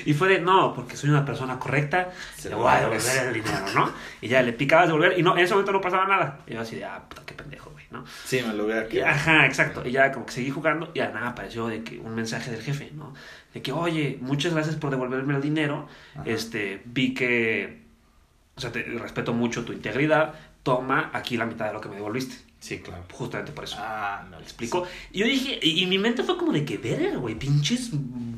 y 0.06 0.14
fue 0.14 0.28
de, 0.28 0.40
no, 0.40 0.72
porque 0.72 0.96
soy 0.96 1.10
una 1.10 1.24
persona 1.24 1.58
correcta, 1.58 2.12
Se 2.36 2.48
le 2.48 2.54
voy 2.54 2.70
a 2.70 2.78
devolver 2.78 3.26
el 3.26 3.34
dinero, 3.34 3.66
¿no? 3.74 3.90
Y 4.20 4.28
ya 4.28 4.40
le 4.40 4.52
picabas 4.52 4.86
devolver 4.86 5.18
y 5.18 5.22
no, 5.22 5.36
en 5.36 5.44
ese 5.44 5.52
momento 5.52 5.72
no 5.72 5.80
pasaba 5.80 6.06
nada. 6.06 6.38
Y 6.46 6.54
yo 6.54 6.60
así 6.60 6.76
de, 6.76 6.84
ah, 6.84 7.02
puta, 7.08 7.22
qué 7.26 7.34
pendejo, 7.34 7.70
güey, 7.70 7.86
¿no? 7.90 8.04
Sí, 8.24 8.40
me 8.46 8.54
lo 8.54 8.66
hubiera 8.66 8.86
quedado. 8.86 9.10
ajá, 9.12 9.46
exacto. 9.46 9.82
Y 9.84 9.90
ya 9.90 10.12
como 10.12 10.24
que 10.24 10.32
seguí 10.32 10.50
jugando 10.50 10.92
y 10.94 10.98
ya 10.98 11.10
nada, 11.10 11.30
apareció 11.30 11.66
de 11.66 11.82
que 11.82 11.98
un 11.98 12.14
mensaje 12.14 12.52
del 12.52 12.62
jefe, 12.62 12.92
¿no? 12.94 13.14
De 13.52 13.62
que, 13.62 13.72
oye, 13.72 14.18
muchas 14.20 14.54
gracias 14.54 14.76
por 14.76 14.90
devolverme 14.90 15.34
el 15.34 15.42
dinero. 15.42 15.88
Ajá. 16.14 16.22
Este, 16.24 16.82
vi 16.84 17.12
que, 17.12 17.82
o 18.54 18.60
sea, 18.60 18.70
te 18.70 18.84
respeto 18.84 19.32
mucho 19.32 19.64
tu 19.64 19.72
integridad. 19.72 20.34
Toma 20.62 21.10
aquí 21.12 21.36
la 21.36 21.46
mitad 21.46 21.66
de 21.66 21.72
lo 21.72 21.80
que 21.80 21.88
me 21.88 21.96
devolviste. 21.96 22.45
Sí, 22.66 22.80
claro. 22.80 23.04
Justamente 23.12 23.52
por 23.52 23.62
eso. 23.64 23.76
Ah, 23.78 24.26
no 24.30 24.38
¿Me 24.38 24.42
explico? 24.42 24.84
Y 25.12 25.20
yo 25.20 25.26
dije, 25.26 25.58
y, 25.62 25.82
y 25.82 25.86
mi 25.86 25.98
mente 25.98 26.24
fue 26.24 26.36
como 26.36 26.52
de 26.52 26.64
que, 26.64 26.78
verga, 26.78 27.16
güey, 27.16 27.36
pinches 27.36 27.90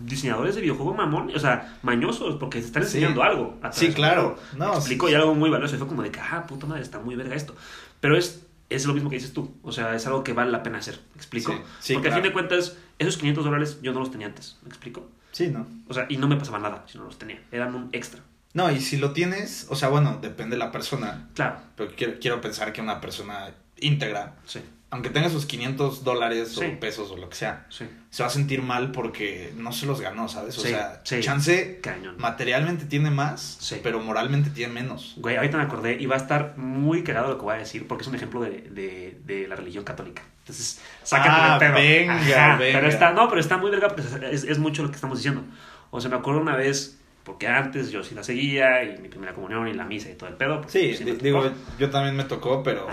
diseñadores 0.04 0.54
de 0.54 0.60
videojuego 0.60 0.92
mamón, 0.94 1.30
o 1.34 1.38
sea, 1.38 1.78
mañosos, 1.82 2.36
porque 2.36 2.60
te 2.60 2.66
están 2.66 2.82
Sí. 2.82 2.88
enseñando 2.98 3.22
algo. 3.22 3.58
a 3.62 3.72
Sí, 3.72 3.88
claro. 3.92 4.36
No, 4.56 4.70
Me 4.72 4.76
explico, 4.76 5.06
sí. 5.06 5.12
y 5.12 5.16
algo 5.16 5.34
muy 5.34 5.48
valioso. 5.48 5.74
Y 5.74 5.78
fue 5.78 5.86
como 5.86 6.02
de 6.02 6.10
que, 6.10 6.20
ah, 6.20 6.44
puta 6.46 6.66
madre, 6.66 6.82
está 6.82 6.98
muy 6.98 7.14
verga 7.16 7.34
esto. 7.34 7.54
Pero 8.00 8.16
es, 8.18 8.44
es 8.68 8.84
lo 8.86 8.92
mismo 8.94 9.08
que 9.08 9.16
dices 9.16 9.32
tú. 9.32 9.54
O 9.62 9.72
sea, 9.72 9.94
es 9.94 10.06
algo 10.06 10.22
que 10.24 10.34
vale 10.34 10.50
la 10.50 10.62
pena 10.62 10.78
hacer. 10.78 11.00
¿Me 11.14 11.18
explico? 11.18 11.52
Sí, 11.52 11.58
sí, 11.80 11.92
porque 11.94 12.08
a 12.08 12.10
claro. 12.10 12.22
fin 12.22 12.28
de 12.28 12.32
cuentas, 12.34 12.76
esos 12.98 13.16
500 13.16 13.44
dólares 13.44 13.78
yo 13.82 13.92
no 13.92 14.00
los 14.00 14.10
tenía 14.10 14.26
antes. 14.26 14.58
¿Me 14.62 14.68
explico? 14.68 15.08
Sí, 15.32 15.48
¿no? 15.48 15.66
O 15.88 15.94
sea, 15.94 16.04
y 16.10 16.16
no 16.18 16.28
me 16.28 16.36
pasaba 16.36 16.58
nada 16.58 16.84
si 16.86 16.98
no 16.98 17.04
los 17.04 17.16
tenía. 17.18 17.40
Eran 17.52 17.74
un 17.74 17.88
extra. 17.92 18.20
No, 18.54 18.70
y 18.72 18.80
si 18.80 18.96
lo 18.96 19.12
tienes, 19.12 19.66
o 19.68 19.76
sea, 19.76 19.88
bueno, 19.88 20.18
depende 20.22 20.56
de 20.56 20.58
la 20.60 20.72
persona, 20.72 21.28
Claro, 21.34 21.58
pero 21.76 21.92
quiero, 21.94 22.14
quiero 22.18 22.40
pensar 22.40 22.72
que 22.72 22.80
una 22.80 22.98
persona 23.00 23.50
íntegra, 23.80 24.36
sí, 24.46 24.60
aunque 24.90 25.10
tenga 25.10 25.28
sus 25.28 25.44
500 25.44 26.02
dólares 26.02 26.54
Sí. 26.58 26.64
o 26.64 26.80
pesos 26.80 27.10
o 27.10 27.16
lo 27.18 27.28
que 27.28 27.36
sea, 27.36 27.66
sí. 27.68 27.84
se 28.08 28.22
va 28.22 28.28
a 28.28 28.30
sentir 28.32 28.62
mal 28.62 28.90
porque 28.90 29.52
no 29.56 29.70
se 29.72 29.84
los 29.86 30.00
ganó, 30.00 30.28
¿sabes? 30.28 30.56
O 30.56 30.62
sea, 30.62 31.02
chance 31.04 31.80
Cañón. 31.82 32.16
materialmente 32.18 32.86
tiene 32.86 33.10
más, 33.10 33.58
pero 33.82 34.00
moralmente 34.00 34.48
tiene 34.50 34.72
menos. 34.72 35.14
Güey, 35.18 35.36
ahorita 35.36 35.58
me 35.58 35.64
acordé 35.64 36.00
y 36.00 36.06
va 36.06 36.14
a 36.14 36.18
estar 36.18 36.56
muy 36.56 37.02
cagado 37.04 37.28
lo 37.28 37.36
que 37.38 37.44
voy 37.44 37.54
a 37.56 37.58
decir 37.58 37.86
porque 37.86 38.02
es 38.02 38.08
un 38.08 38.14
ejemplo 38.14 38.40
de, 38.40 38.62
de, 38.70 39.20
de 39.26 39.46
la 39.46 39.56
religión 39.56 39.84
católica. 39.84 40.22
Entonces, 40.40 40.80
sácate 41.02 41.30
Ah, 41.30 41.56
pedo. 41.58 41.74
venga, 41.74 42.14
venga. 42.56 42.56
Pero 42.58 42.88
está, 42.88 43.12
no, 43.12 43.28
pero 43.28 43.40
está 43.42 43.58
muy 43.58 43.70
verga 43.70 43.88
porque 43.88 44.02
es, 44.32 44.44
es 44.44 44.58
mucho 44.58 44.82
lo 44.82 44.88
que 44.88 44.94
estamos 44.94 45.18
diciendo. 45.18 45.44
O 45.90 46.00
sea, 46.00 46.08
me 46.10 46.16
acuerdo 46.16 46.40
una 46.40 46.56
vez, 46.56 46.97
porque 47.28 47.46
antes 47.46 47.90
yo 47.90 48.02
sí 48.02 48.14
la 48.14 48.24
seguía 48.24 48.82
y 48.82 48.98
mi 49.00 49.08
primera 49.08 49.34
comunión 49.34 49.68
y 49.68 49.74
la 49.74 49.84
misa 49.84 50.08
y 50.10 50.14
todo 50.14 50.30
el 50.30 50.36
pedo. 50.36 50.62
Sí, 50.66 50.96
me 51.04 51.12
tocó. 51.12 51.22
digo, 51.24 51.50
yo 51.78 51.90
también 51.90 52.16
me 52.16 52.24
tocó, 52.24 52.62
pero... 52.62 52.86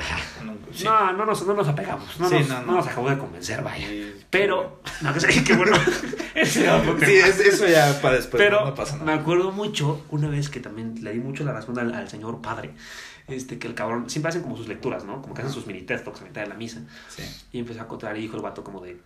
nunca- 0.44 0.68
sí. 0.74 0.84
No, 0.84 1.14
no 1.14 1.26
nos, 1.26 1.48
no 1.48 1.54
nos 1.54 1.68
apegamos. 1.70 2.20
No, 2.20 2.28
Sí, 2.28 2.36
nos, 2.40 2.50
no, 2.50 2.60
no 2.60 2.66
no. 2.66 2.74
nos 2.74 2.88
acabó 2.88 3.10
de 3.10 3.18
convencer, 3.18 3.64
vaya. 3.64 3.88
Sí, 3.88 4.14
Pero, 4.30 4.82
no, 5.02 5.14
que 5.14 5.20
sé, 5.22 5.44
qué 5.44 5.54
bueno. 5.56 5.76
Sí, 6.46 7.16
es- 7.16 7.40
eso 7.40 7.66
ya 7.66 7.98
para 8.02 8.18
después, 8.18 8.44
Pero 8.44 8.60
no, 8.60 8.66
no 8.68 8.76
pasa 8.76 8.98
me 8.98 9.06
nada. 9.06 9.20
acuerdo 9.22 9.52
mucho 9.54 10.06
una 10.10 10.28
vez 10.28 10.50
que 10.50 10.60
también 10.60 10.96
le 11.02 11.14
di 11.14 11.20
mucho 11.20 11.46
la 11.46 11.54
razón 11.54 11.80
al, 11.80 11.94
al 11.96 12.10
señor 12.10 12.42
padre, 12.42 12.74
este, 13.28 13.58
que 13.58 13.68
el 13.68 13.74
cabrón, 13.74 14.10
siempre 14.10 14.30
hacen 14.30 14.42
como 14.42 14.58
sus 14.58 14.68
lecturas, 14.68 15.06
¿no? 15.06 15.22
Como 15.22 15.34
que 15.34 15.42
hacen 15.44 15.54
sus 15.54 15.66
mini 15.66 15.84
TED 15.84 16.04
Talks 16.04 16.22
a 16.22 16.26
mitad 16.26 16.42
de 16.42 16.48
la 16.48 16.56
misa. 16.56 16.82
Sí. 17.08 17.24
Y 17.54 17.60
empezó 17.60 17.82
a 17.82 17.88
contar 17.88 18.18
y 18.18 18.22
dijo 18.22 18.36
el 18.36 18.44
vato 18.44 18.64
como 18.66 18.82
de, 18.82 18.98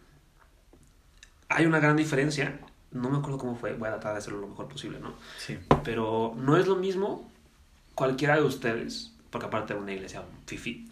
hay 1.50 1.66
una 1.68 1.80
gran 1.80 1.96
diferencia, 1.96 2.60
no 2.92 3.10
me 3.10 3.18
acuerdo 3.18 3.38
cómo 3.38 3.56
fue, 3.56 3.74
voy 3.74 3.88
a 3.88 3.92
tratar 3.92 4.14
de 4.14 4.20
hacerlo 4.20 4.40
lo 4.40 4.48
mejor 4.48 4.68
posible, 4.68 5.00
¿no? 5.00 5.14
Sí. 5.38 5.58
Pero 5.84 6.34
no 6.38 6.58
es 6.58 6.68
lo 6.68 6.76
mismo 6.76 7.30
cualquiera 7.96 8.36
de 8.36 8.44
ustedes, 8.44 9.14
porque 9.30 9.48
aparte 9.48 9.74
de 9.74 9.80
una 9.80 9.94
iglesia 9.94 10.24
fifi, 10.46 10.90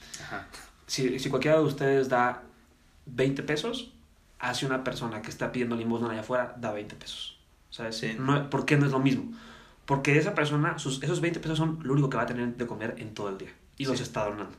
si, 0.86 1.20
si 1.20 1.30
cualquiera 1.30 1.58
de 1.58 1.64
ustedes 1.64 2.10
da 2.10 2.44
20 3.06 3.44
pesos, 3.44 3.92
hacia 4.40 4.68
una 4.68 4.84
persona 4.84 5.22
que 5.22 5.30
está 5.30 5.52
pidiendo 5.52 5.76
limosna 5.76 6.12
allá 6.12 6.22
afuera, 6.22 6.56
da 6.60 6.72
20 6.72 6.96
pesos. 6.96 7.38
¿Sabes? 7.70 7.98
Sí. 7.98 8.16
No, 8.18 8.50
¿Por 8.50 8.66
qué 8.66 8.78
no 8.78 8.86
es 8.86 8.92
lo 8.92 9.00
mismo? 9.00 9.32
Porque 9.86 10.18
esa 10.18 10.36
persona, 10.36 10.78
sus, 10.80 11.02
esos 11.04 11.22
20 11.22 11.40
pesos 11.40 11.58
son 11.58 11.80
lo 11.84 11.94
único 11.94 12.10
que 12.10 12.18
va 12.18 12.24
a 12.24 12.28
tener 12.28 12.56
de 12.56 12.68
comer 12.68 12.96
en 12.98 13.14
todo 13.14 13.30
el 13.30 13.38
día. 13.38 13.52
Y 13.78 13.86
los 13.86 14.02
está 14.02 14.26
donando. 14.26 14.56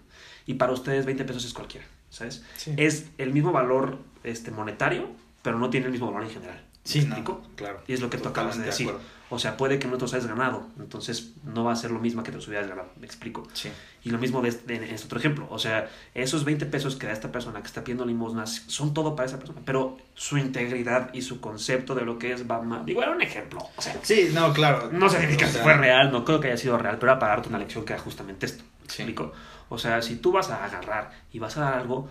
Y 0.47 0.55
para 0.55 0.73
ustedes 0.73 1.05
20 1.05 1.25
pesos 1.25 1.45
es 1.45 1.53
cualquiera. 1.53 1.87
¿Sabes? 2.11 2.45
Sí. 2.57 2.73
Es 2.77 3.11
el 3.19 3.33
mismo 3.33 3.53
valor 3.53 3.99
este, 4.25 4.51
monetario, 4.51 5.11
pero 5.43 5.59
no 5.59 5.69
tiene 5.69 5.87
el 5.87 5.93
mismo 5.93 6.07
valor 6.07 6.25
en 6.25 6.31
general. 6.31 6.65
¿Me 6.95 7.01
Sí, 7.03 7.07
no, 7.07 7.41
claro. 7.57 7.83
Y 7.87 7.93
es 7.93 8.01
lo 8.01 8.09
que 8.11 8.19
tú 8.19 8.29
acabas 8.29 8.59
de 8.59 8.65
decir. 8.65 8.91
O 9.31 9.39
sea, 9.39 9.59
puede 9.59 9.79
que 9.79 9.87
no 9.89 9.97
te 9.99 10.03
los 10.05 10.15
hayas 10.15 10.27
ganado, 10.27 10.67
entonces 10.79 11.33
no 11.45 11.63
va 11.63 11.73
a 11.73 11.77
ser 11.77 11.91
lo 11.91 11.99
mismo 11.99 12.23
que 12.23 12.31
te 12.31 12.37
los 12.39 12.49
hubieras 12.49 12.67
ganado. 12.67 12.89
¿Me 12.99 13.05
explico? 13.05 13.47
Sí. 13.53 13.69
Y 14.03 14.09
lo 14.09 14.17
mismo 14.17 14.41
de 14.41 14.49
este, 14.49 14.75
en 14.77 14.85
este 14.85 15.05
otro 15.05 15.19
ejemplo. 15.19 15.47
O 15.51 15.59
sea, 15.59 15.91
esos 16.15 16.47
20 16.47 16.65
pesos 16.65 16.97
que 16.97 17.07
da 17.07 17.13
esta 17.13 17.31
persona 17.31 17.61
que 17.61 17.67
está 17.67 17.83
pidiendo 17.85 18.07
limosnas 18.07 18.63
son 18.69 18.95
todo 18.95 19.15
para 19.15 19.27
esa 19.27 19.39
persona. 19.39 19.61
Pero 19.67 19.99
su 20.15 20.39
integridad 20.39 21.11
y 21.13 21.21
su 21.21 21.43
concepto 21.43 21.95
de 21.95 22.07
lo 22.07 22.19
que 22.19 22.33
es 22.33 22.47
más. 22.47 22.87
Digo, 22.87 23.03
era 23.03 23.11
un 23.13 23.21
ejemplo. 23.21 23.59
O 23.77 23.83
sea, 23.83 23.99
Sí, 24.03 24.31
no, 24.33 24.55
claro. 24.55 24.89
no 24.91 25.11
significa 25.11 25.45
O 25.45 25.49
que 25.49 25.53
sea, 25.53 25.63
fue 25.63 25.75
real, 25.75 26.11
no 26.11 26.25
creo 26.25 26.41
que 26.41 26.47
haya 26.49 26.57
sido 26.57 26.79
real, 26.79 26.97
pero 26.99 27.13
era 27.13 27.19
para 27.19 27.33
darte 27.35 27.51
una 27.51 27.59
lección 27.59 27.85
que 27.85 27.93
era 27.93 28.01
justamente 28.03 28.47
esto. 28.47 28.65
¿Me 28.65 28.89
Sí. 28.91 29.03
explico? 29.03 29.33
O 29.69 29.77
sea, 29.77 30.01
si 30.01 30.17
tú 30.17 30.33
vas 30.33 30.49
a 30.49 30.65
agarrar 30.65 31.11
y 31.31 31.39
vas 31.39 31.55
a 31.59 31.61
dar 31.61 31.75
algo, 31.75 32.09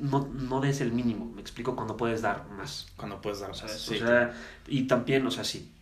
no, 0.00 0.28
no 0.32 0.60
des 0.60 0.80
el 0.80 0.92
mínimo. 0.92 1.26
Me 1.34 1.40
explico 1.40 1.76
cuando 1.76 1.96
puedes 1.96 2.22
dar 2.22 2.48
más. 2.50 2.88
Cuando 2.96 3.20
puedes 3.20 3.40
dar 3.40 3.50
más. 3.50 3.58
¿sabes? 3.58 3.80
Sí, 3.80 3.96
o 3.96 4.06
sea, 4.06 4.34
y 4.68 4.86
también, 4.86 5.26
o 5.26 5.30
sea, 5.30 5.44
sí. 5.44 5.72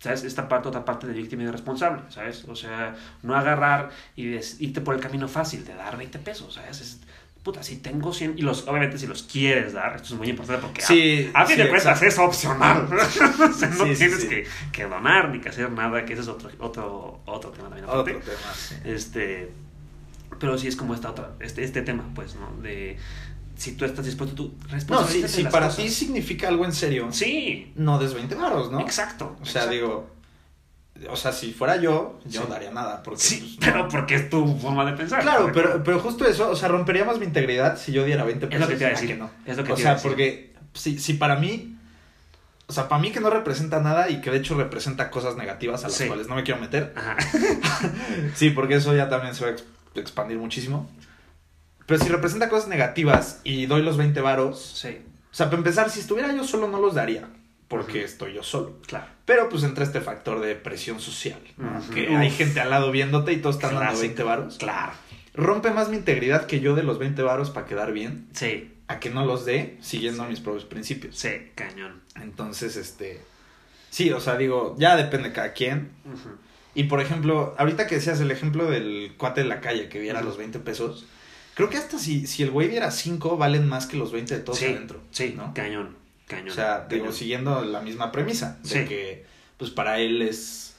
¿Sabes? 0.00 0.22
Esta 0.24 0.48
parte, 0.48 0.68
otra 0.68 0.84
parte 0.84 1.06
de 1.08 1.12
víctima 1.12 1.42
y 1.42 1.46
de 1.46 1.52
responsable, 1.52 2.02
¿sabes? 2.10 2.44
O 2.46 2.54
sea, 2.54 2.94
no 3.22 3.34
agarrar 3.34 3.90
y 4.14 4.26
des- 4.26 4.60
irte 4.60 4.80
por 4.80 4.94
el 4.94 5.00
camino 5.00 5.26
fácil 5.26 5.64
de 5.64 5.74
dar 5.74 5.96
20 5.96 6.20
pesos, 6.20 6.54
¿sabes? 6.54 6.80
Es, 6.80 7.00
puta, 7.42 7.64
si 7.64 7.78
tengo 7.78 8.12
100, 8.12 8.38
y 8.38 8.42
los, 8.42 8.68
obviamente 8.68 8.96
si 8.98 9.08
los 9.08 9.24
quieres 9.24 9.72
dar, 9.72 9.96
esto 9.96 10.08
es 10.14 10.18
muy 10.18 10.28
importante 10.28 10.62
porque 10.64 10.82
Sí, 10.82 11.30
a, 11.34 11.42
a 11.42 11.46
fin 11.46 11.56
sí, 11.56 11.62
de 11.62 11.68
cuentas 11.68 12.00
es 12.02 12.16
opcional. 12.18 12.88
o 12.92 13.52
sea, 13.52 13.68
no 13.70 13.86
Sí, 13.86 13.94
tienes 13.96 14.20
sí. 14.20 14.28
Que, 14.28 14.46
que 14.70 14.84
donar 14.84 15.30
ni 15.30 15.40
que 15.40 15.48
hacer 15.48 15.70
nada, 15.72 16.04
que 16.04 16.12
ese 16.12 16.22
es 16.22 16.28
otro, 16.28 16.50
otro, 16.60 17.20
otro 17.26 17.50
tema 17.50 17.68
también 17.68 17.86
aparte. 17.86 18.14
Otro 18.16 18.20
tema, 18.20 18.54
sí. 18.54 18.76
Este, 18.84 19.50
pero 20.38 20.56
sí 20.58 20.68
es 20.68 20.76
como 20.76 20.94
esta 20.94 21.10
otra, 21.10 21.32
este, 21.40 21.64
este 21.64 21.82
tema, 21.82 22.04
pues, 22.14 22.36
¿no? 22.36 22.52
De 22.62 22.98
si 23.58 23.72
tú 23.72 23.84
estás 23.84 24.04
dispuesto, 24.06 24.34
tú 24.34 24.54
No, 24.88 25.06
si, 25.06 25.26
si 25.28 25.44
para 25.44 25.66
cosas. 25.66 25.76
ti 25.84 25.88
significa 25.90 26.48
algo 26.48 26.64
en 26.64 26.72
serio, 26.72 27.08
Sí, 27.12 27.72
no 27.76 27.98
des 27.98 28.14
20 28.14 28.34
varos, 28.34 28.70
¿no? 28.72 28.80
exacto. 28.80 29.36
O 29.42 29.44
sea, 29.44 29.64
exacto. 29.64 29.70
digo, 29.70 30.10
o 31.10 31.16
sea, 31.16 31.32
si 31.32 31.52
fuera 31.52 31.76
yo, 31.76 32.18
yo 32.24 32.40
Sí. 32.40 32.46
no 32.48 32.52
daría 32.54 32.70
nada. 32.70 33.02
Porque, 33.02 33.20
Sí, 33.20 33.56
pues, 33.58 33.70
pero 33.70 33.84
no. 33.84 33.88
porque 33.88 34.14
es 34.14 34.30
tu 34.30 34.56
forma 34.58 34.84
de 34.84 34.96
pensar. 34.96 35.20
Claro, 35.22 35.42
Porque- 35.42 35.60
pero, 35.60 35.84
pero 35.84 36.00
justo 36.00 36.24
eso, 36.24 36.50
o 36.50 36.56
sea, 36.56 36.68
rompería 36.68 37.04
más 37.04 37.18
mi 37.18 37.26
integridad 37.26 37.78
si 37.78 37.92
yo 37.92 38.04
diera 38.04 38.24
20 38.24 38.46
Es 38.46 38.50
pesos. 38.50 38.60
lo 38.62 38.68
que 38.68 38.76
te 38.76 38.84
iba 38.84 38.96
a 38.96 39.00
decir. 39.00 39.18
no. 39.18 39.30
Es 39.44 39.56
lo 39.56 39.64
que 39.64 39.72
o 39.72 39.76
te 39.76 39.82
sea, 39.82 39.94
decir. 39.94 40.08
porque 40.10 40.54
si, 40.74 40.98
si 40.98 41.14
para 41.14 41.36
mí, 41.36 41.76
o 42.66 42.72
sea, 42.72 42.88
para 42.88 43.00
mí 43.00 43.10
que 43.12 43.20
no 43.20 43.30
representa 43.30 43.80
nada 43.80 44.10
y 44.10 44.20
que 44.20 44.30
de 44.30 44.38
hecho 44.38 44.54
representa 44.56 45.10
cosas 45.10 45.36
negativas 45.36 45.84
a 45.84 45.88
las 45.88 45.96
Sí. 45.96 46.06
cuales 46.06 46.26
no 46.28 46.34
me 46.34 46.42
quiero 46.42 46.60
meter, 46.60 46.92
Ajá. 46.96 47.16
sí, 48.34 48.50
porque 48.50 48.74
eso 48.74 48.94
ya 48.94 49.08
también 49.08 49.34
se 49.34 49.44
va 49.44 49.50
a 49.50 49.52
ex- 49.54 49.64
expandir 49.94 50.38
muchísimo. 50.38 50.90
Pero 51.88 52.04
si 52.04 52.08
representa 52.10 52.48
cosas 52.48 52.68
negativas 52.68 53.40
y 53.42 53.66
doy 53.66 53.82
los 53.82 53.96
20 53.96 54.20
varos, 54.20 54.60
Sí, 54.80 54.98
o 55.32 55.34
sea, 55.34 55.46
para 55.46 55.58
empezar, 55.58 55.90
si 55.90 55.98
estuviera 56.00 56.32
yo 56.32 56.44
solo 56.44 56.68
no 56.68 56.78
los 56.80 56.94
daría, 56.94 57.28
porque 57.66 58.04
estoy 58.04 58.34
yo 58.34 58.44
solo. 58.44 58.78
claro. 58.86 59.06
Pero 59.24 59.48
pues 59.48 59.62
entra 59.64 59.84
este 59.84 60.00
factor 60.00 60.40
de 60.40 60.54
presión 60.54 61.00
social, 61.00 61.40
que 61.92 62.08
Uf. 62.10 62.16
hay 62.16 62.30
gente 62.30 62.60
al 62.60 62.70
lado 62.70 62.90
viéndote 62.92 63.32
y 63.32 63.38
todos 63.38 63.56
están 63.56 63.70
dando 63.74 63.86
Clásico. 63.88 64.02
20 64.06 64.22
varos. 64.22 64.56
Claro. 64.58 64.92
Rompe 65.34 65.70
más 65.70 65.88
mi 65.88 65.96
integridad 65.96 66.46
que 66.46 66.60
yo 66.60 66.74
de 66.74 66.82
los 66.82 66.98
20 66.98 67.20
varos 67.22 67.50
para 67.50 67.66
quedar 67.66 67.92
bien, 67.92 68.28
Sí, 68.32 68.72
a 68.88 69.00
que 69.00 69.10
no 69.10 69.24
los 69.26 69.44
dé 69.44 69.76
siguiendo 69.80 70.22
Sí. 70.24 70.30
mis 70.30 70.40
propios 70.40 70.64
principios. 70.64 71.16
sí, 71.18 71.30
cañón. 71.54 72.02
Entonces, 72.16 72.76
este... 72.76 73.20
Sí, 73.90 74.10
o 74.12 74.20
sea, 74.20 74.36
digo, 74.36 74.74
ya 74.78 74.96
depende 74.96 75.28
de 75.28 75.34
cada 75.34 75.52
quien. 75.54 75.90
Y 76.74 76.84
por 76.84 77.00
ejemplo, 77.00 77.54
ahorita 77.58 77.86
que 77.86 77.94
decías 77.96 78.20
el 78.20 78.30
ejemplo 78.30 78.66
del 78.70 79.14
cuate 79.16 79.42
de 79.42 79.46
la 79.48 79.60
calle 79.60 79.88
que 79.88 79.98
viera 79.98 80.20
los 80.22 80.36
20 80.36 80.58
pesos, 80.60 81.06
creo 81.58 81.68
que 81.68 81.76
hasta 81.76 81.98
si, 81.98 82.26
si 82.26 82.42
el 82.42 82.50
güey 82.50 82.68
diera 82.68 82.90
5 82.90 83.36
valen 83.36 83.68
más 83.68 83.86
que 83.86 83.96
los 83.98 84.12
20 84.12 84.36
de 84.38 84.40
todos 84.40 84.58
sí, 84.58 84.64
adentro. 84.66 85.00
Sí, 85.10 85.34
¿no? 85.36 85.52
cañón, 85.52 85.96
cañón. 86.26 86.48
O 86.50 86.54
sea, 86.54 86.86
digo, 86.88 87.12
siguiendo 87.12 87.62
la 87.64 87.80
misma 87.82 88.10
premisa, 88.12 88.58
de 88.62 88.68
Sí. 88.68 88.84
que 88.88 89.26
pues 89.58 89.70
para 89.70 89.98
él 89.98 90.22
es, 90.22 90.76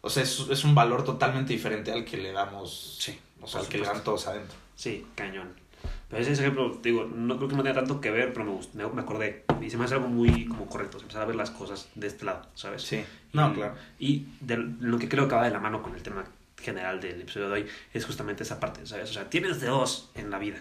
o 0.00 0.08
sea, 0.10 0.22
es, 0.22 0.40
es 0.50 0.64
un 0.64 0.74
valor 0.74 1.04
totalmente 1.04 1.52
diferente 1.52 1.92
al 1.92 2.04
que 2.04 2.16
le 2.16 2.32
damos, 2.32 2.96
Sí, 3.00 3.16
o 3.40 3.46
sea, 3.46 3.60
al 3.60 3.68
que 3.68 3.78
le 3.78 3.86
dan 3.86 4.02
todos 4.02 4.26
adentro. 4.26 4.56
Sí, 4.74 5.06
cañón. 5.14 5.52
Pero 6.08 6.22
ese 6.22 6.32
ejemplo, 6.32 6.78
digo, 6.82 7.04
no 7.04 7.36
creo 7.36 7.48
que 7.48 7.56
no 7.56 7.62
tenga 7.62 7.74
tanto 7.74 8.00
que 8.00 8.10
ver, 8.10 8.32
pero 8.32 8.44
me, 8.46 8.52
gust- 8.52 8.72
me, 8.72 8.86
me 8.88 9.02
acordé. 9.02 9.44
Y 9.60 9.68
se 9.68 9.76
me 9.76 9.84
hace 9.84 9.94
algo 9.94 10.08
muy 10.08 10.46
como 10.46 10.66
correcto, 10.66 10.98
empezar 10.98 11.22
a 11.22 11.24
ver 11.26 11.36
las 11.36 11.50
cosas 11.50 11.88
de 11.94 12.06
este 12.06 12.24
lado, 12.24 12.46
¿sabes? 12.54 12.82
Sí, 12.82 13.04
no, 13.32 13.50
Y- 13.50 13.54
claro. 13.54 13.74
Y 13.98 14.26
de 14.40 14.56
lo 14.56 14.98
que 14.98 15.08
creo 15.08 15.28
que 15.28 15.34
va 15.34 15.44
de 15.44 15.50
la 15.50 15.60
mano 15.60 15.82
con 15.82 15.94
el 15.94 16.02
tema 16.02 16.24
general 16.60 17.00
del 17.00 17.20
episodio 17.20 17.48
de 17.48 17.54
hoy 17.54 17.66
es 17.92 18.04
justamente 18.06 18.42
esa 18.42 18.60
parte, 18.60 18.86
¿sabes? 18.86 19.10
O 19.10 19.12
sea, 19.12 19.28
tienes 19.30 19.60
de 19.60 19.68
dos 19.68 20.10
en 20.14 20.30
la 20.30 20.38
vida. 20.38 20.58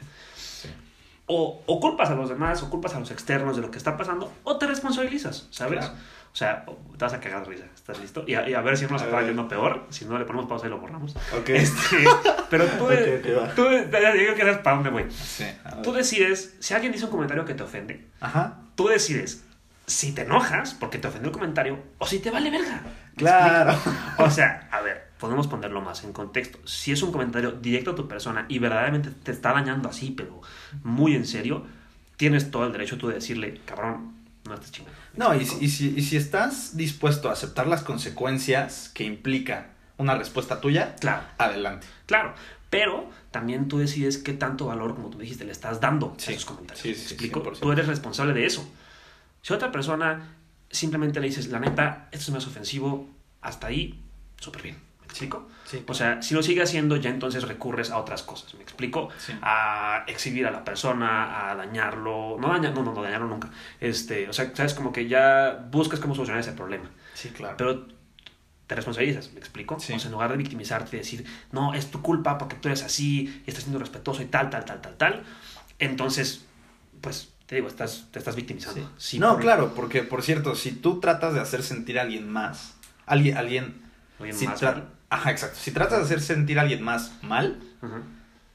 O, 1.25 1.63
o 1.65 1.79
culpas 1.79 2.10
a 2.10 2.15
los 2.15 2.27
demás, 2.27 2.62
o 2.63 2.69
culpas 2.69 2.95
a 2.95 2.99
los 2.99 3.10
externos 3.10 3.56
de 3.56 3.62
lo 3.62 3.71
que 3.71 3.77
está 3.77 3.95
pasando, 3.95 4.32
o 4.43 4.58
te 4.58 4.67
responsabilizas, 4.67 5.47
¿sabes? 5.51 5.79
Claro. 5.79 5.93
O 6.34 6.36
sea, 6.36 6.65
te 6.65 6.97
vas 7.06 7.13
a 7.13 7.19
cagar 7.19 7.43
de 7.45 7.51
risa, 7.51 7.65
¿estás 7.75 7.99
listo? 7.99 8.25
Y 8.27 8.34
a, 8.34 8.49
y 8.49 8.56
a 8.56 8.62
ver 8.62 8.75
si 8.75 8.86
no 8.86 8.91
nos 8.91 9.03
acaba 9.03 9.21
yendo 9.21 9.47
peor, 9.47 9.86
si 9.89 10.03
no 10.03 10.17
le 10.17 10.25
ponemos 10.25 10.49
pausa 10.49 10.65
y 10.65 10.69
lo 10.71 10.79
borramos. 10.79 11.15
Ok. 11.38 11.49
Este, 11.49 12.06
pero 12.49 12.65
tú, 12.65 12.86
Ok, 12.88 12.91
ok, 12.91 13.38
va. 13.38 13.56
tú, 13.56 13.63
digo 13.69 14.34
que 14.36 14.39
sabes 14.41 14.58
para 14.58 14.75
dónde 14.77 14.89
voy. 14.89 15.06
Sí. 15.12 15.45
Tú 15.84 15.93
decides, 15.93 16.56
si 16.60 16.73
alguien 16.73 16.91
dice 16.91 17.06
un 17.06 17.12
comentario 17.12 17.45
que 17.45 17.53
te 17.53 17.63
ofende, 17.63 18.06
Ajá. 18.19 18.58
tú 18.75 18.88
decides 18.88 19.45
si 19.86 20.12
te 20.13 20.23
enojas 20.23 20.73
porque 20.73 20.97
te 20.97 21.08
ofendió 21.08 21.27
el 21.29 21.34
comentario 21.34 21.79
o 21.99 22.08
si 22.08 22.19
te 22.19 22.32
vale 22.32 22.49
verga. 22.49 22.82
¿Me 22.84 23.15
Claro. 23.15 23.77
O 24.17 24.29
sea, 24.32 24.67
a 24.71 24.82
ver, 24.82 25.03
podemos 25.23 25.47
ponerlo 25.47 25.79
más 25.79 26.03
en 26.03 26.12
contexto. 26.12 26.59
Si 26.67 26.91
es 26.91 27.01
un 27.01 27.13
comentario 27.13 27.53
directo 27.53 27.91
a 27.91 27.95
tu 27.95 28.09
persona 28.09 28.45
y 28.49 28.59
verdaderamente 28.59 29.09
te 29.09 29.31
está 29.31 29.53
dañando 29.53 29.88
así, 29.88 30.12
pero 30.12 30.41
muy 30.83 31.15
en 31.15 31.25
serio, 31.25 31.65
tienes 32.17 32.51
todo 32.51 32.65
el 32.65 32.73
derecho 32.73 32.97
tú 32.97 33.07
de 33.07 33.13
decirle, 33.13 33.62
cabrón, 33.65 34.17
no 34.45 34.53
estés 34.53 34.73
chingando. 34.73 34.99
¿Me 35.13 35.19
No, 35.23 35.33
y, 35.33 35.45
si- 35.45 35.63
y 35.63 35.69
si, 35.69 35.93
y 35.95 36.01
si 36.01 36.17
estás 36.17 36.75
dispuesto 36.75 37.29
a 37.29 37.31
aceptar 37.31 37.67
las 37.67 37.83
consecuencias 37.83 38.89
que 38.93 39.05
implica 39.05 39.69
una 39.97 40.13
respuesta 40.17 40.59
tuya, 40.59 40.95
Claro, 40.99 41.23
adelante. 41.38 41.88
claro. 42.05 42.33
Pero 42.69 43.09
también 43.31 43.69
tú 43.69 43.77
decides 43.77 44.17
qué 44.17 44.33
tanto 44.33 44.65
valor, 44.65 44.93
como 44.93 45.09
tú 45.09 45.19
dijiste, 45.19 45.45
le 45.45 45.53
estás 45.53 45.79
dando 45.79 46.15
Sí. 46.17 46.31
a 46.31 46.36
esos 46.36 46.43
comentarios. 46.45 46.81
Sí, 46.83 46.89
¿Me 46.89 46.95
sí, 46.95 47.01
explico? 47.13 47.39
100%. 47.41 47.59
Tú 47.62 47.71
eres 47.71 47.88
responsable 47.88 48.33
de 48.33 48.45
eso. 48.45 48.69
Si 49.41 49.53
otra 49.53 49.71
persona 49.71 50.33
simplemente 50.69 51.21
le 51.21 51.27
dices, 51.27 51.47
la 51.47 51.59
neta, 51.62 52.09
esto 52.12 52.25
es 52.25 52.29
más 52.31 52.45
ofensivo, 52.45 53.07
hasta 53.41 53.67
ahí, 53.67 54.01
súper 54.38 54.63
bien. 54.63 54.77
¿Me 55.21 55.28
explico? 55.28 55.49
Sí, 55.65 55.84
O 55.88 55.93
sea, 55.93 56.21
si 56.21 56.34
lo 56.34 56.43
sigue 56.43 56.62
haciendo, 56.63 56.95
ya 56.97 57.10
entonces 57.10 57.47
recurres 57.47 57.91
a 57.91 57.97
otras 57.97 58.23
cosas. 58.23 58.54
¿Me 58.56 58.63
explico? 58.63 59.10
Sí. 59.17 59.34
A 59.41 60.04
exhibir 60.08 60.45
a 60.47 60.52
la 60.52 60.63
persona, 60.63 61.52
a 61.52 61.56
dañarlo. 61.56 62.38
No 62.39 62.47
dañar, 62.49 62.73
no, 62.73 62.84
no, 62.84 62.93
no 62.93 63.02
dañarlo 63.02 63.28
nunca. 63.28 63.49
Este, 63.80 64.28
o 64.30 64.34
sea, 64.34 64.52
sabes, 64.56 64.73
como 64.73 64.91
que 64.91 65.08
ya 65.08 65.65
buscas 65.71 65.99
cómo 65.99 66.15
solucionar 66.15 66.41
ese 66.41 66.52
problema. 66.54 66.89
sí, 67.13 67.30
claro. 67.30 67.56
Pero 67.58 67.88
te 68.67 68.76
responsabilizas, 68.76 69.32
¿me 69.34 69.39
explico? 69.39 69.80
Sí. 69.80 69.93
O 69.93 69.99
sea, 69.99 70.08
en 70.08 70.13
lugar 70.13 70.32
de 70.32 70.38
victimizarte 70.38 70.95
y 70.95 70.99
decir, 70.99 71.26
no, 71.52 71.73
es 71.73 71.91
tu 71.91 72.02
culpa 72.02 72.38
porque 72.38 72.56
tú 72.56 72.69
eres 72.69 72.82
así 72.84 73.41
y 73.45 73.49
estás 73.49 73.63
siendo 73.65 73.80
respetuoso 73.80 74.21
y 74.21 74.26
tal, 74.26 74.49
tal, 74.49 74.65
tal, 74.65 74.82
tal, 74.82 74.95
tal. 74.97 75.23
Entonces, 75.80 76.45
pues, 77.02 77.30
te 77.45 77.56
digo, 77.56 77.67
estás, 77.67 78.08
te 78.12 78.19
estás 78.19 78.36
victimizando. 78.36 78.82
Sí. 78.82 78.88
Sí, 78.97 79.19
no, 79.19 79.34
por- 79.34 79.41
claro, 79.41 79.73
porque 79.76 80.04
por 80.04 80.23
cierto, 80.23 80.56
si 80.56 80.71
tú 80.71 80.99
tratas 80.99 81.34
de 81.34 81.39
hacer 81.41 81.62
sentir 81.63 81.99
a 81.99 82.04
alguien 82.04 82.30
más, 82.30 82.73
alguien, 83.06 83.38
alguien, 83.38 83.82
Alguien 84.19 84.38
si 84.38 84.47
más. 84.47 84.60
Ajá, 85.13 85.32
exacto, 85.32 85.58
si 85.60 85.71
tratas 85.71 85.99
de 85.99 86.06
hacer 86.06 86.21
sentir 86.21 86.60
a 86.60 86.63
alguien 86.63 86.82
más 86.82 87.13
mal, 87.21 87.60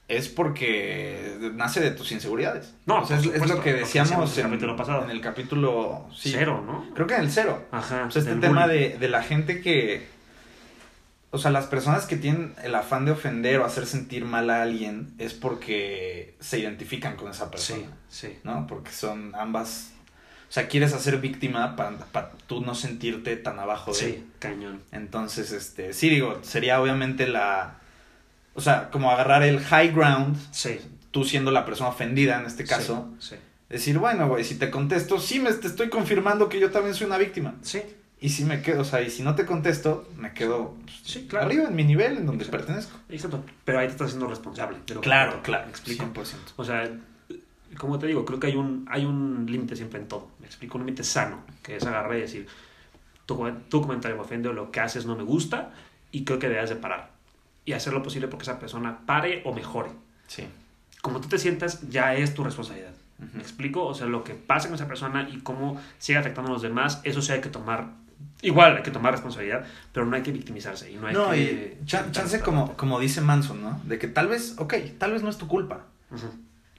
es 0.09 0.27
porque 0.27 1.51
nace 1.53 1.79
de 1.79 1.91
tus 1.91 2.11
inseguridades. 2.11 2.73
No, 2.85 3.03
O 3.03 3.05
sea, 3.05 3.17
es, 3.17 3.25
lo 3.25 3.31
que 3.31 3.47
lo 3.47 3.61
que 3.61 3.73
decíamos 3.73 4.37
en 4.37 4.45
el 4.45 4.51
capítulo 4.51 4.75
pasado. 4.75 5.03
en 5.03 5.11
el 5.11 5.21
capítulo 5.21 6.07
sí, 6.13 6.31
Cero, 6.33 6.63
¿no? 6.65 6.93
Creo 6.95 7.07
que 7.07 7.15
en 7.15 7.21
el 7.21 7.31
cero. 7.31 7.67
Ajá. 7.71 8.05
O 8.07 8.11
sea, 8.11 8.21
este 8.21 8.35
tema 8.35 8.67
de, 8.67 8.97
de 8.97 9.07
la 9.07 9.23
gente 9.23 9.61
que. 9.61 10.07
O 11.31 11.37
sea, 11.37 11.51
las 11.51 11.67
personas 11.67 12.07
que 12.07 12.17
tienen 12.17 12.55
el 12.63 12.73
afán 12.73 13.05
de 13.05 13.11
ofender 13.11 13.59
o 13.59 13.65
hacer 13.65 13.85
sentir 13.85 14.25
mal 14.25 14.49
a 14.49 14.63
alguien 14.63 15.13
es 15.19 15.35
porque 15.35 16.35
se 16.39 16.57
identifican 16.57 17.15
con 17.15 17.29
esa 17.29 17.51
persona. 17.51 17.85
Sí, 18.09 18.27
sí. 18.29 18.39
¿No? 18.43 18.65
Porque 18.65 18.91
son 18.91 19.35
ambas. 19.35 19.91
O 20.49 20.51
sea, 20.51 20.67
quieres 20.67 20.93
hacer 20.93 21.19
víctima 21.19 21.75
para, 21.75 21.91
para 21.97 22.31
tú 22.47 22.61
no 22.61 22.73
sentirte 22.73 23.35
tan 23.37 23.59
abajo 23.59 23.93
de 23.93 23.99
él. 24.05 24.13
Sí, 24.15 24.25
cañón. 24.39 24.81
Entonces, 24.91 25.51
este. 25.51 25.93
Sí, 25.93 26.09
digo, 26.09 26.39
sería 26.41 26.81
obviamente 26.81 27.27
la. 27.27 27.75
O 28.55 28.61
sea, 28.61 28.89
como 28.89 29.11
agarrar 29.11 29.43
el 29.43 29.59
high 29.59 29.91
ground, 29.91 30.35
Sí. 30.51 30.79
tú 31.11 31.23
siendo 31.23 31.51
la 31.51 31.65
persona 31.65 31.89
ofendida 31.91 32.39
en 32.39 32.45
este 32.47 32.65
caso. 32.65 33.13
Sí. 33.19 33.35
Decir, 33.69 33.99
bueno, 33.99 34.27
güey, 34.27 34.43
si 34.43 34.55
te 34.55 34.71
contesto, 34.71 35.19
sí 35.19 35.39
me 35.39 35.53
te 35.53 35.67
estoy 35.67 35.89
confirmando 35.89 36.49
que 36.49 36.59
yo 36.59 36.71
también 36.71 36.95
soy 36.95 37.05
una 37.05 37.19
víctima. 37.19 37.53
Sí. 37.61 37.81
Y 38.19 38.29
si 38.29 38.43
me 38.43 38.61
quedo, 38.63 38.81
o 38.81 38.85
sea, 38.85 39.01
y 39.01 39.09
si 39.11 39.21
no 39.23 39.35
te 39.35 39.45
contesto, 39.45 40.09
me 40.17 40.33
quedo 40.33 40.75
Sí, 41.03 41.27
claro. 41.29 41.45
arriba 41.45 41.65
en 41.69 41.75
mi 41.75 41.83
nivel, 41.83 42.17
en 42.17 42.25
donde 42.25 42.43
Exacto. 42.43 42.65
pertenezco. 42.65 42.97
Exacto. 43.07 43.45
Pero 43.63 43.79
ahí 43.79 43.85
te 43.85 43.91
estás 43.93 44.07
haciendo 44.07 44.27
responsable 44.27 44.77
de 44.87 44.95
lo 44.95 45.01
que 45.01 45.05
Claro, 45.05 45.41
claro, 45.43 45.65
¿Me 45.65 45.69
explico? 45.69 46.03
100%. 46.03 46.53
O 46.57 46.65
sea, 46.65 46.89
como 47.79 47.97
te 47.97 48.05
digo, 48.05 48.25
creo 48.25 48.39
que 48.39 48.47
hay 48.47 48.55
un, 48.55 48.85
hay 48.91 49.05
un 49.05 49.45
límite 49.49 49.75
siempre 49.75 49.99
en 49.99 50.07
todo. 50.07 50.27
Me 50.39 50.45
explico, 50.45 50.77
un 50.77 50.85
límite 50.85 51.03
sano, 51.03 51.39
que 51.63 51.77
es 51.77 51.85
agarrar 51.85 52.15
y 52.17 52.21
decir, 52.21 52.47
tu, 53.25 53.49
tu 53.69 53.81
comentario 53.81 54.15
me 54.17 54.23
ofende 54.23 54.49
o 54.49 54.53
lo 54.53 54.69
que 54.71 54.79
haces 54.81 55.05
no 55.05 55.15
me 55.15 55.23
gusta 55.23 55.71
y 56.11 56.23
creo 56.25 56.37
que 56.39 56.49
debes 56.49 56.69
de 56.69 56.75
parar. 56.75 57.09
Y 57.65 57.73
hacer 57.73 57.93
lo 57.93 58.03
posible 58.03 58.27
porque 58.27 58.43
esa 58.43 58.59
persona 58.59 58.99
pare 59.05 59.41
o 59.45 59.53
mejore. 59.53 59.89
Sí. 60.27 60.47
Como 61.01 61.21
tú 61.21 61.27
te 61.29 61.37
sientas, 61.37 61.89
ya 61.89 62.13
es 62.15 62.33
tu 62.33 62.43
responsabilidad. 62.43 62.91
Ujú. 63.19 63.29
¿Me 63.37 63.41
explico? 63.41 63.85
O 63.85 63.93
sea, 63.93 64.07
lo 64.07 64.23
que 64.23 64.33
pasa 64.33 64.67
con 64.67 64.75
esa 64.75 64.87
persona 64.87 65.27
y 65.31 65.39
cómo 65.39 65.79
sigue 65.97 66.17
afectando 66.19 66.49
a 66.51 66.53
los 66.53 66.61
demás, 66.61 67.01
eso 67.03 67.21
sí 67.21 67.31
hay 67.31 67.41
que 67.41 67.49
tomar, 67.49 67.87
igual 68.41 68.77
hay 68.77 68.83
que 68.83 68.91
tomar 68.91 69.11
responsabilidad, 69.13 69.65
pero 69.93 70.05
no 70.05 70.15
hay 70.15 70.21
que 70.23 70.31
victimizarse 70.31 70.91
y 70.91 70.95
no 70.95 71.07
hay 71.07 71.13
No, 71.13 71.31
que... 71.31 71.77
y 71.81 71.85
chan- 71.85 72.11
chance 72.11 72.39
como, 72.41 72.75
como 72.75 72.99
dice 72.99 73.21
Manson, 73.21 73.61
¿no? 73.61 73.79
De 73.85 73.99
que 73.99 74.07
tal 74.07 74.27
vez, 74.27 74.55
ok, 74.57 74.73
tal 74.97 75.11
vez 75.13 75.21
no 75.23 75.29
es 75.29 75.37
tu 75.37 75.47
culpa, 75.47 75.85
Ujú, 76.11 76.27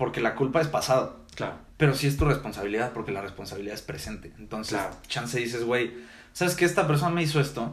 porque 0.01 0.21
la 0.21 0.35
culpa 0.35 0.61
es 0.63 0.67
pasado, 0.69 1.21
Claro. 1.35 1.57
pero 1.77 1.95
sí 1.95 2.07
es 2.07 2.17
tu 2.17 2.25
responsabilidad, 2.25 2.93
porque 2.93 3.13
la 3.13 3.21
responsabilidad 3.21 3.75
es 3.75 3.83
presente. 3.83 4.33
Entonces, 4.39 4.79
Claro. 4.79 4.97
chance 5.07 5.39
dices, 5.39 5.63
güey, 5.63 5.93
¿sabes 6.33 6.57
que 6.57 6.65
esta 6.65 6.87
persona 6.87 7.11
me 7.15 7.23
hizo 7.23 7.39
esto? 7.41 7.73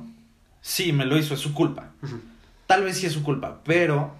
Sí, 0.62 0.92
me 0.92 1.06
lo 1.06 1.18
hizo, 1.18 1.34
es 1.34 1.40
su 1.40 1.54
culpa. 1.54 1.92
Ujú, 2.04 2.20
Tal 2.68 2.84
vez 2.84 2.98
sí 2.98 3.06
es 3.06 3.13
su 3.13 3.24
culpa, 3.24 3.62
pero 3.63 4.13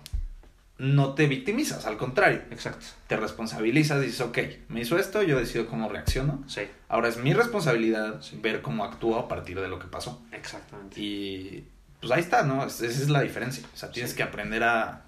no 0.78 1.16
te 1.16 1.28
victimizas, 1.28 1.86
al 1.86 1.98
contrario. 1.98 2.44
Exacto. 2.52 2.86
Te 3.08 3.18
responsabilizas 3.18 4.00
dices, 4.02 4.22
ok, 4.22 4.38
me 4.70 4.82
hizo 4.82 4.98
esto, 4.98 5.22
yo 5.24 5.38
decido 5.38 5.68
cómo 5.68 5.90
reacciono. 5.90 6.44
Sí, 6.48 6.62
Ahora 6.88 7.10
es 7.10 7.18
mi 7.18 7.34
responsabilidad 7.34 8.22
Sí. 8.22 8.40
ver 8.42 8.62
cómo 8.62 8.86
actúo 8.86 9.20
a 9.20 9.28
partir 9.28 9.60
de 9.60 9.68
lo 9.68 9.80
que 9.80 9.88
pasó. 9.88 10.22
exactamente. 10.32 10.98
Y 11.02 11.68
pues 12.00 12.12
ahí 12.14 12.22
está, 12.22 12.44
¿no? 12.44 12.64
Es- 12.66 12.80
Esa 12.82 13.02
es 13.02 13.10
la 13.10 13.22
diferencia. 13.22 13.66
O 13.74 13.78
sea, 13.78 13.92
tienes 13.92 14.12
Sí. 14.12 14.18
que 14.18 14.24
aprender 14.24 14.64
a... 14.64 15.02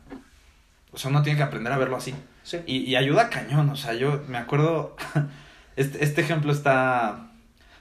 O 0.91 0.97
sea, 0.97 1.11
uno 1.11 1.21
tiene 1.21 1.37
que 1.37 1.43
aprender 1.43 1.71
a 1.73 1.77
verlo 1.77 1.95
así. 1.97 2.13
Sí. 2.43 2.57
Y, 2.65 2.77
y 2.79 2.95
ayuda 2.95 3.29
cañón. 3.29 3.69
O 3.69 3.75
sea, 3.75 3.93
yo 3.93 4.23
me 4.27 4.37
acuerdo... 4.37 4.95
Este, 5.75 6.03
este 6.03 6.19
ejemplo 6.19 6.51
está... 6.51 7.29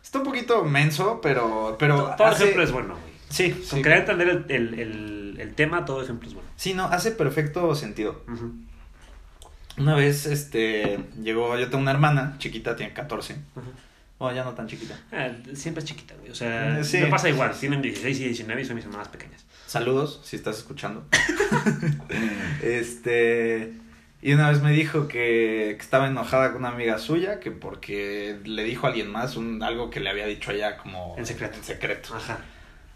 Está 0.00 0.18
un 0.18 0.24
poquito 0.24 0.62
menso, 0.64 1.20
pero... 1.20 1.74
pero 1.80 2.14
todo 2.16 2.28
hace- 2.28 2.44
ejemplo 2.44 2.62
es 2.62 2.70
bueno, 2.70 2.94
güey. 2.94 3.12
Sí, 3.28 3.50
Con 3.50 3.62
sí. 3.78 3.82
querer 3.82 3.98
entender 3.98 4.28
el, 4.28 4.44
el, 4.48 4.74
el, 4.78 5.36
el 5.40 5.54
tema, 5.56 5.84
todo 5.84 6.00
ejemplo 6.00 6.28
es 6.28 6.34
bueno. 6.34 6.48
Sí, 6.54 6.74
no, 6.74 6.84
hace 6.84 7.10
perfecto 7.10 7.74
sentido. 7.74 8.22
Una 9.78 9.94
vez, 9.96 10.26
este... 10.26 10.98
Llegó... 11.22 11.56
Yo 11.58 11.66
tengo 11.70 11.82
una 11.82 11.90
hermana 11.90 12.36
chiquita, 12.38 12.74
tiene 12.76 12.92
14. 12.92 13.34
ujú. 13.56 13.66
Bueno, 14.18 14.34
ya 14.36 14.44
no 14.44 14.52
tan 14.52 14.66
chiquita. 14.66 14.96
Ah, 15.12 15.28
siempre 15.54 15.82
es 15.82 15.88
chiquita, 15.88 16.14
güey. 16.18 16.30
O 16.30 16.34
sea, 16.34 16.78
Eh, 16.80 16.84
sí. 16.84 16.98
me 16.98 17.06
pasa 17.06 17.28
igual. 17.28 17.52
Tienen 17.58 17.82
16 17.82 18.18
y 18.20 18.24
19 18.24 18.62
y 18.62 18.64
son 18.64 18.76
mis 18.76 18.84
hermanas 18.84 19.08
pequeñas. 19.08 19.44
Saludos, 19.68 20.22
si 20.24 20.34
estás 20.34 20.56
escuchando. 20.56 21.04
este. 22.62 23.74
Y 24.22 24.32
una 24.32 24.48
vez 24.48 24.62
me 24.62 24.72
dijo 24.72 25.08
que, 25.08 25.74
que 25.76 25.82
estaba 25.82 26.08
enojada 26.08 26.52
con 26.52 26.62
una 26.62 26.70
amiga 26.70 26.96
suya, 26.96 27.38
que 27.38 27.50
porque 27.50 28.40
le 28.44 28.64
dijo 28.64 28.86
a 28.86 28.88
alguien 28.88 29.10
más 29.12 29.36
un, 29.36 29.62
algo 29.62 29.90
que 29.90 30.00
le 30.00 30.08
había 30.08 30.24
dicho 30.26 30.52
ella 30.52 30.78
como... 30.78 31.14
En 31.18 31.26
secreto. 31.26 31.58
En 31.58 31.64
secreto. 31.64 32.14
Ajá. 32.16 32.38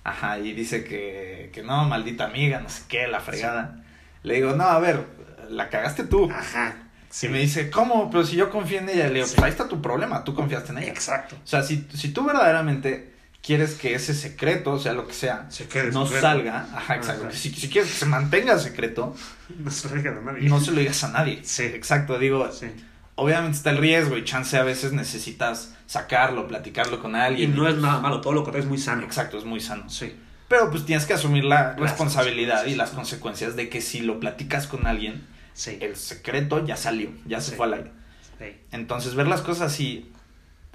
Ajá, 0.03 0.39
y 0.39 0.55
dice 0.55 0.83
que, 0.83 1.51
que 1.53 1.63
no, 1.63 1.85
maldita 1.85 2.25
amiga, 2.25 2.59
no 2.61 2.71
sé 2.71 2.85
qué, 2.89 3.07
la 3.07 3.21
fregada. 3.21 3.85
Le 4.23 4.37
digo, 4.37 4.55
no, 4.55 4.65
a 4.65 4.79
ver, 4.81 5.05
la 5.51 5.69
cagaste 5.69 6.05
tú. 6.05 6.31
Ajá. 6.31 6.75
Y 7.21 7.29
me 7.29 7.41
dice, 7.41 7.69
¿cómo? 7.69 8.11
Pero 8.11 8.25
si 8.25 8.37
yo 8.37 8.49
confío 8.49 8.79
en 8.79 8.89
ella. 8.89 9.09
Le 9.09 9.15
digo, 9.17 9.27
Sí. 9.27 9.35
pues 9.37 9.45
ahí 9.45 9.51
está 9.51 9.69
tu 9.69 9.83
problema, 9.83 10.25
tú 10.25 10.35
confiaste 10.35 10.73
en 10.73 10.79
ella. 10.79 10.89
Exacto. 10.93 11.37
O 11.37 11.47
sea, 11.47 11.63
si, 11.63 11.87
si 11.95 12.15
tú 12.15 12.25
verdaderamente 12.25 13.12
quieres 13.43 13.75
que 13.75 13.95
ese 13.95 14.15
secreto, 14.15 14.73
o 14.73 14.79
sea, 14.79 14.93
lo 14.93 15.07
que 15.07 15.15
sea, 15.15 15.47
Se 15.51 15.67
quede 15.67 15.91
no 15.91 16.05
secreto. 16.07 16.27
salga, 16.27 16.67
ajá, 16.75 16.97
exacto. 16.97 17.27
Ajá. 17.29 17.37
Si, 17.37 17.51
si 17.51 17.69
quieres 17.69 17.91
que 17.91 17.97
se 17.99 18.07
mantenga 18.07 18.59
secreto, 18.59 19.15
No 19.59 19.71
se 19.71 19.89
lo 19.89 19.97
digan 19.97 20.19
a 20.19 20.21
nadie. 20.33 20.49
no 20.49 20.61
se 20.61 20.71
lo 20.71 20.79
digas 20.81 21.03
a 21.05 21.09
nadie. 21.09 21.41
Sí. 21.45 21.65
Exacto, 21.65 22.19
digo, 22.19 22.51
Sí. 22.53 22.69
obviamente 23.17 23.57
está 23.59 23.71
el 23.71 23.79
riesgo 23.79 24.17
y 24.17 24.25
chance 24.25 24.57
a 24.57 24.63
veces 24.63 24.93
necesitas 24.93 25.75
sacarlo, 25.87 26.47
platicarlo 26.49 27.01
con 27.03 27.13
Y 27.13 27.17
alguien. 27.17 27.55
no 27.57 27.69
es 27.69 27.77
nada 27.77 28.01
malo, 28.01 28.21
todo 28.21 28.33
lo 28.33 28.43
contrario 28.45 28.63
es 28.65 28.69
muy 28.69 28.79
sano. 28.79 29.03
Exacto, 29.03 29.37
es 29.39 29.45
muy 29.45 29.61
sano. 29.61 29.91
Sí. 29.91 30.15
Pero 30.49 30.71
pues 30.71 30.85
tienes 30.87 31.07
que 31.07 31.15
asumir 31.15 31.45
la 31.45 31.69
Las 31.71 31.81
responsabilidad 31.81 32.67
y 32.67 32.75
las 32.75 32.91
consecuencias 32.91 33.57
de 33.57 33.69
que 33.69 33.81
si 33.81 34.01
lo 34.01 34.21
platicas 34.21 34.67
con 34.67 34.87
alguien, 34.87 35.27
Sí. 35.55 35.79
el 35.81 35.97
secreto 35.97 36.65
ya 36.65 36.77
salió, 36.77 37.11
ya 37.27 37.41
se 37.41 37.57
fue 37.57 37.67
al 37.67 37.75
aire. 37.75 37.93
Sí. 38.39 38.47
Entonces 38.71 39.15
ver 39.15 39.27
las 39.29 39.41
cosas 39.43 39.73
así, 39.73 40.11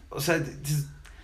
o 0.09 0.19
sea, 0.21 0.39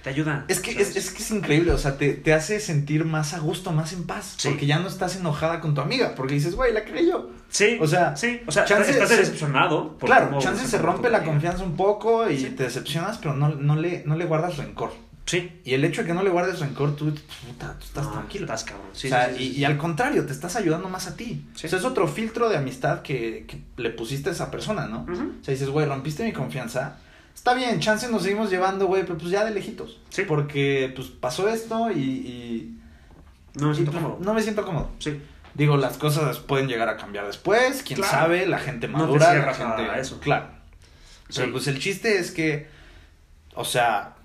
Te 0.04 0.10
ayuda. 0.10 0.44
es 0.50 0.60
que 0.60 0.72
es, 0.72 0.96
es 0.98 1.12
que 1.12 1.24
es 1.24 1.32
increíble, 1.32 1.72
o 1.72 1.78
sea, 1.78 1.98
te, 1.98 2.14
te 2.14 2.34
hace 2.34 2.60
sentir 2.60 3.06
más 3.06 3.34
a 3.34 3.40
gusto, 3.40 3.72
más 3.72 3.94
en 3.94 4.04
paz, 4.06 4.34
Sí. 4.38 4.50
porque 4.50 4.66
ya 4.66 4.80
no 4.80 4.88
estás 4.90 5.16
enojada 5.16 5.62
con 5.62 5.74
tu 5.74 5.80
amiga, 5.82 6.14
porque 6.16 6.34
dices, 6.34 6.56
güey, 6.56 6.74
la 6.74 6.84
creí 6.84 7.08
yo. 7.08 7.30
Sí. 7.50 7.78
o 7.80 7.88
sea, 7.88 8.16
sí. 8.18 8.42
O 8.46 8.52
sea, 8.52 8.66
chance 8.66 8.92
estás 8.92 9.10
decepcionado. 9.10 9.98
por 9.98 10.08
Claro, 10.10 10.28
cómo 10.30 10.42
chance 10.42 10.68
se 10.68 10.78
rompe 10.78 11.10
la 11.10 11.24
confianza 11.24 11.64
un 11.64 11.76
poco 11.78 12.30
y 12.30 12.38
Sí. 12.38 12.50
te 12.50 12.64
decepcionas, 12.64 13.18
pero 13.20 13.34
no, 13.36 13.50
no, 13.50 13.76
le, 13.76 14.04
no 14.06 14.16
le 14.18 14.26
guardas 14.26 14.58
rencor. 14.58 14.92
Sí. 15.26 15.62
Y 15.64 15.74
el 15.74 15.86
hecho 15.86 16.02
de 16.02 16.08
que 16.08 16.14
no 16.14 16.22
le 16.22 16.30
guardes 16.32 16.60
rencor, 16.60 16.98
tú, 16.98 17.06
puta, 17.06 17.78
tú 17.80 17.86
estás 17.86 18.04
No, 18.06 18.12
tranquilo. 18.12 18.44
Estás 18.44 18.66
cabrón. 18.66 18.88
Sí, 18.92 19.08
o 19.08 19.10
sea, 19.10 19.30
sí, 19.30 19.36
sí, 19.38 19.60
y, 19.60 19.64
al 19.64 19.78
contrario, 19.78 20.26
te 20.26 20.34
estás 20.34 20.58
ayudando 20.58 20.90
más 20.90 21.08
a 21.08 21.16
ti. 21.16 21.46
O 21.56 21.58
sea, 21.58 21.70
es 21.80 21.86
otro 21.86 22.10
filtro 22.10 22.50
de 22.50 22.58
amistad 22.58 23.04
que, 23.04 23.46
que 23.48 23.62
le 23.82 23.90
pusiste 23.92 24.28
a 24.30 24.34
esa 24.34 24.52
persona, 24.52 24.88
¿no? 24.88 25.04
O 25.10 25.44
sea, 25.46 25.54
dices, 25.54 25.70
güey, 25.70 25.86
rompiste 25.86 26.26
mi 26.26 26.34
confianza. 26.34 26.98
Está 27.36 27.54
bien, 27.54 27.80
chance 27.80 28.08
nos 28.10 28.24
seguimos 28.24 28.50
llevando, 28.50 28.88
güey, 28.88 29.04
pero 29.04 29.18
pues 29.18 29.30
ya 29.32 29.44
de 29.44 29.52
lejitos. 29.52 30.00
Sí. 30.10 30.24
Porque, 30.28 30.92
pues, 30.96 31.10
pasó 31.10 31.50
esto 31.50 31.92
y... 31.92 32.00
y- 32.00 32.80
No 33.56 33.68
me 33.70 33.74
siento 33.76 33.92
pues, 33.92 34.04
cómodo. 34.04 34.20
no 34.24 34.34
me 34.34 34.42
siento 34.42 34.66
cómodo. 34.66 34.92
Sí. 35.00 35.22
Digo, 35.54 35.78
las 35.78 35.98
cosas 35.98 36.40
pueden 36.40 36.68
llegar 36.68 36.90
a 36.90 36.98
cambiar 36.98 37.28
después, 37.28 37.84
quién 37.84 38.00
Claro. 38.00 38.12
sabe, 38.12 38.48
la 38.48 38.58
gente 38.60 38.88
No 38.88 38.98
te 39.00 39.04
madura, 39.04 39.34
la 39.36 39.52
a 39.52 39.54
gente... 39.54 40.00
eso. 40.00 40.20
Claro. 40.20 40.48
Pero 41.34 41.46
Sí. 41.48 41.52
pues 41.52 41.68
el 41.68 41.80
chiste 41.80 42.18
es 42.20 42.32
que, 42.32 42.68
o 43.56 43.66
sea, 43.66 44.16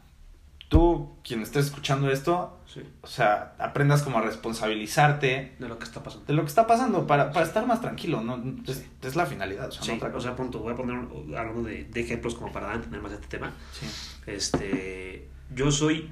tú, 0.69 1.17
quien 1.25 1.43
estés 1.43 1.67
escuchando 1.67 2.11
esto, 2.11 2.55
Sí. 2.67 2.83
o 3.01 3.07
sea, 3.07 3.55
aprendas 3.59 4.03
como 4.03 4.19
a 4.19 4.21
responsabilizarte 4.21 5.57
De 5.59 5.69
lo 5.69 5.79
que 5.79 5.85
está 5.85 6.03
pasando. 6.03 6.27
de 6.27 6.35
lo 6.35 6.43
que 6.43 6.49
está 6.49 6.67
pasando 6.67 7.07
para, 7.07 7.33
para 7.33 7.47
estar 7.47 7.67
más 7.67 7.81
tranquilo, 7.81 8.21
¿no? 8.23 8.43
Es, 8.67 8.85
es 9.03 9.17
la 9.17 9.25
finalidad, 9.25 9.69
o 9.69 9.73
sea, 9.73 9.83
Sí, 9.83 9.91
no 9.91 9.97
otra 9.97 10.15
o 10.15 10.21
sea, 10.21 10.37
punto. 10.37 10.59
Voy 10.59 10.75
a 10.75 10.77
poner 10.77 10.99
algo 11.39 11.63
de, 11.63 11.85
de 11.85 12.01
ejemplos 12.01 12.35
como 12.35 12.53
para 12.53 12.75
entender 12.75 13.01
más 13.01 13.13
este 13.13 13.27
tema. 13.27 13.53
Sí. 13.73 13.87
Este, 14.27 15.29
yo 15.55 15.71
soy 15.73 16.11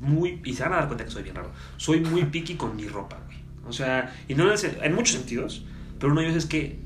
muy, 0.00 0.40
y 0.44 0.52
se 0.54 0.62
van 0.64 0.74
a 0.74 0.76
dar 0.76 0.86
cuenta 0.88 1.04
que 1.04 1.10
soy 1.10 1.22
bien 1.22 1.34
raro, 1.36 1.50
soy 1.78 2.00
muy 2.00 2.24
picky 2.32 2.56
con 2.56 2.76
mi 2.76 2.86
ropa, 2.86 3.18
güey. 3.26 3.38
O 3.66 3.72
sea, 3.72 4.14
y 4.28 4.34
no 4.34 4.52
en, 4.52 4.58
en 4.82 4.94
muchos 4.94 5.16
sentidos, 5.16 5.64
pero 5.98 6.12
uno 6.12 6.20
de 6.20 6.26
ellos 6.28 6.38
es 6.44 6.46
que, 6.46 6.78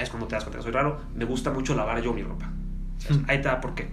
es 0.00 0.10
cuando 0.10 0.26
te 0.26 0.34
das 0.34 0.42
cuenta 0.44 0.58
que 0.58 0.64
soy 0.64 0.72
raro, 0.72 1.00
me 1.14 1.24
gusta 1.24 1.52
mucho 1.52 1.74
lavar 1.76 2.02
yo 2.02 2.12
mi 2.12 2.22
ropa. 2.24 2.50
¿Sabes? 2.98 3.20
Ahí 3.28 3.38
da 3.42 3.60
por 3.60 3.74
qué. 3.74 3.88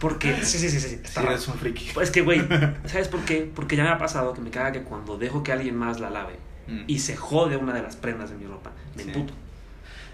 Porque, 0.00 0.42
sí, 0.44 0.58
sí, 0.58 0.68
sí, 0.70 0.80
sí, 0.80 0.94
está 0.96 1.08
Sí, 1.08 1.16
raro. 1.16 1.30
eres 1.32 1.48
un 1.48 1.54
friki. 1.54 1.90
Pues 1.92 2.10
que, 2.10 2.22
güey, 2.22 2.40
¿sabes 2.86 3.08
por 3.08 3.20
qué? 3.24 3.50
Porque 3.54 3.76
ya 3.76 3.82
me 3.82 3.90
ha 3.90 3.98
pasado 3.98 4.32
que 4.34 4.40
me 4.40 4.50
caga 4.50 4.72
que 4.72 4.82
cuando 4.82 5.18
dejo 5.18 5.42
que 5.42 5.52
alguien 5.52 5.76
más 5.76 6.00
la 6.00 6.10
lave 6.10 6.36
Mm. 6.68 6.82
y 6.86 6.98
se 6.98 7.16
jode 7.16 7.56
una 7.56 7.72
de 7.72 7.82
las 7.82 7.96
prendas 7.96 8.28
de 8.30 8.36
mi 8.36 8.44
ropa, 8.46 8.72
me 8.94 9.02
Sí. 9.02 9.08
emputo. 9.08 9.32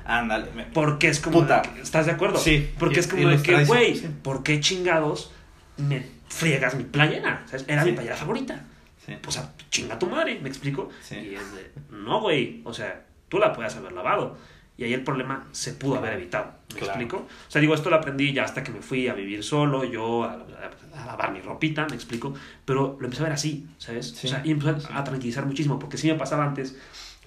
Ándale. 0.06 0.50
me- 0.54 0.64
Porque 0.64 1.08
es 1.08 1.18
como. 1.18 1.40
Puta. 1.40 1.62
de 1.62 1.70
que- 1.70 1.80
¿Estás 1.80 2.06
de 2.06 2.12
acuerdo? 2.12 2.38
Sí. 2.38 2.70
Porque 2.78 2.96
Y- 2.96 3.00
es 3.00 3.06
como 3.08 3.28
de 3.28 3.42
que, 3.42 3.64
güey, 3.64 3.96
sí. 3.96 4.08
¿por 4.22 4.42
qué 4.42 4.60
chingados 4.60 5.32
me 5.78 6.06
friegas 6.28 6.74
mi 6.74 6.84
playera? 6.84 7.42
¿Sabes? 7.46 7.64
Era 7.68 7.84
mi 7.84 7.92
playera 7.92 8.14
favorita. 8.16 8.62
Sí. 9.04 9.16
O 9.26 9.30
sea, 9.32 9.50
chinga 9.70 9.98
tu 9.98 10.06
madre, 10.06 10.38
¿me 10.42 10.48
explico? 10.48 10.90
Sí. 11.02 11.16
Y 11.16 11.34
es 11.34 11.54
de, 11.54 11.72
no, 11.90 12.20
güey, 12.20 12.60
o 12.64 12.72
sea, 12.74 13.04
tú 13.28 13.38
la 13.38 13.52
puedes 13.52 13.74
haber 13.76 13.92
lavado. 13.92 14.36
Y 14.76 14.82
ahí 14.84 14.92
el 14.92 15.04
problema 15.04 15.46
se 15.52 15.72
pudo 15.74 15.96
haber 15.98 16.14
evitado, 16.14 16.46
¿me 16.70 16.80
Claro. 16.80 16.86
explico? 16.86 17.16
O 17.18 17.50
sea, 17.50 17.60
digo, 17.60 17.74
esto 17.74 17.90
lo 17.90 17.96
aprendí 17.96 18.32
ya 18.32 18.42
hasta 18.44 18.64
que 18.64 18.72
me 18.72 18.80
fui 18.82 19.06
a 19.06 19.14
vivir 19.14 19.44
solo, 19.44 19.84
yo 19.84 20.24
a, 20.24 20.32
a- 20.32 21.00
a 21.02 21.06
lavar 21.06 21.32
mi 21.32 21.40
ropita, 21.40 21.86
¿me 21.88 21.94
explico? 21.94 22.34
Pero 22.64 22.96
lo 22.98 23.04
empecé 23.06 23.22
a 23.22 23.26
ver 23.26 23.34
así, 23.34 23.68
¿sabes? 23.78 24.08
Sí. 24.10 24.26
O 24.26 24.30
sea, 24.30 24.42
y 24.44 24.50
empecé 24.50 24.92
a 24.92 25.04
tranquilizar 25.04 25.46
muchísimo, 25.46 25.78
porque 25.78 25.96
sí 25.96 26.08
me 26.08 26.14
pasaba 26.16 26.44
antes 26.44 26.76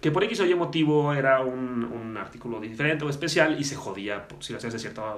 que 0.01 0.11
por 0.11 0.23
X 0.25 0.41
o 0.41 0.45
Y 0.45 0.53
motivo 0.55 1.13
era 1.13 1.39
un, 1.41 1.83
un 1.85 2.17
artículo 2.17 2.59
diferente 2.59 3.03
o 3.05 3.09
especial 3.09 3.57
y 3.59 3.63
se 3.63 3.75
jodía 3.77 4.27
por 4.27 4.43
si 4.43 4.51
lo 4.53 4.57
hacías 4.59 4.73
de 4.73 4.79
cierta 4.79 5.15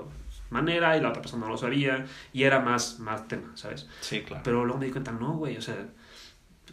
manera 0.52 0.96
y 0.98 1.02
la 1.02 1.10
otra 1.10 1.22
persona 1.22 1.46
no 1.48 1.52
lo 1.52 1.58
sabía 1.58 2.06
y 2.32 2.44
era 2.44 2.60
más, 2.60 3.00
más 3.00 3.28
tema, 3.28 3.52
¿sabes? 3.56 3.88
Sí, 4.02 4.22
claro. 4.22 4.44
Pero 4.44 4.64
luego 4.66 4.80
me 4.80 4.86
di 4.86 4.92
cuenta, 4.92 5.12
no, 5.12 5.34
güey, 5.34 5.58
o 5.58 5.62
sea, 5.62 5.76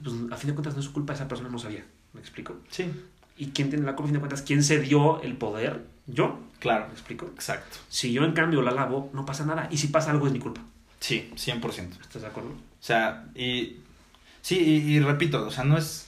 pues, 0.02 0.14
a 0.30 0.36
fin 0.36 0.48
de 0.50 0.54
cuentas 0.54 0.74
no 0.74 0.80
es 0.80 0.86
su 0.86 0.92
culpa, 0.92 1.14
esa 1.14 1.26
persona 1.28 1.48
no 1.48 1.58
sabía, 1.58 1.84
¿me 2.12 2.20
explico? 2.20 2.58
Sí, 2.70 2.90
¿Y 3.36 3.46
quién 3.48 3.68
tiene 3.70 3.84
la 3.84 3.92
culpa, 3.94 4.04
a 4.04 4.06
fin 4.08 4.14
de 4.14 4.20
cuentas? 4.20 4.42
¿Quién 4.42 4.62
se 4.62 4.78
dio 4.80 5.20
el 5.22 5.36
poder? 5.36 5.84
Yo, 6.06 6.38
claro. 6.58 6.86
¿me 6.86 6.92
explico? 6.92 7.26
Exacto. 7.34 7.78
Si 7.88 8.12
yo 8.12 8.24
en 8.24 8.32
cambio 8.32 8.62
la 8.62 8.70
lavo, 8.70 9.10
no 9.12 9.26
pasa 9.26 9.44
nada. 9.44 9.68
Y 9.70 9.78
si 9.78 9.88
pasa 9.88 10.10
algo 10.10 10.26
es 10.26 10.32
mi 10.32 10.38
culpa. 10.38 10.62
Sí, 11.00 11.30
100%. 11.36 12.00
¿Estás 12.00 12.22
de 12.22 12.28
acuerdo? 12.28 12.50
O 12.50 12.54
sea, 12.80 13.26
y 13.34 13.76
sí, 14.42 14.58
y, 14.58 14.94
y 14.94 15.00
repito, 15.00 15.46
o 15.46 15.50
sea, 15.50 15.64
no 15.64 15.76
es 15.76 16.06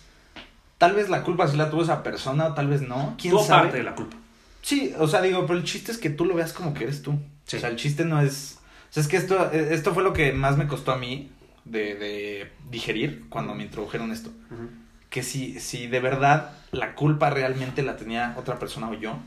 tal 0.79 0.95
vez 0.95 1.09
la 1.09 1.23
culpa 1.25 1.49
si 1.49 1.57
la 1.57 1.71
tuvo 1.71 1.83
esa 1.83 2.03
persona 2.03 2.47
o 2.47 2.55
tal 2.55 2.69
vez 2.69 2.83
no, 2.83 3.17
quién 3.21 3.37
sabe. 3.41 3.63
parte 3.63 3.79
de 3.79 3.83
la 3.85 3.95
culpa. 3.95 4.17
Sí, 4.63 4.93
o 4.99 5.07
sea, 5.09 5.21
digo, 5.23 5.45
pero 5.47 5.59
el 5.59 5.65
chiste 5.65 5.93
es 5.93 5.99
que 5.99 6.11
tú 6.11 6.25
lo 6.25 6.35
veas 6.35 6.53
como 6.53 6.73
que 6.73 6.85
eres 6.85 7.03
tú. 7.03 7.19
Sí. 7.47 7.57
O 7.57 7.61
sea, 7.61 7.69
el 7.69 7.77
chiste 7.77 8.05
no 8.05 8.21
es 8.21 8.59
o 8.91 8.93
sea, 8.93 9.03
es 9.03 9.09
que 9.09 9.17
esto 9.19 9.51
eh, 9.53 9.69
esto 9.73 9.93
fue 9.93 10.03
lo 10.03 10.13
que 10.13 10.33
más 10.33 10.57
me 10.57 10.67
costó 10.67 10.93
a 10.93 10.99
mí 10.99 11.31
de, 11.65 11.95
de 11.97 12.53
digerir 12.71 13.27
cuando 13.29 13.55
me 13.55 13.65
introdujeron 13.65 14.11
esto, 14.13 14.31
Ujú. 14.51 14.69
Que 15.11 15.23
si 15.23 15.59
si 15.61 15.87
de 15.87 16.01
verdad 16.01 16.53
la 16.73 16.95
culpa 16.95 17.31
realmente 17.31 17.83
la 17.83 17.97
tenía 17.97 18.35
otra 18.39 18.59
persona 18.59 18.89
o 18.91 18.95
yo 18.95 19.19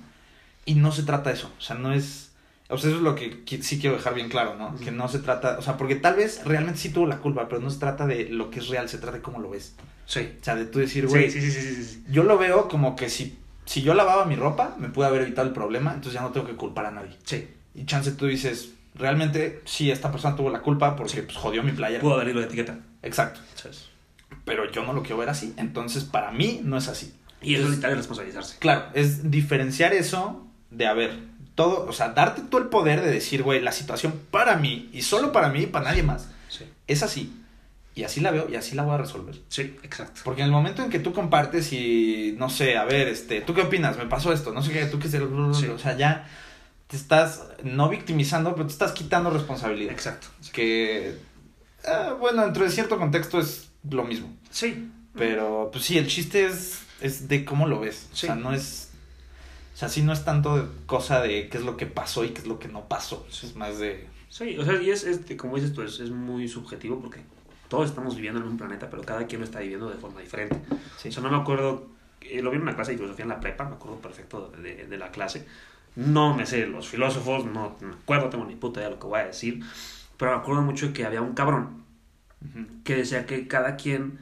y 0.65 0.75
no 0.75 0.91
se 0.91 1.03
trata 1.03 1.29
de 1.29 1.35
eso, 1.35 1.51
o 1.57 1.61
sea, 1.61 1.75
no 1.75 1.91
es 1.93 2.27
o 2.69 2.77
sea, 2.77 2.89
eso 2.89 2.97
es 2.99 3.03
lo 3.03 3.15
que 3.15 3.43
sí 3.61 3.79
quiero 3.81 3.97
dejar 3.97 4.13
bien 4.13 4.29
claro, 4.29 4.55
¿no? 4.55 4.67
Ujú. 4.69 4.77
Que 4.85 4.91
no 4.91 5.09
se 5.09 5.19
trata, 5.19 5.57
o 5.59 5.61
sea, 5.61 5.75
porque 5.75 5.95
tal 5.95 6.15
vez 6.15 6.41
realmente 6.45 6.79
sí 6.79 6.89
tuvo 6.89 7.05
la 7.05 7.17
culpa, 7.17 7.49
pero 7.49 7.59
no 7.59 7.69
se 7.69 7.79
trata 7.79 8.07
de 8.07 8.29
lo 8.29 8.49
que 8.49 8.59
es 8.59 8.69
real, 8.69 8.87
se 8.87 8.97
trata 8.97 9.17
de 9.17 9.21
cómo 9.21 9.39
lo 9.39 9.49
ves. 9.49 9.75
Sí. 10.05 10.35
O 10.39 10.43
sea, 10.43 10.55
de 10.55 10.63
tú 10.65 10.79
decir, 10.79 11.05
güey, 11.07 11.29
Sí, 11.29 11.41
sí, 11.41 11.51
sí, 11.51 11.61
sí, 11.61 11.75
sí, 11.75 11.83
sí. 11.83 12.03
yo 12.09 12.23
lo 12.23 12.37
veo 12.37 12.69
como 12.69 12.95
que 12.95 13.09
si, 13.09 13.37
si 13.65 13.81
yo 13.81 13.93
lavaba 13.93 14.23
mi 14.23 14.37
ropa, 14.37 14.75
me 14.79 14.87
pude 14.87 15.05
haber 15.07 15.23
evitado 15.23 15.47
el 15.49 15.53
problema, 15.53 15.89
entonces 15.93 16.13
ya 16.13 16.21
no 16.21 16.29
tengo 16.31 16.47
que 16.47 16.55
culpar 16.55 16.85
a 16.85 16.91
nadie. 16.91 17.17
Sí. 17.25 17.45
Y 17.75 17.83
chance 17.85 18.11
tú 18.13 18.27
dices, 18.27 18.69
realmente 18.95 19.61
sí, 19.65 19.91
esta 19.91 20.09
persona 20.09 20.37
tuvo 20.37 20.49
la 20.49 20.61
culpa 20.61 20.95
porque 20.95 21.11
Sí. 21.13 21.21
pues 21.23 21.35
jodió 21.37 21.63
mi 21.63 21.73
playera. 21.73 22.01
Pudo 22.01 22.13
haber 22.15 22.29
hilo 22.29 22.39
de 22.39 22.45
etiqueta. 22.45 22.79
Exacto. 23.03 23.41
¿Sabes? 23.55 23.89
Pero 24.45 24.69
yo 24.71 24.83
no 24.83 24.93
lo 24.93 25.01
quiero 25.01 25.17
ver 25.17 25.29
así. 25.29 25.53
Entonces, 25.57 26.03
para 26.03 26.31
mí 26.31 26.61
no 26.63 26.77
es 26.77 26.87
así. 26.87 27.13
Y 27.41 27.55
eso 27.55 27.63
Es- 27.63 27.69
es 27.69 27.75
literal 27.77 27.97
responsabilizarse. 27.97 28.57
Claro, 28.59 28.85
es 28.93 29.29
diferenciar 29.31 29.93
eso 29.93 30.47
de, 30.69 30.87
a 30.87 30.93
ver, 30.93 31.17
todo, 31.55 31.85
o 31.87 31.93
sea, 31.93 32.09
darte 32.09 32.41
tú 32.43 32.57
el 32.57 32.65
poder 32.65 33.01
de 33.01 33.11
decir, 33.11 33.43
güey, 33.43 33.61
la 33.61 33.71
situación 33.71 34.13
para 34.31 34.55
mí 34.57 34.89
y 34.93 35.01
solo 35.01 35.31
para 35.31 35.49
mí 35.49 35.61
y 35.63 35.65
para 35.67 35.85
nadie 35.85 36.03
más 36.03 36.27
Sí. 36.49 36.65
es 36.87 37.03
así. 37.03 37.33
Y 37.93 38.03
así 38.03 38.21
la 38.21 38.31
veo 38.31 38.47
y 38.49 38.55
así 38.55 38.73
la 38.73 38.83
voy 38.83 38.93
a 38.95 38.99
resolver. 38.99 39.35
Sí, 39.49 39.75
exacto. 39.83 40.21
Porque 40.23 40.41
en 40.41 40.45
el 40.45 40.51
momento 40.53 40.81
en 40.81 40.89
que 40.89 40.99
tú 40.99 41.11
compartes 41.13 41.73
y, 41.73 42.35
no 42.37 42.49
sé, 42.49 42.77
a 42.77 42.85
ver, 42.85 43.09
este, 43.09 43.41
¿tú 43.41 43.53
qué 43.53 43.63
opinas? 43.63 43.97
Me 43.97 44.05
pasó 44.05 44.31
esto, 44.31 44.53
no 44.53 44.61
sé 44.63 44.71
qué, 44.71 44.85
tú 44.85 44.97
qué 44.97 45.09
sé, 45.09 45.19
Sí. 45.53 45.67
o 45.67 45.77
sea, 45.77 45.97
ya 45.97 46.25
te 46.87 46.95
estás 46.95 47.43
no 47.63 47.89
victimizando, 47.89 48.53
pero 48.55 48.65
te 48.67 48.71
estás 48.73 48.93
quitando 48.93 49.29
responsabilidad. 49.29 49.91
Exacto. 49.91 50.27
Que, 50.53 51.17
ah, 51.85 52.15
bueno, 52.19 52.43
dentro 52.43 52.63
de 52.63 52.69
cierto 52.71 52.97
contexto 52.97 53.39
es 53.41 53.70
lo 53.89 54.03
mismo. 54.03 54.33
Sí. 54.49 54.89
Pero, 55.15 55.69
pues 55.71 55.85
sí, 55.85 55.97
el 55.97 56.07
chiste 56.07 56.45
es, 56.45 56.83
es 57.01 57.27
de 57.27 57.43
cómo 57.45 57.67
lo 57.67 57.79
ves. 57.79 58.07
Sí. 58.13 58.25
O 58.25 58.27
sea, 58.27 58.35
no 58.35 58.53
es, 58.53 58.91
o 59.73 59.77
sea, 59.77 59.89
sí 59.89 60.01
no 60.01 60.13
es 60.13 60.23
tanto 60.23 60.73
cosa 60.85 61.21
de 61.21 61.49
qué 61.49 61.57
es 61.57 61.63
lo 61.63 61.77
que 61.77 61.85
pasó 61.87 62.23
y 62.23 62.29
qué 62.29 62.41
es 62.41 62.47
lo 62.47 62.59
que 62.59 62.67
no 62.67 62.87
pasó. 62.87 63.25
Sí. 63.29 63.47
Es 63.47 63.55
más 63.55 63.79
de, 63.79 64.07
Sí, 64.31 64.57
o 64.57 64.63
sea, 64.63 64.81
y 64.81 64.89
es, 64.89 65.03
es 65.03 65.19
como 65.35 65.57
dices 65.57 65.73
tú, 65.73 65.81
es, 65.81 65.99
es 65.99 66.09
muy 66.09 66.47
subjetivo 66.47 67.01
porque 67.01 67.19
todos 67.67 67.89
estamos 67.89 68.15
viviendo 68.15 68.39
en 68.39 68.47
un 68.47 68.57
planeta, 68.57 68.89
pero 68.89 69.03
cada 69.03 69.27
quien 69.27 69.41
lo 69.41 69.45
está 69.45 69.59
viviendo 69.59 69.89
de 69.89 69.97
forma 69.97 70.21
diferente. 70.21 70.57
sí. 70.97 71.09
O 71.09 71.11
sea, 71.11 71.21
no 71.21 71.29
me 71.29 71.35
acuerdo, 71.35 71.87
eh, 72.21 72.41
lo 72.41 72.49
vi 72.49 72.55
en 72.55 72.61
una 72.61 72.73
clase 72.73 72.91
de 72.91 72.97
filosofía 72.97 73.23
en 73.23 73.29
la 73.29 73.41
prepa, 73.41 73.65
me 73.65 73.75
acuerdo 73.75 73.97
perfecto 73.97 74.49
de, 74.61 74.87
de 74.87 74.97
la 74.97 75.11
clase. 75.11 75.45
No 75.97 76.33
me 76.33 76.45
sé 76.45 76.65
los 76.65 76.87
filósofos, 76.87 77.43
no 77.45 77.75
me 77.81 77.93
acuerdo, 77.93 78.29
tengo 78.29 78.45
ni 78.45 78.55
puta 78.55 78.79
idea 78.79 78.89
de 78.89 78.95
lo 78.95 79.01
que 79.01 79.07
voy 79.07 79.19
a 79.19 79.25
decir, 79.25 79.61
pero 80.15 80.31
me 80.31 80.37
acuerdo 80.37 80.61
mucho 80.61 80.93
que 80.93 81.05
había 81.05 81.21
un 81.21 81.33
cabrón 81.33 81.80
Que 82.83 82.95
decía 82.95 83.25
que 83.25 83.47
cada 83.47 83.75
quien 83.75 84.17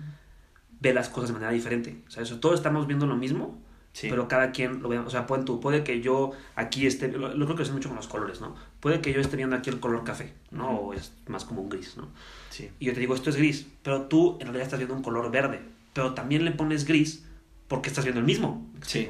ve 0.81 0.93
las 0.93 1.09
cosas 1.09 1.29
de 1.29 1.33
manera 1.33 1.51
diferente. 1.51 2.01
O 2.07 2.11
sea, 2.11 2.23
eso, 2.23 2.39
todos 2.39 2.55
estamos 2.55 2.87
viendo 2.87 3.05
lo 3.05 3.15
mismo, 3.15 3.59
Sí. 3.91 4.07
pero 4.09 4.27
cada 4.27 4.51
quien 4.51 4.81
lo 4.81 4.89
ve. 4.89 4.99
O 4.99 5.09
sea, 5.09 5.25
puede, 5.25 5.43
tú, 5.43 5.59
puede 5.59 5.83
que 5.83 5.99
yo 5.99 6.31
aquí 6.55 6.85
esté, 6.85 7.07
lo, 7.11 7.33
lo 7.33 7.45
creo 7.45 7.57
que 7.57 7.63
es 7.63 7.71
mucho 7.71 7.89
con 7.89 7.95
los 7.95 8.07
colores, 8.07 8.39
¿no? 8.39 8.55
Puede 8.79 9.01
que 9.01 9.11
yo 9.11 9.19
esté 9.19 9.35
viendo 9.35 9.55
aquí 9.55 9.69
el 9.71 9.79
color 9.79 10.03
café, 10.03 10.33
¿no? 10.51 10.69
O 10.69 10.93
es 10.93 11.11
más 11.27 11.43
como 11.43 11.61
un 11.61 11.69
gris, 11.69 11.97
¿no? 11.97 12.07
sí. 12.49 12.69
Y 12.79 12.85
yo 12.85 12.93
te 12.93 12.99
digo, 12.99 13.15
esto 13.15 13.29
es 13.31 13.35
gris, 13.35 13.67
pero 13.83 14.03
tú 14.03 14.33
en 14.39 14.47
realidad 14.47 14.63
estás 14.65 14.79
viendo 14.79 14.95
un 14.95 15.01
color 15.01 15.31
verde, 15.31 15.59
pero 15.93 16.13
también 16.13 16.45
le 16.45 16.51
pones 16.51 16.85
gris 16.85 17.25
porque 17.67 17.89
estás 17.89 18.05
viendo 18.05 18.19
el 18.19 18.25
mismo. 18.27 18.69
Sí. 18.81 19.09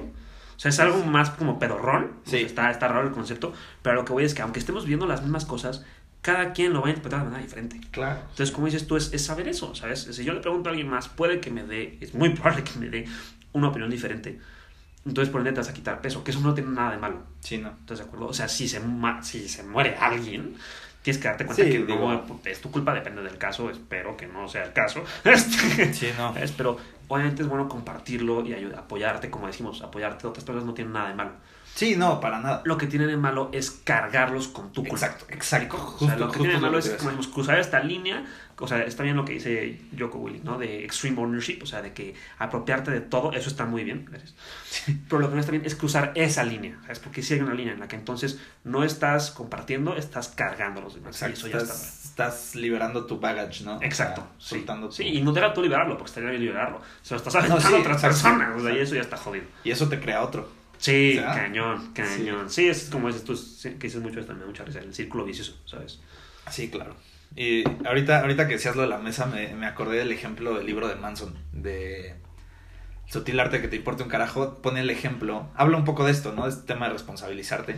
O 0.55 0.59
sea, 0.59 0.69
es 0.69 0.79
algo 0.79 1.03
más 1.05 1.29
como 1.31 1.59
pedorrón. 1.59 2.13
Sí. 2.23 2.37
O 2.37 2.39
sea, 2.39 2.47
está, 2.47 2.71
está 2.71 2.87
raro 2.87 3.05
el 3.07 3.13
concepto, 3.13 3.53
pero 3.81 3.95
lo 3.95 4.05
que 4.05 4.13
voy 4.13 4.23
es 4.23 4.33
que 4.33 4.41
aunque 4.41 4.59
estemos 4.59 4.85
viendo 4.85 5.07
las 5.07 5.21
mismas 5.21 5.45
cosas, 5.45 5.85
cada 6.21 6.53
quien 6.53 6.73
lo 6.73 6.81
va 6.81 6.87
a 6.87 6.89
interpretar 6.89 7.19
de 7.19 7.25
manera 7.25 7.43
diferente. 7.43 7.79
Claro. 7.91 8.19
Entonces, 8.21 8.51
como 8.51 8.65
dices 8.67 8.87
tú, 8.87 8.97
es, 8.97 9.13
es 9.13 9.23
saber 9.23 9.47
eso, 9.47 9.73
¿sabes? 9.75 10.01
Si 10.11 10.23
yo 10.23 10.33
le 10.33 10.41
pregunto 10.41 10.69
a 10.69 10.71
alguien 10.71 10.89
más, 10.89 11.07
puede 11.09 11.39
que 11.39 11.49
me 11.51 11.63
dé, 11.63 11.97
es 12.01 12.13
muy 12.13 12.29
probable 12.29 12.63
que 12.63 12.77
me 12.79 12.89
dé 12.89 13.05
una 13.53 13.69
opinión 13.69 13.89
diferente. 13.89 14.39
Entonces, 15.05 15.31
por 15.31 15.39
ende, 15.41 15.53
te 15.53 15.59
vas 15.59 15.69
a 15.69 15.73
quitar 15.73 16.01
peso, 16.01 16.23
que 16.23 16.31
eso 16.31 16.41
no 16.41 16.53
tiene 16.53 16.71
nada 16.71 16.91
de 16.91 16.97
malo. 16.97 17.23
Sí, 17.39 17.57
no. 17.57 17.69
¿Estás 17.69 17.99
de 17.99 18.03
acuerdo? 18.03 18.27
O 18.27 18.33
sea, 18.33 18.47
si 18.49 18.67
se, 18.67 18.81
si 19.21 19.47
se 19.47 19.63
muere 19.63 19.95
alguien, 19.95 20.55
tienes 21.01 21.21
que 21.21 21.27
darte 21.29 21.45
cuenta 21.45 21.63
Sí, 21.63 21.69
que 21.71 21.79
digo- 21.85 22.11
no 22.27 22.39
es 22.45 22.59
tu 22.61 22.69
culpa, 22.69 22.93
depende 22.93 23.23
del 23.23 23.37
caso. 23.37 23.69
Espero 23.69 24.17
que 24.17 24.27
no 24.27 24.47
sea 24.49 24.65
el 24.65 24.73
caso. 24.73 25.03
Este, 25.23 25.93
Sí, 25.93 26.09
no. 26.17 26.35
Pero 26.57 26.77
obviamente 27.07 27.41
es 27.43 27.47
bueno 27.47 27.69
compartirlo 27.69 28.45
y 28.45 28.53
ayudar, 28.53 28.79
apoyarte, 28.79 29.29
como 29.29 29.47
decimos, 29.47 29.81
apoyarte 29.81 30.27
a 30.27 30.29
otras 30.31 30.43
personas 30.43 30.65
no 30.67 30.73
tiene 30.73 30.91
nada 30.91 31.07
de 31.09 31.15
malo. 31.15 31.31
Sí, 31.79 31.95
no, 31.95 32.19
para 32.19 32.39
nada. 32.41 32.61
Lo 32.65 32.77
que 32.77 32.87
tiene 32.87 33.07
de 33.07 33.15
malo 33.15 33.49
es 33.53 33.71
cargarlos 33.71 34.49
con 34.49 34.73
tu 34.73 34.81
culpa. 34.83 35.05
Exacto, 35.05 35.25
exacto. 35.29 35.95
O 35.97 36.05
sea, 36.05 36.17
lo 36.17 36.29
que 36.29 36.39
tiene 36.39 36.55
de 36.55 36.59
lo 36.59 36.65
malo 36.67 36.77
es, 36.77 36.85
te 36.91 36.97
como 36.97 37.11
decimos, 37.11 37.27
cruzar 37.29 37.57
esta 37.57 37.79
línea. 37.79 38.25
O 38.61 38.67
sea, 38.67 38.83
está 38.83 39.03
bien 39.03 39.15
lo 39.15 39.23
que 39.23 39.31
dice 39.31 39.79
Joko 39.97 40.17
Willing, 40.17 40.43
¿no? 40.43 40.57
De 40.57 40.83
extreme 40.83 41.17
ownership, 41.21 41.59
o 41.63 41.65
sea, 41.65 41.81
de 41.81 41.93
que 41.93 42.15
apropiarte 42.37 42.91
de 42.91 42.99
todo, 42.99 43.31
eso 43.31 43.47
está 43.49 43.63
muy 43.65 43.85
bien, 43.85 44.05
gracias. 44.09 44.35
Pero 45.07 45.21
lo 45.21 45.29
que 45.29 45.35
no 45.35 45.39
está 45.39 45.51
bien 45.53 45.63
es 45.65 45.75
cruzar 45.75 46.11
esa 46.15 46.43
línea, 46.43 46.77
¿sabes? 46.81 46.99
Porque 46.99 47.23
sí 47.23 47.35
hay 47.35 47.39
una 47.39 47.53
línea 47.53 47.71
en 47.73 47.79
la 47.79 47.87
que 47.87 47.95
entonces 47.95 48.37
no 48.65 48.83
estás 48.83 49.31
compartiendo, 49.31 49.95
estás 49.95 50.27
cargando 50.27 50.81
los 50.81 50.95
demás. 50.95 51.15
y 51.21 51.25
Exacto. 51.25 51.37
eso 51.39 51.47
ya 51.47 51.57
Estás, 51.63 51.77
está. 52.05 52.27
estás 52.27 52.55
liberando 52.55 53.05
tu 53.05 53.17
baggage, 53.21 53.63
¿no? 53.63 53.79
Exacto. 53.81 54.19
O 54.19 54.41
sea, 54.41 54.49
sí. 54.49 54.55
soltando 54.55 54.91
Sí, 54.91 55.03
tu- 55.03 55.09
y 55.17 55.21
no 55.21 55.31
deja 55.31 55.53
tú 55.53 55.61
liberarlo, 55.63 55.95
porque 55.97 56.09
estaría 56.09 56.31
bien 56.31 56.41
liberarlo. 56.41 56.81
Se 57.01 57.13
lo 57.13 57.17
estás 57.19 57.33
No, 57.35 57.39
aventando 57.39 57.65
sí, 57.69 57.73
a 57.75 57.79
otras 57.79 58.03
exacto, 58.03 58.15
personas, 58.29 58.61
o 58.61 58.65
sea, 58.65 58.75
y 58.77 58.79
eso 58.79 58.95
ya 58.95 59.01
está 59.01 59.15
jodido. 59.15 59.45
Y 59.63 59.71
eso 59.71 59.87
te 59.87 60.01
crea 60.01 60.21
otro. 60.21 60.58
Sí, 60.79 61.19
cañón, 61.23 61.93
cañón. 61.93 62.49
Sí. 62.49 62.67
es 62.67 62.89
como 62.91 63.07
dices 63.07 63.23
tú, 63.23 63.37
que 63.77 63.87
dices 63.87 64.01
mucho 64.01 64.19
esto, 64.19 64.33
me 64.33 64.39
da 64.39 64.45
mucha 64.47 64.63
risa, 64.63 64.79
el 64.79 64.93
círculo 64.93 65.25
vicioso, 65.25 65.61
¿sabes? 65.65 65.99
Sí, 66.49 66.69
claro. 66.71 66.95
Y 67.35 67.63
ahorita, 67.85 68.21
ahorita 68.21 68.47
que 68.47 68.53
decías 68.53 68.75
lo 68.75 68.81
de 68.81 68.87
la 68.87 68.97
mesa, 68.97 69.27
me, 69.27 69.53
me 69.53 69.67
acordé 69.67 69.97
del 69.97 70.11
ejemplo 70.11 70.55
del 70.57 70.65
libro 70.65 70.87
de 70.87 70.95
Manson, 70.95 71.37
de 71.51 72.15
Sutil 73.07 73.39
Arte 73.39 73.61
que 73.61 73.67
te 73.67 73.75
importe 73.75 74.01
un 74.03 74.09
carajo. 74.09 74.61
Pone 74.61 74.79
el 74.79 74.89
ejemplo, 74.89 75.51
habla 75.55 75.77
un 75.77 75.85
poco 75.85 76.05
de 76.05 76.11
esto, 76.11 76.31
¿no? 76.33 76.45
De 76.45 76.49
este 76.49 76.63
tema 76.65 76.87
de 76.87 76.93
responsabilizarte. 76.93 77.75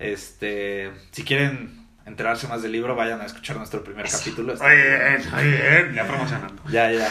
Este, 0.00 0.90
si 1.12 1.22
quieren 1.24 1.86
enterarse 2.04 2.48
más 2.48 2.62
del 2.62 2.72
libro, 2.72 2.96
vayan 2.96 3.20
a 3.20 3.26
escuchar 3.26 3.56
nuestro 3.56 3.84
primer 3.84 4.06
capítulo. 4.10 4.52
Está- 4.54 4.66
Oye, 4.66 5.18
oye, 5.36 5.94
ya 5.94 6.06
promocionando. 6.06 6.62
Ya, 6.70 6.90
ya, 6.90 7.08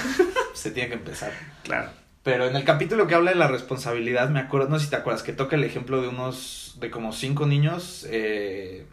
se 0.54 0.72
tiene 0.72 0.90
que 0.90 0.96
empezar. 0.96 1.32
Claro. 1.64 1.92
Pero 2.24 2.48
en 2.48 2.56
el 2.56 2.64
capítulo 2.64 3.06
que 3.06 3.16
habla 3.16 3.32
de 3.32 3.38
la 3.38 3.48
responsabilidad, 3.48 4.30
me 4.30 4.40
acuerdo, 4.40 4.70
no 4.70 4.80
sé 4.80 4.86
si 4.86 4.92
te 4.92 4.96
acuerdas, 4.96 5.24
que 5.24 5.34
toca 5.34 5.58
el 5.58 5.64
ejemplo 5.66 6.02
de 6.02 6.08
unos, 6.08 6.78
de 6.80 6.90
como 6.90 7.12
cinco 7.12 7.46
niños 7.46 8.08
eh, 8.10 8.86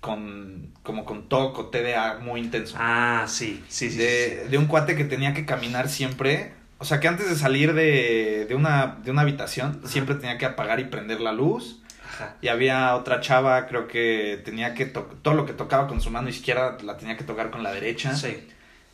con, 0.00 0.70
como 0.82 1.06
con 1.06 1.28
TOC 1.30 1.58
o 1.58 1.66
TDA 1.70 2.18
muy 2.18 2.40
intenso. 2.40 2.76
Ah, 2.78 3.24
sí, 3.26 3.64
sí, 3.68 3.90
sí. 3.90 3.92
sí, 3.92 3.98
de, 3.98 4.48
de 4.50 4.58
un 4.58 4.66
cuate 4.66 4.96
que 4.96 5.04
tenía 5.04 5.32
que 5.32 5.46
caminar 5.46 5.88
siempre. 5.88 6.52
O 6.78 6.84
sea, 6.84 7.00
que 7.00 7.08
antes 7.08 7.26
de 7.26 7.36
salir 7.36 7.72
de, 7.72 8.44
de, 8.46 8.54
una, 8.54 8.98
de 9.02 9.10
una 9.10 9.22
habitación, 9.22 9.78
Ajá. 9.78 9.88
siempre 9.88 10.16
tenía 10.16 10.36
que 10.36 10.44
apagar 10.44 10.78
y 10.78 10.84
prender 10.84 11.20
la 11.20 11.32
luz. 11.32 11.80
Ajá. 12.06 12.36
Y 12.42 12.48
había 12.48 12.94
otra 12.96 13.20
chava, 13.20 13.66
creo 13.66 13.88
que 13.88 14.42
tenía 14.44 14.74
que 14.74 14.84
tocar, 14.84 15.16
todo 15.22 15.32
lo 15.32 15.46
que 15.46 15.54
tocaba 15.54 15.88
con 15.88 16.02
su 16.02 16.10
mano 16.10 16.28
izquierda 16.28 16.76
la 16.82 16.98
tenía 16.98 17.16
que 17.16 17.24
tocar 17.24 17.50
con 17.50 17.62
la 17.62 17.72
derecha. 17.72 18.14
Sí. 18.14 18.46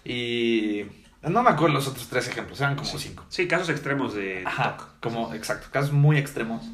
Y 0.04 0.84
no 1.22 1.42
me 1.42 1.50
acuerdo 1.50 1.74
los 1.74 1.86
otros 1.88 2.08
tres 2.08 2.28
ejemplos, 2.28 2.60
eran 2.60 2.76
como 2.76 2.88
sí. 2.88 2.98
cinco. 2.98 3.24
Sí, 3.28 3.46
casos 3.48 3.68
extremos 3.68 4.14
de 4.14 4.42
Ajá, 4.46 4.76
como, 5.00 5.34
exacto, 5.34 5.68
casos 5.70 5.92
muy 5.92 6.18
extremos. 6.18 6.64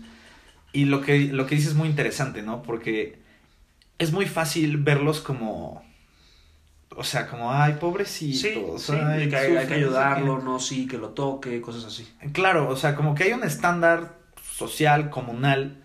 Y 0.72 0.84
lo 0.86 1.00
que, 1.00 1.18
lo 1.32 1.46
que 1.46 1.54
dices 1.54 1.70
es 1.70 1.76
muy 1.76 1.88
interesante, 1.88 2.42
¿no? 2.42 2.62
Porque 2.62 3.18
es 3.98 4.12
muy 4.12 4.26
fácil 4.26 4.76
verlos 4.78 5.20
como, 5.20 5.82
o 6.96 7.04
sea, 7.04 7.26
como, 7.28 7.52
ay, 7.52 7.74
pobrecito. 7.80 8.38
Sí, 8.38 8.54
o 8.68 8.78
sí, 8.78 8.92
sea, 8.92 9.08
hay, 9.08 9.28
que, 9.28 9.36
hay 9.36 9.72
ayudarlo, 9.72 10.38
no, 10.40 10.58
sí, 10.60 10.86
que 10.86 10.98
lo 10.98 11.10
toque, 11.10 11.60
cosas 11.60 11.84
así. 11.84 12.08
Claro, 12.32 12.68
o 12.68 12.76
sea, 12.76 12.94
como 12.94 13.14
que 13.14 13.24
hay 13.24 13.32
un 13.32 13.44
estándar 13.44 14.16
social, 14.42 15.10
comunal, 15.10 15.82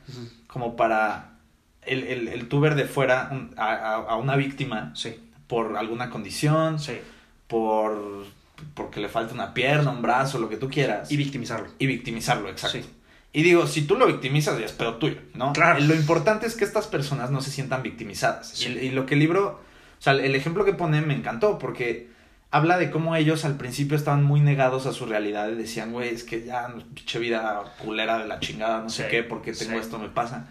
como 0.48 0.76
para 0.76 1.38
el, 1.82 2.04
el, 2.04 2.28
el 2.28 2.48
tú 2.48 2.60
ver 2.60 2.76
de 2.76 2.86
fuera 2.86 3.30
un- 3.32 3.54
a, 3.58 3.74
a- 3.74 3.96
a 3.96 4.16
una 4.18 4.36
víctima 4.36 4.92
Sí, 4.96 5.20
por 5.48 5.76
alguna 5.78 6.10
condición, 6.10 6.80
sí. 6.80 7.00
por 7.48 8.26
porque 8.74 9.00
le 9.00 9.10
falta 9.10 9.34
una 9.34 9.54
pierna, 9.54 9.92
un 9.92 10.02
brazo, 10.02 10.40
lo 10.40 10.50
que 10.50 10.58
tú 10.58 10.70
quieras. 10.70 11.12
Y 11.12 11.18
victimizarlo. 11.18 11.68
y 11.80 11.86
victimizarlo, 11.88 12.50
exacto. 12.50 12.80
Sí. 12.80 12.86
Y 13.34 13.44
digo, 13.44 13.66
si 13.66 13.84
tú 13.84 13.96
lo 13.96 14.08
victimizas, 14.08 14.60
ya 14.60 14.66
es 14.66 14.74
pedo 14.74 14.96
tuyo, 14.96 15.18
¿no? 15.34 15.54
Claro. 15.54 15.80
Lo 15.80 15.96
importante 15.96 16.46
es 16.46 16.56
que 16.56 16.66
estas 16.66 16.88
personas 16.88 17.32
no 17.32 17.42
se 17.42 17.50
sientan 17.50 17.82
victimizadas. 17.82 18.50
Sí. 18.50 18.68
Y, 18.68 18.88
y 18.88 18.90
lo 18.92 19.06
que 19.06 19.14
el 19.14 19.22
libro, 19.22 19.62
o 20.00 20.02
sea, 20.02 20.14
el 20.14 20.36
ejemplo 20.36 20.66
que 20.66 20.74
pone 20.74 21.02
me 21.02 21.14
encantó 21.14 21.58
porque 21.58 22.10
habla 22.52 22.78
de 22.78 22.92
cómo 22.92 23.16
ellos 23.16 23.46
al 23.46 23.56
principio 23.56 23.96
estaban 23.96 24.24
muy 24.24 24.42
negados 24.42 24.86
a 24.86 24.92
su 24.92 25.06
realidad 25.06 25.50
y 25.50 25.56
decían, 25.56 25.94
güey, 25.94 26.10
es 26.10 26.24
que 26.26 26.44
ya, 26.44 26.68
pinche 26.94 27.20
vida 27.20 27.64
culera 27.82 28.18
de 28.18 28.28
la 28.28 28.40
chingada, 28.40 28.82
no 28.82 28.90
sé 28.90 29.04
Sí, 29.04 29.10
qué, 29.10 29.24
porque 29.24 29.54
tengo 29.54 29.74
sí. 29.74 29.78
esto, 29.78 29.98
me 29.98 30.10
pasa. 30.10 30.50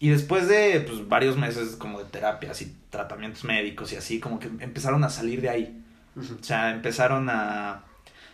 Y 0.00 0.08
después 0.08 0.48
de 0.48 0.80
pues, 0.80 1.08
varios 1.08 1.36
meses 1.36 1.76
como 1.76 2.00
de 2.00 2.06
terapias 2.06 2.60
y 2.62 2.74
tratamientos 2.90 3.44
médicos 3.44 3.92
y 3.92 3.96
así, 3.96 4.18
como 4.18 4.40
que 4.40 4.48
empezaron 4.48 5.04
a 5.04 5.08
salir 5.08 5.40
de 5.40 5.48
ahí. 5.48 5.82
O 6.16 6.42
sea, 6.44 6.70
empezaron 6.70 7.28
a... 7.30 7.84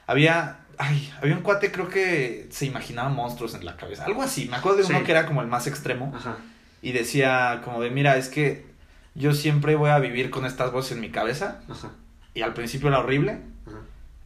Había... 0.06 0.58
Ay, 0.78 1.12
había 1.20 1.36
un 1.36 1.42
cuate 1.42 1.70
creo 1.70 1.88
que 1.88 2.48
se 2.50 2.64
imaginaba 2.66 3.08
monstruos 3.08 3.54
en 3.54 3.64
la 3.64 3.76
cabeza. 3.76 4.04
Algo 4.04 4.22
así. 4.22 4.48
Me 4.48 4.56
acuerdo 4.56 4.78
de 4.78 4.84
uno 4.84 4.98
Sí. 4.98 5.04
que 5.04 5.12
era 5.12 5.26
como 5.26 5.42
el 5.42 5.46
más 5.48 5.66
extremo. 5.66 6.12
Ajá. 6.16 6.36
Y 6.80 6.92
decía 6.92 7.60
como 7.64 7.80
de, 7.80 7.90
mira, 7.90 8.16
es 8.16 8.28
que 8.28 8.66
yo 9.14 9.32
siempre 9.34 9.76
voy 9.76 9.90
a 9.90 9.98
vivir 9.98 10.30
con 10.30 10.44
estas 10.46 10.72
voces 10.72 10.92
en 10.92 11.00
mi 11.00 11.10
cabeza. 11.10 11.60
Ajá. 11.68 11.90
Y 12.34 12.42
al 12.42 12.54
principio 12.54 12.88
era 12.88 13.00
horrible. 13.00 13.40
Ajá. 13.66 13.76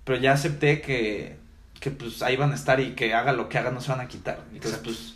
Pero 0.05 0.19
ya 0.21 0.33
acepté 0.33 0.81
que, 0.81 1.37
que 1.81 1.91
pues 1.91 2.23
ahí 2.23 2.37
van 2.37 2.53
a 2.53 2.55
estar 2.55 2.79
y 2.81 2.93
que 2.95 3.13
haga 3.13 3.33
lo 3.33 3.49
que 3.49 3.59
haga 3.59 3.71
no 3.73 3.81
se 3.81 3.91
van 3.91 4.01
a 4.01 4.09
quitar. 4.09 4.39
Entonces 4.53 4.79
Exacto. 4.81 4.85
pues 4.91 5.15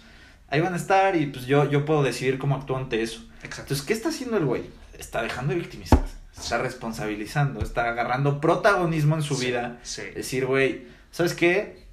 ahí 0.50 0.60
van 0.60 0.74
a 0.74 0.76
estar 0.76 1.14
y 1.16 1.26
pues 1.26 1.46
yo, 1.46 1.70
yo 1.70 1.84
puedo 1.84 2.02
decidir 2.02 2.38
cómo 2.38 2.56
actúo 2.56 2.76
ante 2.76 3.02
eso. 3.02 3.20
Exacto. 3.42 3.62
Entonces, 3.62 3.86
¿qué 3.86 3.92
está 3.92 4.08
haciendo 4.10 4.36
el 4.36 4.44
güey? 4.44 4.64
Está 4.98 5.22
dejando 5.22 5.54
de 5.54 5.60
victimizarse. 5.60 6.14
Está 6.40 6.58
responsabilizando. 6.58 7.62
Está 7.62 7.88
agarrando 7.88 8.40
protagonismo 8.40 9.14
en 9.16 9.22
su 9.22 9.34
Sí, 9.36 9.46
vida. 9.46 9.78
Sí. 9.82 10.02
Decir, 10.14 10.46
güey, 10.46 10.86
¿sabes 11.10 11.34
qué? 11.34 11.84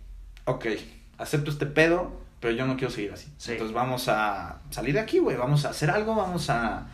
Ok, 0.45 0.65
acepto 1.17 1.51
este 1.51 1.65
pedo, 1.65 2.19
pero 2.39 2.53
yo 2.53 2.65
no 2.65 2.77
quiero 2.77 2.91
seguir 2.93 3.11
así. 3.13 3.27
Sí. 3.37 3.53
Entonces 3.53 3.73
vamos 3.75 4.07
a 4.07 4.59
salir 4.69 4.93
de 4.93 4.99
aquí, 5.01 5.19
güey. 5.19 5.35
Vamos 5.37 5.65
a 5.65 5.69
hacer 5.69 5.89
algo, 5.89 6.15
vamos 6.15 6.49
a, 6.49 6.87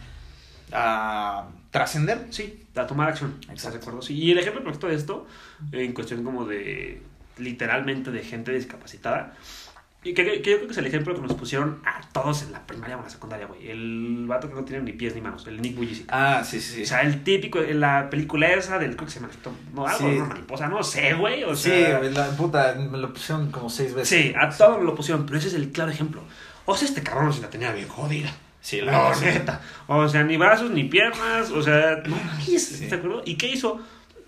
a 0.71 1.47
trascender. 1.71 2.27
Sí, 2.31 2.65
a 2.75 2.87
tomar 2.87 3.09
acción. 3.09 3.35
¿Estás 3.41 3.53
Exacto. 3.55 3.77
de 3.77 3.81
acuerdo? 3.83 4.01
Sí. 4.01 4.15
Y 4.15 4.31
el 4.31 4.39
ejemplo 4.39 4.63
perfecto 4.63 4.87
de 4.87 4.95
esto, 4.95 5.27
en 5.71 5.93
cuestión 5.93 6.23
como 6.23 6.45
de, 6.45 7.01
literalmente, 7.37 8.11
de 8.11 8.23
gente 8.23 8.51
discapacitada, 8.53 9.35
y 10.03 10.13
que, 10.13 10.23
que 10.41 10.51
yo 10.51 10.57
creo 10.57 10.67
que 10.67 10.71
es 10.71 10.77
el 10.77 10.85
ejemplo 10.85 11.15
que 11.15 11.21
nos 11.21 11.33
pusieron 11.33 11.81
a 11.85 12.01
todos 12.11 12.43
en 12.43 12.51
la 12.51 12.65
primaria 12.67 12.95
o 12.95 12.99
en 12.99 13.05
la 13.05 13.09
secundaria, 13.09 13.47
güey. 13.47 13.69
El 13.69 14.25
vato 14.27 14.49
que 14.49 14.55
no 14.55 14.63
tiene 14.65 14.83
ni 14.83 14.91
pies 14.93 15.15
ni 15.15 15.21
manos, 15.21 15.47
el 15.47 15.61
Nick 15.61 15.75
Vujicic. 15.75 16.05
Ah, 16.09 16.43
sí, 16.43 16.59
sí, 16.59 16.75
sí. 16.75 16.83
O 16.83 16.85
sea, 16.85 17.01
el 17.01 17.23
típico, 17.23 17.59
en 17.61 17.79
la 17.79 18.09
película 18.09 18.51
esa 18.53 18.79
del, 18.79 18.95
creo 18.95 19.05
que 19.07 19.13
se 19.13 19.19
llama, 19.19 19.31
no, 19.73 19.87
algo, 19.87 19.99
Sí. 19.99 20.15
una 20.17 20.25
mariposa, 20.25 20.67
no 20.67 20.83
sé, 20.83 21.13
güey, 21.13 21.43
o 21.43 21.55
sí, 21.55 21.69
sea... 21.69 22.01
la 22.01 22.27
puta, 22.37 22.75
me 22.75 22.97
lo 22.97 23.13
pusieron 23.13 23.49
como 23.51 23.69
seis 23.69 23.93
veces. 23.93 24.09
Sí, 24.09 24.33
a 24.39 24.49
todos 24.49 24.83
lo 24.83 24.93
pusieron, 24.95 25.25
pero 25.25 25.37
ese 25.37 25.47
es 25.47 25.53
el 25.53 25.71
claro 25.71 25.91
ejemplo. 25.91 26.21
O 26.65 26.75
sea, 26.77 26.87
este 26.87 27.03
cabrón 27.03 27.31
se 27.33 27.41
la 27.41 27.49
tenía 27.49 27.71
bien 27.71 27.87
jodida. 27.87 28.31
Sí, 28.61 28.79
La 28.79 29.09
la 29.09 29.19
neta. 29.19 29.61
O 29.87 30.07
sea, 30.07 30.23
ni 30.23 30.37
brazos 30.37 30.71
ni 30.71 30.85
piernas. 30.85 31.51
O 31.51 31.61
sea, 31.61 32.01
no 32.05 32.15
mames, 32.15 32.65
Sí. 32.65 32.87
¿te 32.87 32.95
acuerdas? 32.95 33.23
¿Y 33.25 33.35
qué 33.35 33.47
hizo? 33.47 33.81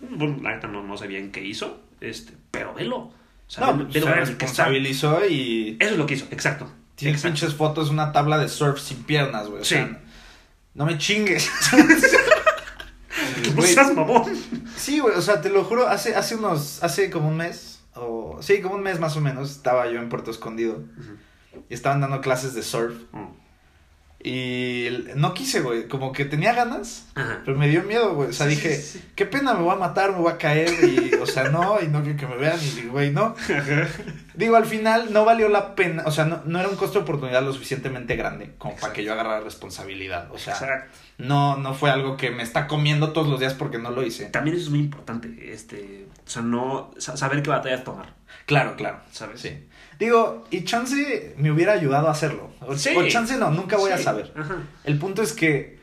Bueno, 0.10 0.38
la 0.42 0.56
neta 0.56 0.68
no, 0.68 0.84
no 0.84 0.98
sé 0.98 1.08
bien 1.08 1.32
qué 1.32 1.42
hizo, 1.42 1.80
este, 2.02 2.34
pero 2.52 2.74
velo. 2.74 3.14
O 3.48 3.52
sea, 3.52 3.72
No, 3.72 3.92
se 3.92 4.00
está. 4.00 4.14
responsabilizó 4.16 5.26
y 5.26 5.78
Eso 5.80 5.92
es 5.94 5.98
lo 5.98 6.06
que 6.06 6.16
hizo, 6.16 6.26
exacto. 6.32 6.72
tiene 6.96 7.14
exacto. 7.14 7.36
pinches 7.36 7.54
fotos, 7.56 7.90
una 7.90 8.12
tabla 8.12 8.38
de 8.38 8.50
surf 8.50 8.80
sin 8.80 9.04
piernas, 9.04 9.48
güey. 9.48 9.62
O 9.62 9.66
sea, 9.66 10.02
no 10.74 10.86
me 10.86 10.98
chingues. 10.98 11.50
No 13.56 13.62
seas 13.62 13.94
mamón. 13.96 14.24
Sí, 14.76 15.00
güey, 15.00 15.16
o 15.16 15.22
sea, 15.22 15.42
te 15.42 15.50
lo 15.50 15.64
juro, 15.64 15.88
hace, 15.88 16.16
hace 16.16 16.36
unos, 16.36 16.84
hace 16.84 17.10
como 17.10 17.30
un 17.30 17.38
mes, 17.38 17.80
o 17.94 18.40
sí, 18.42 18.60
como 18.62 18.76
un 18.76 18.84
mes 18.84 19.00
más 19.00 19.16
o 19.16 19.22
menos, 19.22 19.52
estaba 19.52 19.90
yo 19.90 20.00
en 20.00 20.10
Puerto 20.10 20.32
Escondido 20.32 20.84
y 21.70 21.74
estaban 21.74 22.02
dando 22.02 22.20
clases 22.20 22.54
de 22.54 22.62
surf 22.64 22.96
y 24.28 24.90
no 25.16 25.34
quise, 25.36 25.62
güey, 25.62 25.88
como 25.88 26.12
que 26.12 26.26
tenía 26.26 26.54
ganas, 26.54 27.06
Ajá. 27.14 27.42
pero 27.46 27.58
me 27.58 27.68
dio 27.70 27.84
miedo, 27.84 28.16
güey, 28.16 28.30
o 28.30 28.34
sea, 28.34 28.48
Sí, 28.50 28.56
dije, 28.56 28.76
sí, 28.78 28.98
sí. 29.00 29.06
qué 29.16 29.26
pena, 29.28 29.54
me 29.54 29.62
voy 29.62 29.74
a 29.74 29.78
matar, 29.78 30.12
me 30.14 30.18
voy 30.18 30.32
a 30.32 30.38
caer 30.38 30.70
y, 30.84 31.14
o 31.16 31.26
sea, 31.28 31.50
no, 31.50 31.78
y 31.82 31.88
no 31.88 32.02
quiero 32.02 32.18
que 32.18 32.26
me 32.28 32.36
vean 32.38 32.58
y, 32.60 32.88
güey, 32.88 33.12
no. 33.12 33.36
Digo, 34.34 34.56
al 34.56 34.66
final 34.66 35.14
no 35.14 35.26
valió 35.26 35.48
la 35.48 35.76
pena, 35.76 36.04
o 36.06 36.12
sea, 36.12 36.26
no, 36.26 36.42
no 36.46 36.60
era 36.60 36.68
un 36.70 36.76
costo 36.76 37.00
de 37.00 37.04
oportunidad 37.04 37.44
lo 37.44 37.54
suficientemente 37.54 38.16
grande 38.16 38.54
como 38.58 38.76
para 38.76 38.92
que 38.94 39.04
yo 39.04 39.14
agarrara 39.14 39.42
responsabilidad, 39.42 40.30
o 40.32 40.38
sea, 40.38 40.54
Exacto. 40.54 40.92
no, 41.20 41.58
no 41.58 41.74
fue 41.74 41.92
algo 41.92 42.18
que 42.18 42.32
me 42.32 42.44
está 42.44 42.68
comiendo 42.68 43.14
todos 43.14 43.28
los 43.28 43.40
días 43.40 43.54
porque 43.54 43.78
no 43.78 43.92
lo 43.92 44.04
hice. 44.04 44.26
También 44.26 44.56
eso 44.56 44.66
es 44.66 44.70
muy 44.72 44.80
importante. 44.80 45.54
Este, 45.54 46.08
o 46.26 46.30
sea, 46.30 46.42
no 46.42 46.92
sa- 46.98 47.16
saber 47.16 47.42
qué 47.44 47.50
batallas 47.52 47.84
tomar. 47.84 48.14
Claro, 48.46 48.76
claro. 48.76 49.00
¿Sabes? 49.12 49.40
Sí. 49.42 49.68
Digo, 50.00 50.46
y 50.52 50.64
chance 50.66 51.36
me 51.38 51.52
hubiera 51.52 51.74
ayudado 51.74 52.08
a 52.08 52.12
hacerlo. 52.12 52.52
O, 52.62 52.76
Sí. 52.78 52.94
o 52.96 53.08
chance 53.08 53.38
no, 53.38 53.52
nunca 53.52 53.78
voy 53.78 53.92
a 53.92 53.98
saber. 53.98 54.34
Ajá. 54.38 54.58
El 54.84 54.98
punto 55.00 55.22
es 55.22 55.34
que, 55.34 55.80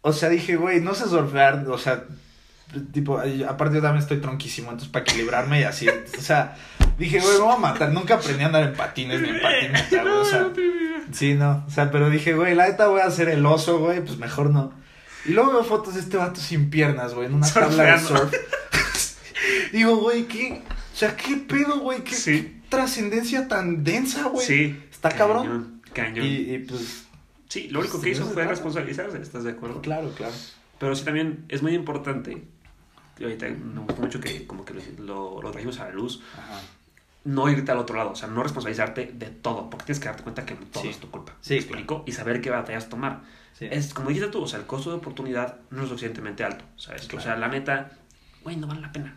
o 0.00 0.12
sea, 0.12 0.28
dije, 0.28 0.56
güey, 0.56 0.80
no 0.80 0.94
sé 0.94 1.04
surfear, 1.08 1.66
o 1.68 1.78
sea, 1.78 2.04
tipo, 2.92 3.18
aparte 3.48 3.76
yo 3.76 3.82
también 3.82 4.02
estoy 4.02 4.18
tronquísimo, 4.18 4.68
entonces 4.70 4.90
para 4.90 5.04
equilibrarme 5.04 5.60
y 5.60 5.64
así, 5.64 5.88
o 5.88 6.20
sea, 6.20 6.56
dije, 6.98 7.20
güey, 7.20 7.34
me 7.34 7.40
voy 7.44 7.54
a 7.54 7.58
matar, 7.58 7.92
nunca 7.92 8.14
aprendí 8.16 8.42
a 8.42 8.46
andar 8.46 8.64
en 8.64 8.74
patines 8.74 9.20
ni 9.20 9.28
en 9.30 9.40
patineta, 9.40 10.02
güey, 10.02 10.14
o 10.14 10.24
sea, 10.24 10.48
sí, 11.12 11.34
no, 11.34 11.64
o 11.66 11.70
sea, 11.70 11.90
pero 11.90 12.10
dije, 12.10 12.34
güey, 12.34 12.54
la 12.54 12.66
neta 12.68 12.88
voy 12.88 13.00
a 13.00 13.06
hacer 13.06 13.28
el 13.28 13.44
oso, 13.46 13.78
güey, 13.78 14.00
pues 14.04 14.18
mejor 14.18 14.50
no. 14.50 14.72
Y 15.24 15.30
luego 15.32 15.52
veo 15.52 15.64
fotos 15.64 15.94
de 15.94 16.00
este 16.00 16.16
vato 16.16 16.40
sin 16.40 16.70
piernas, 16.70 17.14
güey, 17.14 17.26
en 17.26 17.34
una 17.34 17.50
tabla 17.52 17.84
de 17.84 17.98
Surfeando. 18.00 18.30
surf. 18.30 18.34
Digo, 19.72 19.96
güey, 19.96 20.24
¿qué? 20.24 20.62
O 20.92 20.96
sea, 20.96 21.16
¿qué 21.16 21.36
pedo, 21.36 21.78
güey? 21.80 22.02
¿Qué, 22.02 22.14
Sí. 22.14 22.57
Trascendencia 22.68 23.48
tan 23.48 23.84
densa, 23.84 24.28
güey? 24.28 24.46
Sí. 24.46 24.82
Está 24.90 25.10
cabrón. 25.10 25.82
Cañón. 25.92 26.24
Y, 26.26 26.54
y 26.54 26.58
pues, 26.60 27.04
Sí, 27.48 27.68
lo 27.68 27.80
único 27.80 27.98
que 28.00 28.10
hizo 28.10 28.20
no 28.20 28.28
se 28.28 28.34
fue 28.34 28.44
responsabilizarse, 28.46 29.16
¿estás 29.22 29.42
de 29.44 29.52
acuerdo? 29.52 29.80
claro, 29.80 30.12
claro. 30.14 30.34
Pero 30.78 30.94
sí 30.94 31.02
también 31.04 31.44
es 31.48 31.62
muy 31.62 31.74
importante, 31.74 32.44
y 33.18 33.22
ahorita 33.24 33.48
me 33.48 33.80
gustó 33.80 34.02
mucho 34.02 34.20
que 34.20 34.46
como 34.46 34.64
que 34.66 34.74
lo, 34.98 35.40
lo 35.42 35.50
trajimos 35.50 35.80
a 35.80 35.86
la 35.86 35.92
luz, 35.92 36.20
Ajá. 36.34 36.60
no 37.24 37.48
irte 37.48 37.72
al 37.72 37.78
otro 37.78 37.96
lado, 37.96 38.10
o 38.10 38.14
sea, 38.16 38.28
no 38.28 38.42
responsabilizarte 38.42 39.12
de 39.14 39.26
todo, 39.30 39.70
porque 39.70 39.86
tienes 39.86 39.98
que 39.98 40.06
darte 40.08 40.22
cuenta 40.22 40.44
que 40.44 40.54
todo 40.56 40.82
Sí. 40.82 40.90
es 40.90 40.98
tu 40.98 41.10
culpa. 41.10 41.34
Sí, 41.40 41.54
¿Me 41.54 41.60
explico? 41.60 42.04
Y 42.06 42.12
saber 42.12 42.40
qué 42.42 42.50
batallas 42.50 42.90
tomar. 42.90 43.22
Sí. 43.58 43.66
Es 43.70 43.94
como 43.94 44.10
dijiste 44.10 44.28
tú, 44.30 44.42
o 44.42 44.46
sea, 44.46 44.58
el 44.60 44.66
costo 44.66 44.90
de 44.90 44.96
oportunidad 44.98 45.56
no 45.70 45.82
es 45.84 45.88
suficientemente 45.88 46.44
alto, 46.44 46.64
¿sabes? 46.76 47.06
Claro. 47.06 47.22
O 47.22 47.24
sea, 47.24 47.36
la 47.36 47.48
neta, 47.48 47.92
güey, 48.44 48.56
no 48.56 48.66
vale 48.66 48.82
la 48.82 48.92
pena. 48.92 49.16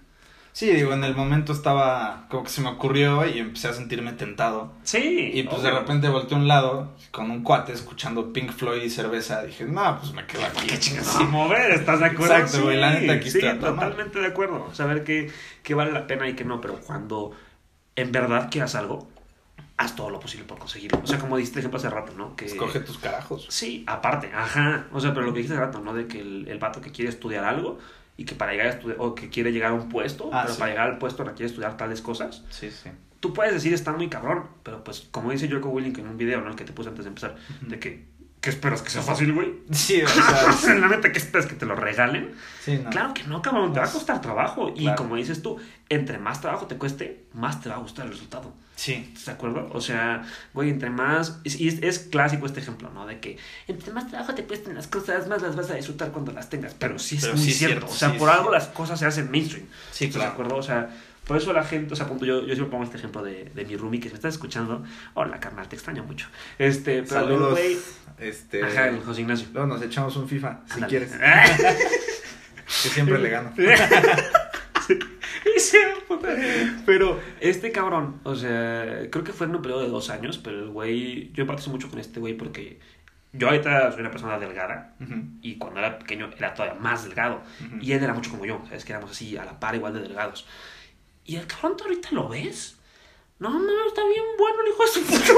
Sí, 0.54 0.70
digo, 0.70 0.92
en 0.94 1.04
el 1.04 1.16
momento 1.16 1.54
estaba 1.54 2.26
como 2.30 2.44
que 2.44 2.50
se 2.50 2.62
me 2.62 2.70
ocurrió 2.70 3.26
y 3.26 3.40
empecé 3.40 3.70
a 3.70 3.74
sentirme 3.74 4.12
tentado. 4.14 4.74
Sí. 4.84 5.32
Y 5.34 5.44
pues 5.44 5.62
de 5.62 5.70
obvio. 5.70 5.80
repente 5.80 6.10
volteé 6.10 6.38
a 6.38 6.42
un 6.42 6.48
lado 6.48 6.94
con 7.12 7.32
un 7.32 7.42
cuate 7.42 7.72
escuchando 7.72 8.34
Pink 8.34 8.52
Floyd 8.52 8.84
y 8.84 8.90
cerveza. 8.90 9.44
Dije, 9.44 9.64
no, 9.64 9.98
pues 10.00 10.14
me 10.14 10.26
quedo 10.26 10.46
aquí. 10.46 10.68
¿Qué 10.68 10.78
chingas 10.78 11.08
sin 11.08 11.32
mover? 11.32 11.72
¿Estás 11.72 12.00
de 12.02 12.08
acuerdo? 12.08 12.36
Exacto, 12.36 12.64
güey, 12.66 12.80
la 12.80 12.92
neta, 12.92 13.14
aquí 13.14 13.32
sí, 13.32 13.40
estoy 13.40 13.60
totalmente 13.60 14.20
de 14.20 14.28
acuerdo. 14.28 14.74
Saber 14.74 15.04
que, 15.06 15.32
que 15.64 15.74
vale 15.74 15.94
la 15.94 16.06
pena 16.06 16.28
y 16.28 16.36
que 16.36 16.44
no, 16.44 16.60
pero 16.60 16.76
cuando 16.76 17.32
en 17.96 18.12
verdad 18.12 18.50
quieras 18.52 18.76
algo, 18.76 19.08
haz 19.78 19.96
todo 19.96 20.10
lo 20.10 20.20
posible 20.20 20.46
por 20.46 20.60
conseguirlo. 20.60 21.00
O 21.02 21.08
sea, 21.08 21.18
como 21.18 21.38
dijiste 21.38 21.60
ejemplo 21.60 21.80
hace 21.80 21.90
rato, 21.90 22.12
¿no? 22.18 22.36
Que, 22.36 22.46
Escoge 22.46 22.82
tus 22.82 22.98
carajos. 22.98 23.48
Sí, 23.50 23.86
aparte, 23.88 24.30
ajá. 24.34 24.88
O 24.92 25.00
sea, 25.00 25.14
pero 25.14 25.26
lo 25.26 25.34
que 25.34 25.40
dijiste 25.40 25.56
hace 25.56 25.66
rato, 25.66 25.80
¿no? 25.80 25.94
De 25.94 26.08
que 26.08 26.20
el, 26.20 26.48
el 26.50 26.60
vato 26.60 26.82
que 26.82 26.92
quiere 26.92 27.10
estudiar 27.10 27.46
algo 27.46 27.80
y 28.18 28.26
que 28.26 28.36
para 28.36 28.52
llegar 28.52 28.68
a 28.68 28.70
estudiar, 28.72 28.98
o 29.00 29.16
que 29.16 29.30
quiere 29.30 29.52
llegar 29.52 29.72
a 29.72 29.74
un 29.74 29.90
puesto, 29.90 30.30
Ah, 30.34 30.42
pero 30.44 30.54
sí. 30.54 30.60
para 30.60 30.72
llegar 30.72 30.90
al 30.92 30.98
puesto 30.98 31.24
requiere 31.24 31.48
estudiar 31.50 31.78
tales 31.78 32.02
cosas. 32.02 32.44
Sí, 32.50 32.70
sí. 32.72 32.90
Tú 33.20 33.34
puedes 33.34 33.54
decir 33.54 33.74
está 33.74 33.92
muy 33.92 34.10
cabrón, 34.10 34.46
pero 34.64 34.84
pues 34.84 35.08
como 35.12 35.32
dice 35.32 35.50
Joko 35.50 35.70
Willing 35.70 35.98
en 36.00 36.08
un 36.08 36.18
video, 36.18 36.42
¿no? 36.42 36.50
El 36.50 36.56
que 36.56 36.64
te 36.66 36.74
puse 36.74 36.90
antes 36.90 37.06
de 37.06 37.10
empezar, 37.10 37.36
de 37.62 37.80
que, 37.80 38.06
¿qué 38.42 38.50
esperas? 38.50 38.82
¿Que 38.82 38.90
sea 38.90 39.02
fácil, 39.02 39.32
güey? 39.34 39.54
Sí, 39.72 40.02
o 40.02 40.08
sea, 40.08 40.76
la 40.76 40.88
neta, 40.90 41.12
¿qué 41.12 41.20
esperas? 41.20 41.48
¿Que 41.48 41.56
te 41.56 41.66
lo 41.66 41.76
regalen? 41.76 42.34
sí, 42.66 42.78
no. 42.84 42.90
Claro 42.90 43.14
que 43.14 43.24
no, 43.24 43.42
cabrón, 43.42 43.72
te 43.74 43.80
va 43.80 43.86
a 43.86 43.92
costar 43.92 44.20
trabajo. 44.22 44.74
Y 44.76 44.82
Claro. 44.84 44.98
como 44.98 45.16
dices 45.16 45.42
tú, 45.42 45.58
entre 45.90 46.18
más 46.18 46.42
trabajo 46.42 46.66
te 46.68 46.76
cueste, 46.78 47.24
más 47.34 47.62
te 47.62 47.70
va 47.70 47.76
a 47.76 47.80
gustar 47.80 48.06
el 48.08 48.12
resultado. 48.12 48.54
Sí. 48.76 48.94
¿Estás 49.10 49.26
de 49.28 49.32
acuerdo? 49.34 49.70
O 49.74 49.80
sea, 49.80 50.24
güey, 50.56 50.72
entre 50.72 50.90
más. 50.90 51.40
Y 51.44 51.68
es, 51.68 51.84
es 51.84 52.00
clásico 52.00 52.48
este 52.48 52.62
ejemplo, 52.62 52.90
¿no? 52.90 53.06
De 53.06 53.20
que 53.20 53.38
entre 53.68 53.94
más 53.94 54.08
trabajo 54.10 54.34
te 54.34 54.44
cuesten 54.46 54.74
las 54.74 54.88
cosas, 54.88 55.28
más 55.28 55.44
las 55.44 55.56
vas 55.56 55.70
a 55.70 55.76
disfrutar 55.76 56.12
cuando 56.12 56.32
las 56.32 56.50
tengas. 56.50 56.74
Pero 56.74 56.98
sí 56.98 57.18
es 57.18 57.22
Pero 57.26 57.36
muy 57.36 57.44
sí 57.46 57.52
cierto. 57.54 57.76
cierto, 57.88 57.94
O 57.94 57.96
sea, 57.96 58.12
sí, 58.12 58.18
por 58.18 58.30
sí. 58.32 58.36
algo 58.38 58.52
las 58.52 58.68
cosas 58.70 58.98
se 59.00 59.06
hacen 59.06 59.30
mainstream. 59.30 59.68
Sí, 59.92 60.06
¿Estás 60.06 60.16
claro. 60.16 60.30
de 60.32 60.34
acuerdo? 60.34 60.56
O 60.58 60.64
sea, 60.64 60.90
por 61.32 61.38
eso 61.42 61.54
la 61.54 61.64
gente, 61.64 61.94
o 61.94 61.96
sea, 61.96 62.08
punto, 62.08 62.26
yo, 62.26 62.42
yo 62.42 62.54
siempre 62.56 62.72
pongo 62.72 62.84
este 62.84 62.98
ejemplo 62.98 63.24
de, 63.24 63.46
de 63.56 63.64
mi 63.64 63.78
roomie 63.78 64.02
que 64.02 64.10
si 64.10 64.14
me 64.14 64.18
estás 64.18 64.34
escuchando. 64.34 64.84
Hola, 65.14 65.40
carnal, 65.40 65.70
te 65.70 65.78
extraño 65.78 66.04
mucho. 66.04 66.28
Este, 66.60 67.04
pero 67.04 67.22
Saludos. 67.22 67.52
güey. 67.52 67.78
Este. 68.20 68.62
Ajá, 68.66 68.90
el 68.90 69.00
José 69.00 69.22
Ignacio. 69.22 69.48
Luego 69.54 69.68
nos 69.68 69.82
echamos 69.82 70.14
un 70.18 70.28
FIFA, 70.28 70.60
si 70.66 70.82
quieres. 70.82 71.14
Que 72.84 72.90
siempre 72.90 73.18
le 73.20 73.30
gano. 73.30 73.54
Pero 76.86 77.20
este 77.40 77.72
cabrón, 77.72 78.20
o 78.24 78.36
sea, 78.36 79.08
creo 79.10 79.24
que 79.24 79.34
fue 79.34 79.48
en 79.48 79.56
un 79.56 79.62
periodo 79.62 79.82
de 79.84 79.90
dos 79.90 80.10
años, 80.10 80.38
pero 80.38 80.60
el 80.60 80.70
güey, 80.70 81.32
yo 81.34 81.42
empatizo 81.44 81.70
mucho 81.70 81.90
con 81.90 82.00
este 82.00 82.20
güey 82.20 82.34
porque 82.36 82.80
yo 83.34 83.48
ahorita 83.48 83.92
soy 83.92 84.02
una 84.02 84.12
persona 84.12 84.38
delgada 84.40 84.94
Ujú, 85.00 85.14
y 85.42 85.58
cuando 85.58 85.80
era 85.80 85.98
pequeño 86.00 86.30
era 86.38 86.54
todavía 86.54 86.80
más 86.80 87.04
delgado. 87.04 87.42
ujú. 87.66 87.78
Y 87.82 87.94
él 87.94 88.04
era 88.04 88.14
mucho 88.14 88.32
como 88.32 88.46
yo, 88.46 88.62
¿sabes? 88.66 88.86
Que 88.86 88.94
éramos 88.94 89.12
así 89.12 89.38
a 89.38 89.46
la 89.46 89.60
par, 89.60 89.76
igual 89.76 89.94
de 89.94 90.02
delgados. 90.02 90.46
Y 91.26 91.36
el 91.36 91.48
cabrón, 91.48 91.78
¿tú 91.78 91.84
ahorita 91.86 92.10
lo 92.12 92.28
ves? 92.30 92.76
No, 93.40 93.50
no, 93.50 93.88
está 93.88 94.02
bien 94.08 94.24
bueno 94.38 94.62
el 94.62 94.70
hijo 94.70 94.84
de 94.84 94.90
su 94.90 95.04
puta. 95.04 95.34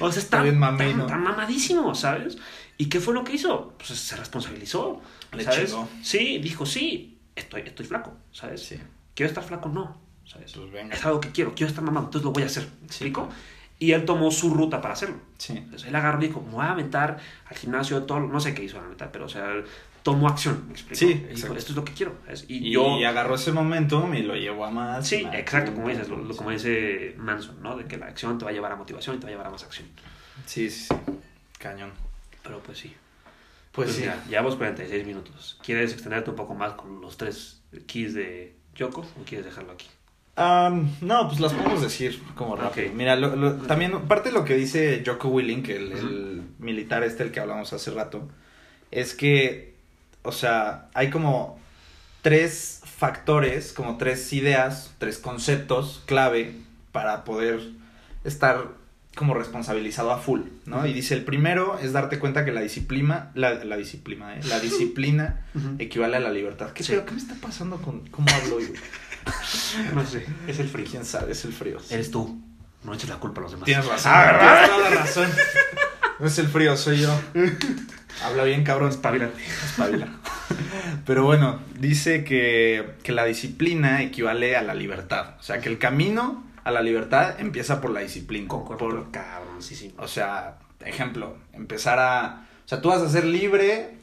O 0.00 0.12
sea, 0.12 0.22
está, 0.22 0.36
Está 0.38 0.42
bien 0.42 0.58
mamey, 0.58 0.88
está- 0.88 0.98
¿no? 0.98 1.04
está 1.06 1.16
mamadísimo, 1.16 1.94
¿sabes? 1.94 2.36
¿Y 2.76 2.88
qué 2.88 3.00
fue 3.00 3.14
lo 3.14 3.24
que 3.24 3.32
hizo? 3.32 3.74
Pues 3.78 3.98
se 3.98 4.16
responsabilizó, 4.16 5.00
Le 5.32 5.44
¿sabes? 5.44 5.70
chingó. 5.70 5.88
Sí, 6.02 6.38
dijo, 6.38 6.66
sí, 6.66 7.18
estoy, 7.34 7.62
estoy 7.62 7.86
flaco, 7.86 8.14
¿sabes? 8.32 8.62
Sí. 8.64 8.78
¿Quiero 9.14 9.28
estar 9.28 9.42
flaco? 9.44 9.68
No, 9.68 10.00
¿sabes? 10.24 10.52
Pues 10.52 10.70
venga. 10.70 10.94
Es 10.94 11.04
algo 11.04 11.20
que 11.20 11.30
quiero, 11.32 11.54
quiero 11.54 11.68
estar 11.70 11.82
mamado, 11.84 12.06
entonces 12.06 12.24
lo 12.24 12.32
voy 12.32 12.42
a 12.42 12.46
hacer, 12.46 12.64
¿me 12.64 12.88
Sí. 12.88 13.04
explico? 13.04 13.28
Y 13.80 13.92
él 13.92 14.04
tomó 14.04 14.30
su 14.30 14.52
ruta 14.52 14.80
para 14.80 14.94
hacerlo. 14.94 15.16
Sí. 15.38 15.56
Entonces 15.56 15.88
él 15.88 15.94
agarró 15.96 16.22
y 16.22 16.26
dijo, 16.28 16.40
me 16.40 16.50
voy 16.52 16.64
a 16.64 16.72
aventar 16.72 17.18
al 17.46 17.56
gimnasio, 17.56 18.02
todo, 18.04 18.20
no 18.20 18.40
sé 18.40 18.52
qué 18.54 18.64
hizo 18.64 18.80
la 18.80 18.88
neta, 18.88 19.10
pero 19.12 19.26
o 19.26 19.28
sea, 19.28 19.48
tomó 20.12 20.28
acción, 20.28 20.64
¿me 20.66 20.72
explico? 20.72 20.96
Sí, 20.98 21.06
Y 21.30 21.34
dijo, 21.34 21.54
esto 21.54 21.72
es 21.72 21.76
lo 21.76 21.84
que 21.84 21.92
quiero. 21.92 22.16
Y, 22.48 22.68
Y, 22.68 22.70
yo... 22.72 22.96
agarró 23.06 23.34
ese 23.34 23.52
momentum 23.52 24.14
y 24.14 24.22
lo 24.22 24.34
llevó 24.36 24.64
a 24.64 24.70
más. 24.70 25.06
Sí, 25.06 25.26
exacto, 25.32 25.74
como 25.74 25.88
dices, 25.88 26.08
lo, 26.08 26.16
lo- 26.16 26.36
como 26.36 26.50
dice 26.50 27.14
Manson, 27.18 27.62
¿no? 27.62 27.76
De 27.76 27.84
que 27.84 27.96
la 27.96 28.06
acción 28.06 28.38
te 28.38 28.44
va 28.44 28.50
a 28.50 28.54
llevar 28.54 28.72
a 28.72 28.76
motivación 28.76 29.16
y 29.16 29.18
te 29.18 29.24
va 29.24 29.28
a 29.28 29.32
llevar 29.32 29.46
a 29.46 29.50
más 29.50 29.64
acción. 29.64 29.86
Sí, 30.46 30.70
sí, 30.70 30.86
sí. 30.88 30.94
Cañón. 31.58 31.90
Pero 32.42 32.60
pues 32.60 32.78
sí. 32.78 32.94
Pues, 33.72 33.92
sí. 33.92 34.00
mira, 34.00 34.24
llevamos 34.28 34.56
46 34.56 35.06
minutos. 35.06 35.58
¿Quieres 35.64 35.92
extenderte 35.92 36.30
un 36.30 36.36
poco 36.36 36.54
más 36.54 36.72
con 36.72 37.00
los 37.00 37.16
tres 37.16 37.60
keys 37.86 38.14
de 38.14 38.54
Yoko 38.74 39.00
o 39.02 39.24
quieres 39.26 39.44
dejarlo 39.46 39.72
aquí? 39.72 39.86
Am, 40.36 40.88
no, 41.00 41.26
pues 41.28 41.40
las 41.40 41.52
podemos 41.52 41.82
decir 41.82 42.22
como 42.36 42.54
rápido. 42.56 42.86
Ok. 42.88 42.94
Mira, 42.94 43.16
lo- 43.16 43.34
lo- 43.36 43.54
también 43.56 43.92
parte 44.08 44.28
de 44.30 44.34
lo 44.34 44.44
que 44.44 44.54
dice 44.54 45.02
Joko 45.04 45.28
Willing, 45.28 45.62
que 45.64 45.76
el, 45.76 45.92
el 45.92 46.42
militar 46.58 47.02
este, 47.02 47.24
el 47.24 47.32
que 47.32 47.40
hablamos 47.40 47.72
hace 47.72 47.90
rato, 47.90 48.28
es 48.92 49.14
que, 49.14 49.74
o 50.22 50.32
sea, 50.32 50.88
hay 50.94 51.10
como 51.10 51.58
tres 52.22 52.80
factores, 52.84 53.72
como 53.72 53.96
tres 53.98 54.32
ideas, 54.32 54.92
tres 54.98 55.18
conceptos 55.18 56.02
clave 56.06 56.54
para 56.92 57.24
poder 57.24 57.60
estar 58.24 58.66
como 59.14 59.34
responsabilizado 59.34 60.12
a 60.12 60.18
full, 60.18 60.42
¿no? 60.66 60.86
Y 60.86 60.92
dice, 60.92 61.14
el 61.14 61.24
primero 61.24 61.78
es 61.80 61.92
darte 61.92 62.18
cuenta 62.20 62.44
que 62.44 62.52
la 62.52 62.60
disciplina, 62.60 63.30
la, 63.34 63.64
la 63.64 63.76
disciplina, 63.76 64.36
¿eh? 64.36 64.40
La 64.44 64.60
disciplina 64.60 65.44
equivale 65.78 66.16
a 66.16 66.20
la 66.20 66.30
libertad. 66.30 66.70
¿Qué, 66.72 66.84
Sí. 66.84 66.92
pedo? 66.92 67.04
¿Qué 67.04 67.12
me 67.12 67.18
está 67.18 67.34
pasando 67.34 67.78
con 67.78 68.06
cómo 68.08 68.26
hablo 68.32 68.56
güey? 68.56 68.68
No 69.94 70.06
sé, 70.06 70.24
es 70.46 70.58
el 70.58 70.68
frío. 70.68 70.86
¿Quién 70.90 71.04
sabe? 71.04 71.32
Es 71.32 71.44
el 71.44 71.52
frío. 71.52 71.78
Eres 71.90 72.10
tú. 72.10 72.40
No 72.84 72.94
eches 72.94 73.10
la 73.10 73.16
culpa 73.16 73.40
a 73.40 73.42
los 73.42 73.52
demás. 73.52 73.66
Tienes 73.66 73.84
razón. 73.86 74.12
Ah, 74.14 74.38
tienes 74.38 74.70
toda 74.70 74.90
la 74.90 74.96
razón. 75.02 75.30
No 76.20 76.26
es 76.26 76.36
el 76.40 76.48
frío, 76.48 76.76
soy 76.76 76.98
yo. 77.02 77.16
Habla 78.24 78.44
bien, 78.44 78.64
cabrón. 78.64 78.90
Espabilate. 78.90 79.40
Espabila. 79.64 80.08
Pero 81.06 81.24
bueno, 81.24 81.60
dice 81.78 82.24
que, 82.24 82.94
que 83.02 83.12
la 83.12 83.24
disciplina 83.24 84.02
equivale 84.02 84.56
a 84.56 84.62
la 84.62 84.74
libertad. 84.74 85.34
O 85.38 85.42
sea, 85.42 85.60
que 85.60 85.68
el 85.68 85.78
camino 85.78 86.44
a 86.64 86.70
la 86.70 86.82
libertad 86.82 87.40
empieza 87.40 87.80
por 87.80 87.90
la 87.90 88.00
disciplina. 88.00 88.48
Por- 88.48 89.10
cabrón, 89.10 89.62
sí, 89.62 89.74
sí. 89.74 89.94
o 89.98 90.08
sea, 90.08 90.58
ejemplo, 90.84 91.36
empezar 91.52 91.98
a... 91.98 92.46
O 92.64 92.68
sea, 92.68 92.80
tú 92.80 92.88
vas 92.88 93.00
a 93.00 93.08
ser 93.08 93.24
libre 93.24 93.96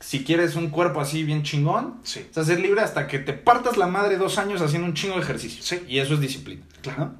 si 0.00 0.24
quieres 0.24 0.56
un 0.56 0.70
cuerpo 0.70 1.00
así 1.00 1.22
bien 1.22 1.42
chingón. 1.44 2.00
Sí. 2.02 2.26
Vas 2.34 2.38
a 2.48 2.50
ser 2.52 2.60
libre 2.60 2.80
hasta 2.80 3.06
que 3.06 3.18
te 3.18 3.32
partas 3.32 3.76
la 3.76 3.86
madre 3.86 4.16
dos 4.16 4.38
años 4.38 4.60
haciendo 4.60 4.88
un 4.88 4.94
chingo 4.94 5.14
de 5.16 5.22
ejercicio. 5.22 5.62
Sí. 5.62 5.84
Y 5.88 5.98
eso 5.98 6.14
es 6.14 6.20
disciplina. 6.20 6.62
Claro, 6.82 6.98
¿no? 7.04 7.14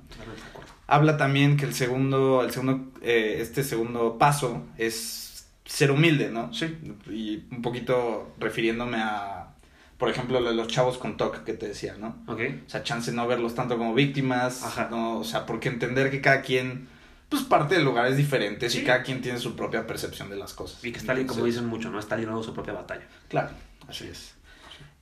Habla 0.86 1.16
también 1.16 1.56
que 1.56 1.64
el 1.64 1.74
segundo, 1.74 2.42
el 2.42 2.50
segundo, 2.50 2.92
eh, 3.00 3.38
este 3.40 3.62
segundo 3.64 4.18
paso 4.18 4.64
es 4.76 5.34
ser 5.64 5.90
humilde, 5.90 6.30
¿no? 6.30 6.52
Sí. 6.52 6.76
Y 7.10 7.44
un 7.54 7.62
poquito 7.62 8.34
refiriéndome 8.38 8.98
a, 8.98 9.48
por 9.98 10.10
ejemplo, 10.10 10.40
los 10.40 10.68
chavos 10.68 10.98
con 10.98 11.16
TOC 11.16 11.44
que 11.44 11.54
te 11.54 11.68
decía, 11.68 11.96
¿no? 11.98 12.22
Ok. 12.26 12.40
O 12.66 12.70
sea, 12.70 12.82
chance 12.82 13.10
no 13.12 13.26
verlos 13.26 13.54
tanto 13.54 13.78
como 13.78 13.94
víctimas, 13.94 14.62
Ajá. 14.62 14.88
¿no? 14.90 15.18
O 15.18 15.24
sea, 15.24 15.46
porque 15.46 15.68
entender 15.68 16.10
que 16.10 16.20
cada 16.20 16.42
quien, 16.42 16.88
pues 17.28 17.42
parte 17.42 17.76
de 17.76 17.82
lugares 17.82 18.16
diferentes 18.16 18.72
Sí. 18.72 18.80
y 18.80 18.84
cada 18.84 19.02
quien 19.02 19.22
tiene 19.22 19.38
su 19.38 19.56
propia 19.56 19.86
percepción 19.86 20.28
de 20.30 20.36
las 20.36 20.52
cosas. 20.52 20.84
Y 20.84 20.92
que 20.92 20.98
Stalin, 20.98 21.26
como 21.26 21.38
Entonces, 21.40 21.54
dicen 21.60 21.68
mucho, 21.70 21.90
¿no? 21.90 21.98
Está 21.98 22.16
librando 22.16 22.42
su 22.42 22.52
propia 22.52 22.74
batalla. 22.74 23.06
Claro, 23.28 23.50
así 23.88 24.06
es. 24.06 24.34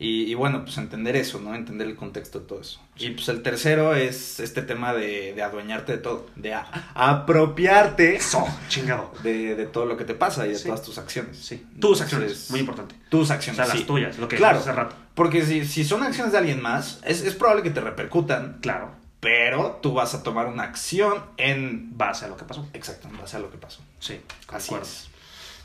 Y, 0.03 0.25
y 0.31 0.35
bueno, 0.35 0.65
pues 0.65 0.77
entender 0.79 1.15
eso, 1.17 1.41
¿no? 1.41 1.55
Entender 1.55 1.87
el 1.87 1.95
contexto 1.97 2.41
de 2.41 2.47
todo 2.47 2.61
eso. 2.61 2.81
Y 2.99 3.11
pues 3.11 3.29
el 3.29 3.43
tercero 3.43 3.95
es 3.95 4.41
este 4.41 4.63
tema 4.63 4.93
de, 4.93 5.33
de 5.35 5.43
adueñarte 5.43 5.93
de 5.93 5.99
todo, 5.99 6.27
de 6.37 6.55
a- 6.55 6.67
apropiarte 6.95 8.17
Eso, 8.17 8.45
chingado. 8.69 9.13
de, 9.23 9.55
de 9.55 9.67
todo 9.67 9.87
lo 9.87 9.97
que 9.97 10.05
te 10.05 10.15
pasa 10.15 10.47
y 10.47 10.51
de 10.51 10.55
Sí. 10.57 10.65
todas 10.67 10.83
tus 10.83 10.99
acciones. 10.99 11.37
Sí. 11.39 11.65
Tus 11.81 12.01
acciones, 12.01 12.51
muy 12.51 12.61
importante. 12.61 12.95
Tus 13.11 13.31
O 13.31 13.33
acciones. 13.33 13.57
sea, 13.57 13.67
las 13.67 13.79
sí. 13.79 13.85
tuyas, 13.85 14.19
lo 14.19 14.29
que 14.29 14.37
Claro. 14.37 14.59
hace 14.59 14.73
rato. 14.73 14.95
Porque 15.15 15.45
si, 15.45 15.65
si 15.67 15.85
son 15.85 16.03
acciones 16.03 16.33
de 16.33 16.39
alguien 16.39 16.61
más, 16.61 17.01
es, 17.05 17.23
es 17.23 17.35
probable 17.35 17.63
que 17.63 17.71
te 17.71 17.81
repercutan, 17.81 18.59
Claro, 18.61 18.91
pero 19.21 19.79
tú 19.83 19.93
vas 19.93 20.15
a 20.15 20.23
tomar 20.23 20.47
una 20.49 20.65
acción 20.65 21.23
en... 21.37 21.97
base 21.97 22.25
a 22.25 22.29
lo 22.29 22.37
que 22.37 22.45
pasó. 22.45 22.67
Exacto, 22.73 23.09
en 23.09 23.19
base 23.19 23.37
a 23.37 23.41
lo 23.41 23.51
que 23.51 23.59
pasó. 23.59 23.81
Sí, 24.01 24.21
Así 24.49 24.75
es. 24.75 25.09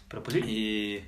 Pero 0.10 0.22
pues 0.24 0.36
sí, 0.36 0.40
Y 0.46 1.06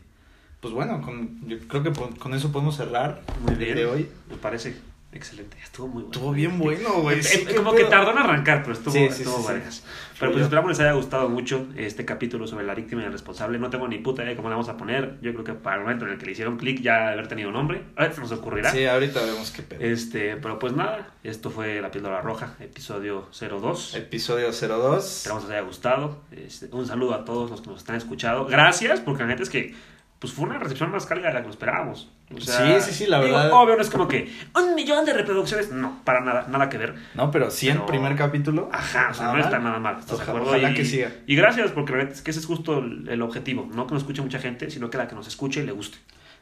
pues 0.59 0.73
bueno, 0.73 1.01
con, 1.01 1.47
yo 1.47 1.57
creo 1.67 1.83
que 1.83 1.91
con, 1.91 2.15
con 2.15 2.33
eso 2.33 2.51
podemos 2.51 2.75
cerrar 2.75 3.21
muy 3.41 3.53
el 3.53 3.59
bien. 3.59 3.75
de 3.75 3.85
hoy. 3.85 4.09
Me 4.29 4.37
parece 4.37 4.75
excelente. 5.11 5.57
Estuvo 5.63 5.87
muy 5.87 6.03
bueno. 6.03 6.11
Estuvo 6.13 6.31
bien 6.33 6.59
bueno, 6.59 7.01
güey. 7.01 7.23
Sí, 7.23 7.45
como 7.55 7.73
que 7.73 7.85
tardó 7.85 8.11
en 8.11 8.17
arrancar, 8.19 8.61
pero 8.61 8.73
estuvo, 8.73 8.93
Sí, 8.93 9.07
sí, 9.09 9.23
estuvo 9.23 9.43
vergas. 9.47 9.83
Pero 10.19 10.33
pues 10.33 10.43
esperamos 10.43 10.69
les 10.71 10.79
haya 10.81 10.91
gustado 10.91 11.29
mucho 11.29 11.65
este 11.77 12.03
capítulo 12.03 12.45
sobre 12.45 12.65
la 12.65 12.75
víctima 12.75 13.01
y 13.01 13.05
el 13.05 13.11
responsable. 13.13 13.57
No 13.57 13.69
tengo 13.69 13.87
ni 13.87 13.99
puta 13.99 14.21
idea 14.21 14.31
de 14.31 14.35
cómo 14.35 14.49
le 14.49 14.55
vamos 14.55 14.67
a 14.67 14.75
poner. 14.75 15.17
Yo 15.21 15.31
creo 15.31 15.45
que 15.45 15.53
para 15.53 15.77
el 15.77 15.83
momento 15.83 16.05
en 16.05 16.11
el 16.11 16.17
que 16.17 16.25
le 16.25 16.33
hicieron 16.33 16.57
clic 16.57 16.81
ya 16.81 16.99
debe 16.99 17.11
haber 17.13 17.27
tenido 17.29 17.51
nombre. 17.51 17.83
A 17.95 18.03
ver, 18.03 18.13
se 18.13 18.19
nos 18.19 18.31
ocurrirá. 18.33 18.69
Sí, 18.69 18.85
ahorita 18.85 19.23
vemos 19.23 19.49
qué 19.51 19.63
pedo. 19.63 19.79
Este, 19.81 20.35
pero 20.35 20.59
pues 20.59 20.73
nada, 20.73 21.07
esto 21.23 21.49
fue 21.49 21.81
La 21.81 21.89
Píldora 21.89 22.21
Roja, 22.21 22.55
episodio 22.59 23.29
02. 23.31 23.95
Episodio 23.95 24.51
02. 24.51 25.17
Esperamos 25.19 25.43
les 25.45 25.51
haya 25.53 25.61
gustado. 25.61 26.21
Este, 26.31 26.67
un 26.73 26.85
saludo 26.85 27.15
a 27.15 27.23
todos 27.23 27.49
los 27.49 27.61
que 27.61 27.69
nos 27.69 27.79
están 27.79 27.95
escuchando. 27.95 28.45
Gracias, 28.45 28.99
porque 28.99 29.23
la 29.23 29.29
neta 29.29 29.43
es 29.43 29.49
que 29.49 29.73
pues 30.19 30.33
fue 30.33 30.45
una 30.49 30.59
recepción 30.59 30.91
más 30.91 31.05
cálida 31.05 31.29
de 31.29 31.33
la 31.35 31.39
que 31.41 31.47
nos 31.47 31.55
esperábamos. 31.55 32.11
O 32.35 32.39
Sí, 32.41 32.51
sí, 32.81 32.93
sí, 32.93 33.07
la 33.07 33.21
digo, 33.23 33.37
verdad. 33.37 33.53
Obvio, 33.53 33.75
no 33.77 33.81
es 33.81 33.89
como 33.89 34.07
que 34.07 34.31
un 34.55 34.75
millón 34.75 35.05
de 35.05 35.13
reproducciones. 35.13 35.71
No, 35.71 36.01
para 36.03 36.19
nada, 36.21 36.45
nada 36.49 36.69
que 36.69 36.77
ver. 36.77 36.95
No, 37.15 37.31
pero 37.31 37.49
100 37.49 37.73
Pero- 37.75 37.85
primer 37.87 38.15
capítulo. 38.15 38.69
Ajá, 38.71 39.07
o 39.11 39.13
sea, 39.13 39.23
Nada 39.27 39.37
no 39.37 39.43
está 39.43 39.59
nada 39.59 39.79
mal. 39.79 39.95
¿estás 39.99 40.17
de 40.17 40.23
Oja- 40.23 40.31
acuerdo? 40.31 40.47
ojalá 40.49 40.71
y, 40.71 40.73
que 40.75 40.85
siga. 40.85 41.11
Y 41.25 41.35
gracias, 41.35 41.71
porque 41.71 41.91
la 41.93 41.97
verdad 41.99 42.13
es 42.13 42.21
que 42.21 42.31
ese 42.31 42.39
es 42.41 42.45
justo 42.45 42.79
el, 42.79 43.07
el 43.09 43.21
objetivo. 43.21 43.67
No 43.73 43.87
que 43.87 43.93
nos 43.93 44.03
escuche 44.03 44.21
mucha 44.21 44.39
gente, 44.39 44.69
sino 44.69 44.89
que 44.89 44.97
la 44.97 45.07
que 45.07 45.15
nos 45.15 45.27
escuche 45.27 45.63
le 45.63 45.71
guste. 45.71 45.97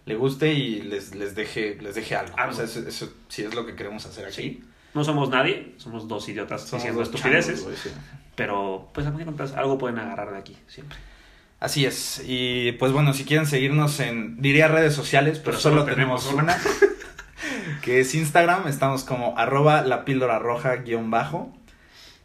Le 0.05 0.15
guste 0.15 0.53
y 0.53 0.81
les, 0.81 1.13
les, 1.15 1.35
deje, 1.35 1.77
les 1.81 1.93
deje 1.95 2.15
algo. 2.15 2.33
Algo. 2.37 2.53
O 2.53 2.55
sea, 2.55 2.65
eso, 2.65 2.79
eso 2.87 3.13
sí 3.27 3.43
es 3.43 3.53
lo 3.53 3.65
que 3.65 3.75
queremos 3.75 4.05
hacer 4.05 4.25
aquí. 4.25 4.33
¿sí? 4.35 4.63
No 4.93 5.03
somos 5.03 5.29
nadie, 5.29 5.73
somos 5.77 6.07
dos 6.07 6.27
idiotas 6.29 6.61
Somos 6.61 6.81
diciendo 6.83 6.99
dos 7.01 7.09
estupideces. 7.13 7.61
changos, 7.61 7.77
sí. 7.79 7.89
pero, 8.35 8.89
pues, 8.93 9.05
a 9.05 9.09
fin 9.11 9.19
de 9.19 9.25
cuentas, 9.25 9.53
algo 9.53 9.77
pueden 9.77 9.99
agarrar 9.99 10.31
de 10.31 10.37
aquí, 10.39 10.57
siempre. 10.67 10.97
Así 11.59 11.85
es. 11.85 12.21
Y 12.25 12.73
pues 12.73 12.91
bueno, 12.91 13.13
si 13.13 13.25
quieren 13.25 13.47
seguirnos 13.47 13.99
en, 13.99 14.41
diría 14.41 14.67
redes 14.67 14.93
sociales, 14.93 15.39
pero, 15.39 15.51
Pero 15.51 15.59
solo, 15.59 15.81
solo 15.81 15.91
tenemos 15.91 16.31
una. 16.31 16.57
que 17.81 17.99
es 17.99 18.13
Instagram. 18.13 18.67
Estamos 18.67 19.03
como 19.03 19.37
arroba 19.37 19.81
la 19.81 20.05
píldora 20.05 20.39
roja 20.39 20.75
guion 20.77 21.09
bajo. 21.09 21.53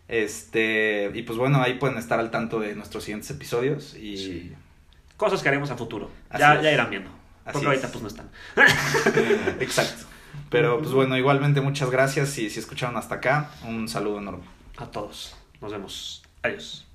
Este, 0.08 1.10
y 1.14 1.22
pues 1.22 1.38
bueno, 1.38 1.62
ahí 1.62 1.74
pueden 1.74 1.96
estar 1.96 2.18
al 2.20 2.30
tanto 2.30 2.60
de 2.60 2.74
nuestros 2.74 3.04
siguientes 3.04 3.30
episodios. 3.30 3.94
Y 3.94 4.16
Sí. 4.16 4.52
Cosas 5.16 5.42
que 5.42 5.48
haremos 5.48 5.70
a 5.70 5.76
futuro. 5.76 6.10
Ya, 6.36 6.60
irán 6.72 6.90
viendo. 6.90 7.08
Así 7.44 7.52
Porque 7.52 7.66
ahorita 7.68 7.86
es. 7.86 7.92
pues 7.92 8.02
no 8.02 8.08
están. 8.08 8.30
exacto. 9.60 10.04
Pero 10.50 10.78
pues 10.80 10.92
bueno, 10.92 11.16
igualmente 11.16 11.60
muchas 11.60 11.90
gracias 11.90 12.36
y 12.38 12.50
si 12.50 12.58
escucharon 12.58 12.96
hasta 12.96 13.16
acá, 13.16 13.50
un 13.66 13.88
saludo 13.88 14.18
enorme. 14.18 14.44
A 14.76 14.86
todos. 14.86 15.36
Nos 15.60 15.72
vemos. 15.72 16.22
Adiós. 16.42 16.86